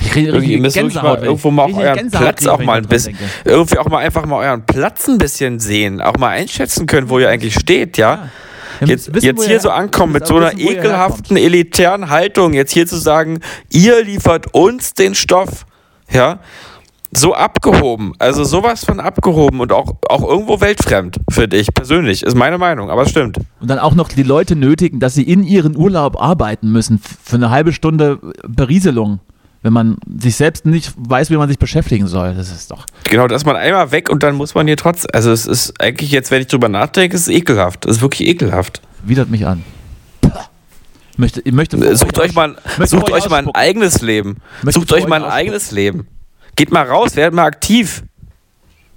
Ich 0.02 0.10
kriege 0.12 0.30
Irgendwie, 0.30 0.54
ihr 0.54 0.62
müsst 0.62 0.76
Gänsehaut, 0.76 1.20
mal 1.20 1.26
irgendwo 1.26 1.52
mal 1.52 1.72
euren 1.72 1.96
Gänsehaut 1.96 2.24
Platz 2.24 2.48
auch 2.48 2.60
mal 2.64 2.80
ein 2.80 2.88
bisschen, 2.88 3.18
irgendwie 3.46 3.78
auch 3.78 3.88
mal 3.88 4.00
einfach 4.00 4.26
mal 4.26 4.38
euren 4.38 4.66
Platz 4.66 5.08
ein 5.08 5.18
bisschen 5.18 5.60
sehen, 5.60 6.02
auch 6.02 6.18
mal 6.18 6.30
einschätzen 6.30 6.88
können, 6.88 7.10
wo 7.10 7.20
ihr 7.20 7.30
eigentlich 7.30 7.54
steht, 7.54 7.98
ja. 7.98 8.30
Wir 8.80 8.88
Jetzt, 8.88 9.14
wissen, 9.14 9.26
jetzt 9.26 9.46
hier 9.46 9.60
so 9.60 9.70
ankommen 9.70 10.14
mit 10.14 10.26
so 10.26 10.38
einer 10.38 10.54
wissen, 10.54 10.70
ekelhaften, 10.70 11.38
elitären 11.38 12.10
Haltung, 12.10 12.54
jetzt 12.54 12.74
hier 12.74 12.88
zu 12.88 12.98
sagen, 12.98 13.40
ihr 13.70 14.04
liefert 14.04 14.54
uns 14.54 14.94
den 14.96 15.14
Stoff, 15.14 15.66
ja. 16.10 16.40
So 17.14 17.36
abgehoben, 17.36 18.14
also 18.20 18.46
sowas 18.46 18.86
von 18.86 19.02
abgehoben 19.02 19.60
und 19.60 19.74
auch, 19.74 19.96
auch 20.08 20.24
irgendwo 20.24 20.62
weltfremd, 20.62 21.18
finde 21.30 21.58
ich 21.58 21.74
persönlich, 21.74 22.24
ist 22.24 22.36
meine 22.36 22.58
Meinung, 22.58 22.90
aber 22.90 23.04
es 23.04 23.10
stimmt. 23.10 23.38
Und 23.60 23.70
dann 23.70 23.80
auch 23.80 23.96
noch 23.96 24.08
die 24.08 24.24
Leute 24.24 24.56
nötigen, 24.56 25.02
dass 25.02 25.14
sie 25.14 25.24
in 25.24 25.44
ihren 25.44 25.76
Urlaub 25.76 26.20
arbeiten 26.20 26.72
müssen 26.72 27.00
für 27.00 27.36
eine 27.36 27.50
halbe 27.50 27.74
Stunde 27.74 28.18
Berieselung, 28.48 29.20
wenn 29.64 29.74
man 29.74 29.98
sich 30.20 30.36
selbst 30.36 30.66
nicht 30.66 30.94
weiß, 30.98 31.30
wie 31.30 31.38
man 31.38 31.48
sich 31.48 31.60
beschäftigen 31.60 32.08
soll. 32.08 32.34
Das 32.34 32.52
ist 32.52 32.72
doch. 32.72 32.86
Genau, 33.04 33.28
da 33.28 33.36
ist 33.36 33.46
man 33.46 33.56
einmal 33.56 33.92
weg 33.92 34.10
und 34.10 34.24
dann 34.24 34.36
muss 34.36 34.56
man 34.56 34.66
hier 34.68 34.78
trotz. 34.78 35.06
Also 35.12 35.32
es 35.32 35.46
ist 35.46 35.80
eigentlich 35.80 36.12
jetzt, 36.12 36.32
wenn 36.32 36.42
ich 36.42 36.48
drüber 36.48 36.68
nachdenke, 36.70 37.16
es 37.16 37.28
ist 37.28 37.34
ekelhaft. 37.34 37.86
Es 37.86 37.98
ist 37.98 38.02
wirklich 38.02 38.28
ekelhaft. 38.28 38.82
Widert 39.04 39.30
mich 39.30 39.46
an. 39.46 39.64
Ich 41.12 41.18
möchte, 41.18 41.42
ich 41.42 41.52
möchte 41.52 41.96
Sucht 41.96 42.18
euch 42.20 42.34
mal, 42.34 42.56
möchte 42.78 42.88
sucht 42.88 43.12
euch 43.12 43.26
euch 43.26 43.30
mal 43.30 43.38
ein 43.38 43.54
eigenes 43.54 44.02
Leben. 44.02 44.38
Möchte 44.64 44.80
Sucht 44.80 44.94
euch 44.94 45.04
euch 45.04 45.08
mal 45.10 45.18
ein 45.18 45.24
ausspucken. 45.24 45.40
eigenes 45.40 45.72
Leben. 45.72 46.08
Geht 46.56 46.72
mal 46.72 46.86
raus, 46.88 47.16
werdet 47.16 47.34
mal 47.36 47.46
aktiv. 47.46 48.02
mal 48.02 48.08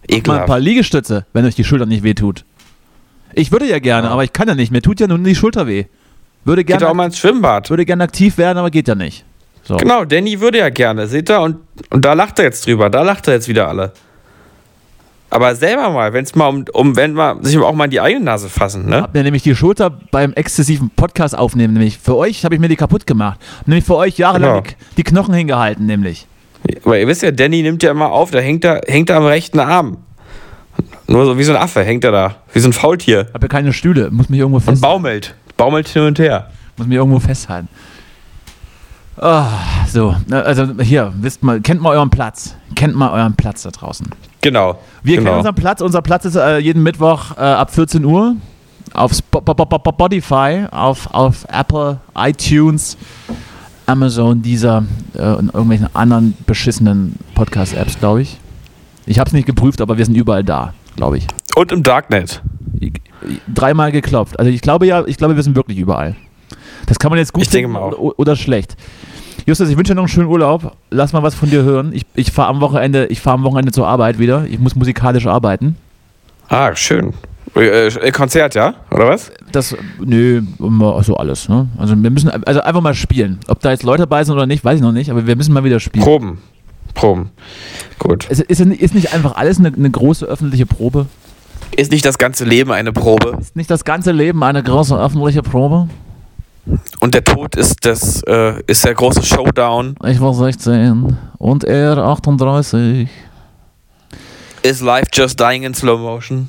ein 0.09 0.19
Ekelhaft. 0.19 0.47
paar 0.47 0.61
Liegestütze, 0.61 1.27
wenn 1.33 1.45
euch 1.45 1.57
die 1.57 1.65
Schulter 1.65 1.87
nicht 1.87 2.03
wehtut. 2.03 2.45
Ich 3.35 3.53
würde 3.53 3.69
ja 3.69 3.81
gerne, 3.81 4.11
aber 4.11 4.25
ich 4.25 4.33
kann 4.33 4.49
ja 4.49 4.55
nicht. 4.55 4.71
Mir 4.71 4.81
tut 4.81 5.01
ja 5.01 5.07
nun 5.09 5.25
die 5.25 5.35
Schulter 5.35 5.67
weh. 5.67 5.87
Würde 6.45 6.65
Geht 6.65 6.77
auch 6.77 6.81
gerne, 6.81 6.95
mal 6.95 7.07
ins 7.07 7.19
Schwimmbad. 7.19 7.69
würde 7.69 7.85
gerne 7.85 8.05
aktiv 8.05 8.39
werden, 8.39 8.59
aber 8.59 8.71
geht 8.71 8.87
ja 8.87 8.95
nicht. 8.95 9.25
So. 9.67 9.77
Genau, 9.77 10.05
Danny 10.05 10.41
würde 10.41 10.59
ja 10.59 10.69
gerne, 10.69 11.07
seht 11.07 11.31
ihr? 11.31 11.41
Und, 11.41 11.57
und 11.91 12.05
da 12.05 12.13
lacht 12.13 12.39
er 12.39 12.45
jetzt 12.45 12.67
drüber. 12.67 12.91
Da 12.91 13.03
lacht 13.03 13.27
er 13.29 13.35
jetzt 13.35 13.49
wieder 13.49 13.67
alle. 13.69 13.93
Aber 15.31 15.55
selber 15.57 15.91
mal, 15.91 16.13
wenn 16.13 16.25
es 16.25 16.35
mal 16.37 16.47
um, 16.49 16.65
um, 16.73 16.97
wenn 16.97 17.15
man 17.15 17.43
sich 17.43 17.59
auch 17.59 17.73
mal 17.73 17.87
in 17.87 17.91
die 17.91 18.01
eigene 18.01 18.25
Nase 18.25 18.49
fassen, 18.49 18.87
ne? 18.89 19.03
Hab 19.03 19.15
mir 19.15 19.25
nämlich 19.25 19.43
die 19.43 19.57
Schulter 19.57 19.91
beim 19.91 20.33
exzessiven 20.35 20.91
Podcast 20.91 21.37
aufnehmen, 21.37 21.73
nämlich 21.75 21.99
für 21.99 22.15
euch 22.17 22.45
habe 22.45 22.55
ich 22.55 22.61
mir 22.61 22.69
die 22.69 22.77
kaputt 22.77 23.07
gemacht. 23.07 23.41
Nämlich 23.67 23.85
für 23.85 23.97
euch 23.97 24.17
jahrelang 24.17 24.63
Genau. 24.63 24.77
die, 24.93 24.95
die 24.99 25.03
Knochen 25.03 25.35
hingehalten, 25.35 25.87
nämlich. 25.87 26.27
Weil 26.85 27.01
ihr 27.01 27.09
wisst 27.09 27.23
ja, 27.23 27.31
Danny 27.33 27.63
nimmt 27.63 27.83
ja 27.83 27.91
immer 27.91 28.13
auf, 28.13 28.31
da 28.31 28.39
hängt 28.39 28.65
er, 28.65 28.83
hängt 28.87 29.11
er 29.11 29.17
am 29.17 29.27
rechten 29.27 29.59
Arm. 29.59 29.97
Nur 31.09 31.25
so 31.27 31.37
wie 31.37 31.43
so 31.45 31.53
ein 31.53 31.61
Affe 31.61 31.83
hängt 31.83 32.05
er 32.05 32.13
da. 32.13 32.37
Wie 32.53 32.61
so 32.61 32.69
ein 32.69 32.73
Faultier. 32.73 33.27
Hab 33.35 33.43
ja 33.43 33.49
keine 33.49 33.73
Stühle, 33.73 34.11
muss 34.11 34.29
mich 34.29 34.39
irgendwo 34.39 34.57
Und 34.59 34.63
festhalten. 34.63 34.81
baumelt. 34.83 35.35
Baumelt 35.57 35.89
hin 35.89 36.03
und 36.03 36.19
her. 36.19 36.51
Muss 36.77 36.87
mich 36.87 36.97
irgendwo 36.97 37.19
festhalten. 37.19 37.69
Ah, 39.27 39.49
so, 39.89 40.15
also 40.31 40.67
hier, 40.83 41.11
wisst 41.17 41.43
mal, 41.43 41.59
kennt 41.63 41.81
mal 41.81 41.97
euren 41.97 42.11
Platz. 42.11 42.55
Kennt 42.75 42.95
mal 42.95 43.11
euren 43.11 43.33
Platz 43.35 43.63
da 43.63 43.71
draußen. 43.71 44.07
Genau. 44.43 44.79
Wir 45.03 45.17
genau. 45.17 45.29
kennen 45.31 45.39
unseren 45.39 45.55
Platz. 45.55 45.81
Unser 45.81 46.03
Platz 46.03 46.27
ist 46.27 46.37
äh, 46.37 46.59
jeden 46.59 46.83
Mittwoch 46.83 47.35
äh, 47.39 47.41
ab 47.41 47.71
14 47.75 48.05
Uhr 48.05 48.37
auf 48.93 49.13
Sp- 49.17 49.41
Sp- 49.41 49.57
Sp- 49.65 49.89
Spotify, 49.95 50.67
auf, 50.71 51.09
auf 51.15 51.47
Apple, 51.51 52.01
iTunes, 52.15 52.99
Amazon, 53.87 54.43
dieser 54.43 54.85
äh, 55.15 55.23
und 55.33 55.47
irgendwelchen 55.55 55.89
anderen 55.95 56.37
beschissenen 56.47 57.17
Podcast-Apps, 57.35 57.99
glaube 57.99 58.21
ich. 58.21 58.39
Ich 59.07 59.19
habe 59.19 59.29
es 59.29 59.33
nicht 59.33 59.47
geprüft, 59.47 59.81
aber 59.81 59.97
wir 59.97 60.05
sind 60.05 60.17
überall 60.17 60.45
da, 60.45 60.75
glaube 60.97 61.17
ich. 61.17 61.27
Und 61.57 61.73
im 61.73 61.83
Darknet. 61.83 62.43
Dreimal 63.55 63.91
geklopft. 63.91 64.39
Also 64.39 64.51
ich 64.51 64.61
glaube 64.61 64.87
ja, 64.87 65.03
ich 65.07 65.17
glaube, 65.17 65.35
wir 65.35 65.43
sind 65.43 65.57
wirklich 65.57 65.79
überall. 65.79 66.15
Das 66.87 66.99
kann 66.99 67.09
man 67.11 67.19
jetzt 67.19 67.33
gut 67.33 67.43
Ich 67.43 67.49
denke 67.49 67.69
mal 67.69 67.81
auch. 67.81 67.93
oder 68.19 68.37
schlecht. 68.37 68.77
Justus, 69.47 69.69
ich 69.69 69.77
wünsche 69.77 69.93
dir 69.93 69.97
noch 69.97 70.05
einen 70.05 70.09
schönen 70.09 70.29
Urlaub. 70.29 70.77
Lass 70.91 71.13
mal 71.13 71.23
was 71.23 71.35
von 71.35 71.51
dir 71.51 71.63
hören. 71.63 71.93
Ich, 71.93 72.03
ich 72.15 72.33
fahre 72.33 72.49
am 72.49 72.61
Wochenende, 72.61 73.07
ich 73.07 73.21
fahre 73.21 73.35
am 73.35 73.45
Wochenende 73.45 73.73
zur 73.73 73.87
Arbeit 73.87 74.19
wieder. 74.19 74.47
Ich 74.47 74.59
muss 74.59 74.75
musikalisch 74.75 75.27
arbeiten. 75.27 75.77
Ah, 76.49 76.75
schön. 76.75 77.13
Äh, 77.55 78.11
Konzert, 78.11 78.55
ja? 78.55 78.75
Oder 78.91 79.09
was? 79.09 79.31
Das, 79.53 79.77
nö, 80.05 80.43
so 81.03 81.17
alles. 81.17 81.49
Ne? 81.49 81.69
Also 81.79 81.95
wir 82.03 82.11
müssen 82.11 82.31
also 82.31 82.61
einfach 82.63 82.81
mal 82.81 82.95
spielen. 82.95 83.39
Ob 83.47 83.61
da 83.61 83.71
jetzt 83.71 83.83
Leute 83.83 84.03
dabei 84.03 84.25
sind 84.25 84.35
oder 84.35 84.47
nicht, 84.47 84.65
weiß 84.65 84.77
ich 84.77 84.83
noch 84.83 84.93
nicht, 84.93 85.11
aber 85.11 85.27
wir 85.27 85.37
müssen 85.37 85.53
mal 85.53 85.63
wieder 85.63 85.79
spielen. 85.79 86.05
Proben. 86.05 86.39
Proben. 86.95 87.31
Gut. 87.99 88.25
Ist, 88.31 88.41
ist, 88.41 88.61
ist 88.61 88.95
nicht 88.95 89.13
einfach 89.13 89.37
alles 89.37 89.59
eine, 89.59 89.73
eine 89.73 89.91
große 89.91 90.25
öffentliche 90.27 90.67
Probe? 90.67 91.07
Ist 91.77 91.93
nicht 91.93 92.05
das 92.05 92.19
ganze 92.19 92.45
Leben 92.45 92.73
eine 92.73 92.93
Probe? 92.93 93.37
Ist 93.41 93.57
nicht 93.57 93.71
das 93.71 93.85
ganze 93.85 94.13
Leben 94.13 94.43
eine 94.43 94.63
große 94.63 94.97
öffentliche 94.97 95.43
Probe? 95.43 95.89
Und 97.01 97.15
der 97.15 97.25
Tod 97.25 97.57
ist 97.57 97.85
das 97.85 98.23
äh, 98.23 98.63
ist 98.67 98.85
der 98.85 98.95
große 98.95 99.23
Showdown. 99.23 99.97
Ich 100.07 100.21
war 100.21 100.33
16 100.33 101.17
und 101.39 101.65
er 101.65 101.99
38. 101.99 103.09
Is 104.63 104.81
life 104.81 105.09
just 105.13 105.39
dying 105.39 105.65
in 105.65 105.75
slow 105.75 105.99
motion? 105.99 106.49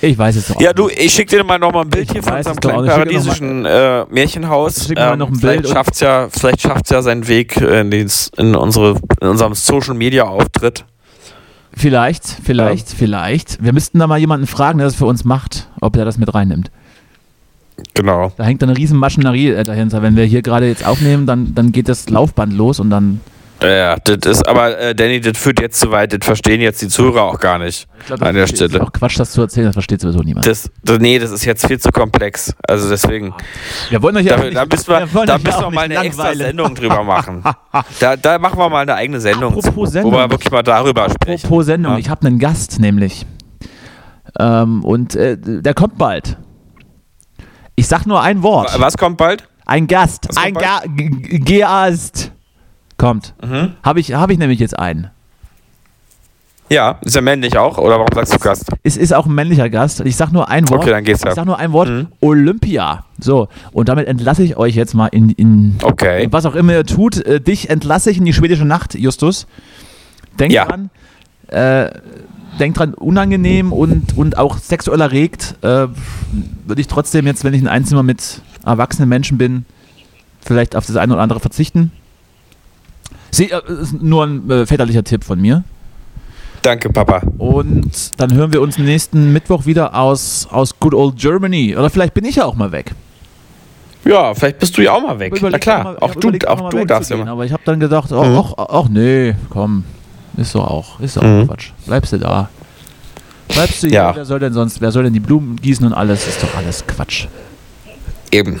Ich 0.00 0.16
weiß 0.16 0.36
es 0.36 0.54
auch 0.54 0.60
Ja, 0.60 0.72
du, 0.72 0.88
ich 0.88 1.12
schick 1.12 1.28
dir 1.28 1.42
mal 1.42 1.58
noch 1.58 1.72
mal 1.72 1.80
ein 1.82 1.90
Bild 1.90 2.04
Ich 2.06 2.12
hier 2.12 2.22
von 2.22 2.34
unserem 2.36 2.60
kleinen 2.60 2.86
paradiesischen 2.86 3.64
äh, 3.66 4.04
Märchenhaus. 4.08 4.86
Schick 4.86 4.96
mir 4.96 5.06
mal 5.06 5.16
noch 5.16 5.28
ein 5.28 5.34
vielleicht 5.34 5.62
Bild 5.62 5.66
und- 5.66 5.72
schafft's 5.72 5.98
ja, 5.98 6.28
vielleicht 6.30 6.60
schafft's 6.60 6.90
ja 6.90 7.02
seinen 7.02 7.26
Weg 7.26 7.56
in, 7.56 7.90
dies, 7.90 8.30
in 8.36 8.54
unsere 8.54 9.00
in 9.20 9.26
unserem 9.28 9.54
Social 9.54 9.94
Media 9.94 10.22
Auftritt. 10.24 10.84
Vielleicht, 11.74 12.24
vielleicht, 12.44 12.88
vielleicht. 12.90 13.62
Wir 13.62 13.72
müssten 13.72 13.98
da 13.98 14.06
mal 14.06 14.18
jemanden 14.18 14.46
fragen, 14.46 14.78
der 14.78 14.86
das 14.86 14.94
für 14.94 15.06
uns 15.06 15.24
macht, 15.24 15.68
ob 15.80 15.92
der 15.94 16.04
das 16.04 16.16
mit 16.16 16.32
reinnimmt. 16.32 16.70
Genau. 17.94 18.32
Da 18.36 18.44
hängt 18.44 18.62
eine 18.62 18.76
riesen 18.76 18.98
Maschinerie 18.98 19.50
äh, 19.50 19.62
dahinter. 19.64 20.02
Wenn 20.02 20.16
wir 20.16 20.24
hier 20.24 20.42
gerade 20.42 20.66
jetzt 20.68 20.86
aufnehmen, 20.86 21.26
dann, 21.26 21.54
dann 21.54 21.72
geht 21.72 21.88
das 21.88 22.08
Laufband 22.08 22.52
los 22.52 22.80
und 22.80 22.90
dann. 22.90 23.20
Ja, 23.60 23.96
das 23.96 24.18
ist 24.36 24.48
aber 24.48 24.78
äh, 24.78 24.94
Danny, 24.94 25.20
das 25.20 25.36
führt 25.36 25.60
jetzt 25.60 25.80
zu 25.80 25.90
weit, 25.90 26.12
das 26.12 26.20
verstehen 26.24 26.60
jetzt 26.60 26.80
die 26.80 26.86
Zuhörer 26.86 27.24
auch 27.24 27.40
gar 27.40 27.58
nicht 27.58 27.88
Ich 27.98 28.06
glaub, 28.06 28.22
an 28.22 28.32
der 28.34 28.44
das 28.44 28.52
ist 28.52 28.56
Stelle. 28.64 28.80
auch 28.84 28.92
Quatsch, 28.92 29.18
das 29.18 29.32
zu 29.32 29.40
erzählen, 29.40 29.66
das 29.66 29.74
versteht 29.74 30.00
sowieso 30.00 30.20
niemand. 30.20 30.46
Das, 30.46 30.70
das, 30.84 30.98
nee, 31.00 31.18
das 31.18 31.32
ist 31.32 31.44
jetzt 31.44 31.66
viel 31.66 31.80
zu 31.80 31.90
komplex. 31.90 32.54
Also 32.68 32.88
deswegen, 32.88 33.34
wir 33.90 34.00
wollen 34.00 34.16
euch 34.16 34.26
ja 34.26 34.36
da, 34.36 34.44
nicht- 34.44 34.56
da 34.56 34.64
müssen 34.64 34.86
wir, 34.88 35.12
wollen 35.12 35.26
da 35.26 35.38
müssen 35.38 35.60
wir 35.60 35.70
mal 35.72 35.80
eine 35.86 35.96
extra. 35.96 36.32
Sendung 36.36 36.72
drüber 36.76 37.02
machen. 37.02 37.42
Da, 37.98 38.16
da 38.16 38.38
machen 38.38 38.60
wir 38.60 38.68
mal 38.68 38.82
eine 38.82 38.94
eigene 38.94 39.18
Sendung, 39.20 39.52
Apropos 39.58 39.88
zu, 39.88 39.92
Sendung. 39.94 40.12
wo 40.12 40.16
wir 40.18 40.30
wirklich 40.30 40.52
mal 40.52 40.62
darüber 40.62 41.10
sprechen. 41.10 41.44
Apropos 41.44 41.66
Sendung, 41.66 41.92
Ja. 41.94 41.98
ich 41.98 42.08
habe 42.10 42.26
einen 42.28 42.38
Gast 42.38 42.78
nämlich. 42.78 43.26
Ähm, 44.38 44.84
und 44.84 45.16
äh, 45.16 45.36
der 45.36 45.74
kommt 45.74 45.98
bald. 45.98 46.36
Ich 47.78 47.86
sag 47.86 48.06
nur 48.06 48.20
ein 48.20 48.42
Wort. 48.42 48.74
Was 48.80 48.96
kommt 48.98 49.18
bald? 49.18 49.46
Ein 49.64 49.86
Gast. 49.86 50.36
Ein 50.36 50.54
Ga 50.54 50.82
Gast. 51.44 52.32
Kommt. 52.96 53.34
Mhm. 53.40 53.74
Habe 53.84 54.00
ich, 54.00 54.14
hab 54.14 54.30
ich 54.30 54.38
nämlich 54.38 54.58
jetzt 54.58 54.76
einen. 54.76 55.10
Ja, 56.68 56.98
ist 57.02 57.14
er 57.14 57.22
männlich 57.22 57.56
auch? 57.56 57.78
Oder 57.78 58.00
warum 58.00 58.08
sagst 58.12 58.34
du 58.34 58.38
Gast? 58.40 58.64
Es 58.82 58.96
ist 58.96 59.14
auch 59.14 59.26
ein 59.26 59.34
männlicher 59.34 59.70
Gast. 59.70 60.00
Ich 60.00 60.16
sag 60.16 60.32
nur 60.32 60.48
ein 60.48 60.68
Wort. 60.68 60.80
Okay, 60.80 60.90
dann 60.90 61.04
geht's 61.04 61.22
ja. 61.22 61.28
Ich 61.28 61.36
sag 61.36 61.46
nur 61.46 61.56
ein 61.60 61.70
Wort. 61.70 61.88
Mhm. 61.88 62.08
Olympia. 62.20 63.04
So, 63.20 63.46
und 63.70 63.88
damit 63.88 64.08
entlasse 64.08 64.42
ich 64.42 64.56
euch 64.56 64.74
jetzt 64.74 64.94
mal 64.94 65.06
in, 65.06 65.30
in 65.30 65.78
Okay. 65.84 66.26
was 66.32 66.46
auch 66.46 66.56
immer 66.56 66.72
ihr 66.72 66.84
tut. 66.84 67.24
Äh, 67.24 67.40
dich 67.40 67.70
entlasse 67.70 68.10
ich 68.10 68.18
in 68.18 68.24
die 68.24 68.32
schwedische 68.32 68.64
Nacht, 68.64 68.96
Justus. 68.96 69.46
Denk 70.40 70.52
Ja. 70.52 70.64
dran, 70.64 70.90
äh, 71.48 71.90
denk 72.58 72.74
dran, 72.74 72.94
unangenehm 72.94 73.72
und, 73.72 74.16
und 74.16 74.36
auch 74.38 74.58
sexuell 74.58 75.00
erregt, 75.00 75.54
äh, 75.62 75.86
würde 76.66 76.80
ich 76.80 76.88
trotzdem 76.88 77.26
jetzt, 77.26 77.44
wenn 77.44 77.54
ich 77.54 77.60
in 77.60 77.68
ein 77.68 77.84
Zimmer 77.84 78.02
mit 78.02 78.42
erwachsenen 78.64 79.08
Menschen 79.08 79.38
bin, 79.38 79.64
vielleicht 80.40 80.74
auf 80.76 80.86
das 80.86 80.96
eine 80.96 81.12
oder 81.12 81.22
andere 81.22 81.40
verzichten. 81.40 81.92
Sie, 83.30 83.50
äh, 83.50 83.60
ist 83.82 84.00
nur 84.02 84.24
ein 84.26 84.50
äh, 84.50 84.66
väterlicher 84.66 85.04
Tipp 85.04 85.24
von 85.24 85.40
mir. 85.40 85.64
Danke, 86.62 86.90
Papa. 86.90 87.22
Und 87.38 88.20
dann 88.20 88.34
hören 88.34 88.52
wir 88.52 88.60
uns 88.60 88.78
nächsten 88.78 89.32
Mittwoch 89.32 89.64
wieder 89.66 89.94
aus, 89.94 90.48
aus 90.50 90.78
Good 90.80 90.94
Old 90.94 91.16
Germany. 91.16 91.76
Oder 91.76 91.88
vielleicht 91.88 92.14
bin 92.14 92.24
ich 92.24 92.36
ja 92.36 92.44
auch 92.46 92.56
mal 92.56 92.72
weg. 92.72 92.92
Ja, 94.04 94.34
vielleicht 94.34 94.58
bist 94.58 94.76
du 94.76 94.82
ja 94.82 94.92
auch 94.92 95.02
mal 95.02 95.18
weg. 95.18 95.34
Na 95.40 95.58
klar, 95.58 95.84
mal- 95.84 95.94
ich 95.96 96.02
auch 96.02 96.14
du, 96.14 96.28
auch 96.48 96.60
mal 96.62 96.70
du 96.70 96.84
darfst 96.84 97.10
wegzugehen, 97.10 97.22
immer. 97.22 97.30
Aber 97.32 97.44
ich 97.44 97.52
habe 97.52 97.62
dann 97.64 97.78
gedacht, 97.78 98.10
ach, 98.12 98.88
Mhm. 98.88 98.92
nee, 98.94 99.34
komm. 99.50 99.84
Ist 100.38 100.52
so 100.52 100.60
auch. 100.62 101.00
Ist 101.00 101.14
so 101.14 101.20
Mhm. 101.22 101.42
auch 101.42 101.46
Quatsch. 101.48 101.70
Bleibst 101.86 102.12
du 102.12 102.18
da. 102.18 102.48
Bleibst 103.48 103.82
du 103.82 103.88
hier. 103.88 103.96
Ja. 103.96 104.16
Wer 104.16 104.24
soll 104.24 104.38
denn 104.38 104.52
sonst, 104.52 104.80
wer 104.80 104.92
soll 104.92 105.04
denn 105.04 105.12
die 105.12 105.20
Blumen 105.20 105.56
gießen 105.56 105.84
und 105.86 105.92
alles? 105.92 106.26
Ist 106.28 106.42
doch 106.42 106.54
alles 106.56 106.86
Quatsch. 106.86 107.26
Eben. 108.30 108.58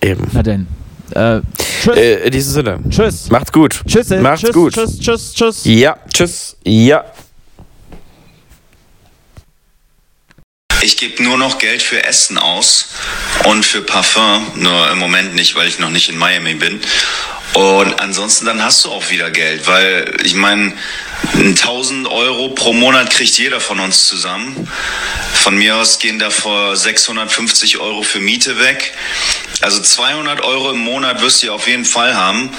Eben. 0.00 0.26
Na 0.32 0.42
denn. 0.42 0.66
Äh, 1.10 1.40
tschüss. 1.58 1.96
Äh, 1.96 2.14
in 2.26 2.32
diesem 2.32 2.52
Sinne. 2.52 2.78
tschüss. 2.88 3.30
Macht's 3.30 3.52
gut. 3.52 3.82
Tschüss. 3.86 4.08
Macht's 4.10 4.40
tschüss, 4.42 4.52
gut. 4.52 4.72
Tschüss, 4.72 4.98
tschüss, 4.98 5.34
tschüss. 5.34 5.64
Ja, 5.64 5.96
tschüss. 6.12 6.56
Ja. 6.64 7.04
Ich 10.80 10.96
gebe 10.96 11.22
nur 11.22 11.38
noch 11.38 11.58
Geld 11.58 11.82
für 11.82 12.04
Essen 12.04 12.38
aus 12.38 12.88
und 13.44 13.64
für 13.64 13.82
Parfum, 13.82 14.52
nur 14.56 14.90
im 14.90 14.98
Moment 14.98 15.34
nicht, 15.34 15.54
weil 15.54 15.68
ich 15.68 15.78
noch 15.78 15.90
nicht 15.90 16.08
in 16.08 16.18
Miami 16.18 16.54
bin. 16.54 16.80
Und 17.54 18.00
ansonsten 18.00 18.46
dann 18.46 18.62
hast 18.62 18.84
du 18.84 18.90
auch 18.90 19.10
wieder 19.10 19.30
Geld, 19.30 19.66
weil 19.66 20.16
ich 20.24 20.34
meine, 20.34 20.72
1000 21.34 22.08
Euro 22.08 22.50
pro 22.50 22.72
Monat 22.72 23.10
kriegt 23.10 23.38
jeder 23.38 23.60
von 23.60 23.80
uns 23.80 24.06
zusammen. 24.08 24.68
Von 25.32 25.56
mir 25.56 25.76
aus 25.76 25.98
gehen 25.98 26.18
da 26.18 26.30
vor 26.30 26.76
650 26.76 27.78
Euro 27.78 28.02
für 28.02 28.18
Miete 28.18 28.58
weg. 28.58 28.92
Also 29.60 29.80
200 29.80 30.42
Euro 30.42 30.70
im 30.70 30.78
Monat 30.78 31.22
wirst 31.22 31.42
du 31.42 31.52
auf 31.52 31.68
jeden 31.68 31.84
Fall 31.84 32.16
haben. 32.16 32.50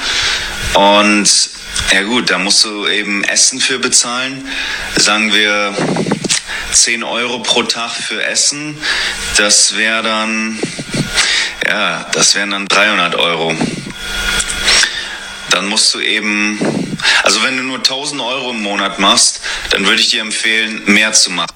Und 0.73 1.49
ja 1.91 2.01
gut, 2.03 2.29
da 2.29 2.37
musst 2.37 2.63
du 2.63 2.87
eben 2.87 3.23
Essen 3.23 3.59
für 3.59 3.79
bezahlen. 3.79 4.47
Sagen 4.95 5.33
wir 5.33 5.75
10 6.75 7.03
Euro 7.03 7.39
pro 7.39 7.63
Tag 7.63 7.91
für 7.91 8.23
Essen. 8.23 8.77
Das 9.37 9.75
wäre 9.75 10.03
dann, 10.03 10.59
ja, 11.65 12.05
das 12.13 12.35
wären 12.35 12.51
dann 12.51 12.67
300 12.67 13.15
Euro. 13.15 13.55
Dann 15.51 15.67
musst 15.67 15.93
du 15.93 15.99
eben, 15.99 16.59
also 17.23 17.41
wenn 17.43 17.55
du 17.57 17.63
nur 17.63 17.77
1000 17.77 18.21
Euro 18.21 18.51
im 18.51 18.61
Monat 18.61 18.99
machst, 18.99 19.41
dann 19.69 19.85
würde 19.85 20.01
ich 20.01 20.09
dir 20.09 20.21
empfehlen, 20.21 20.83
mehr 20.85 21.13
zu 21.13 21.31
machen. 21.31 21.55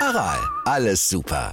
Aral, 0.00 0.38
alles 0.64 1.08
super. 1.08 1.46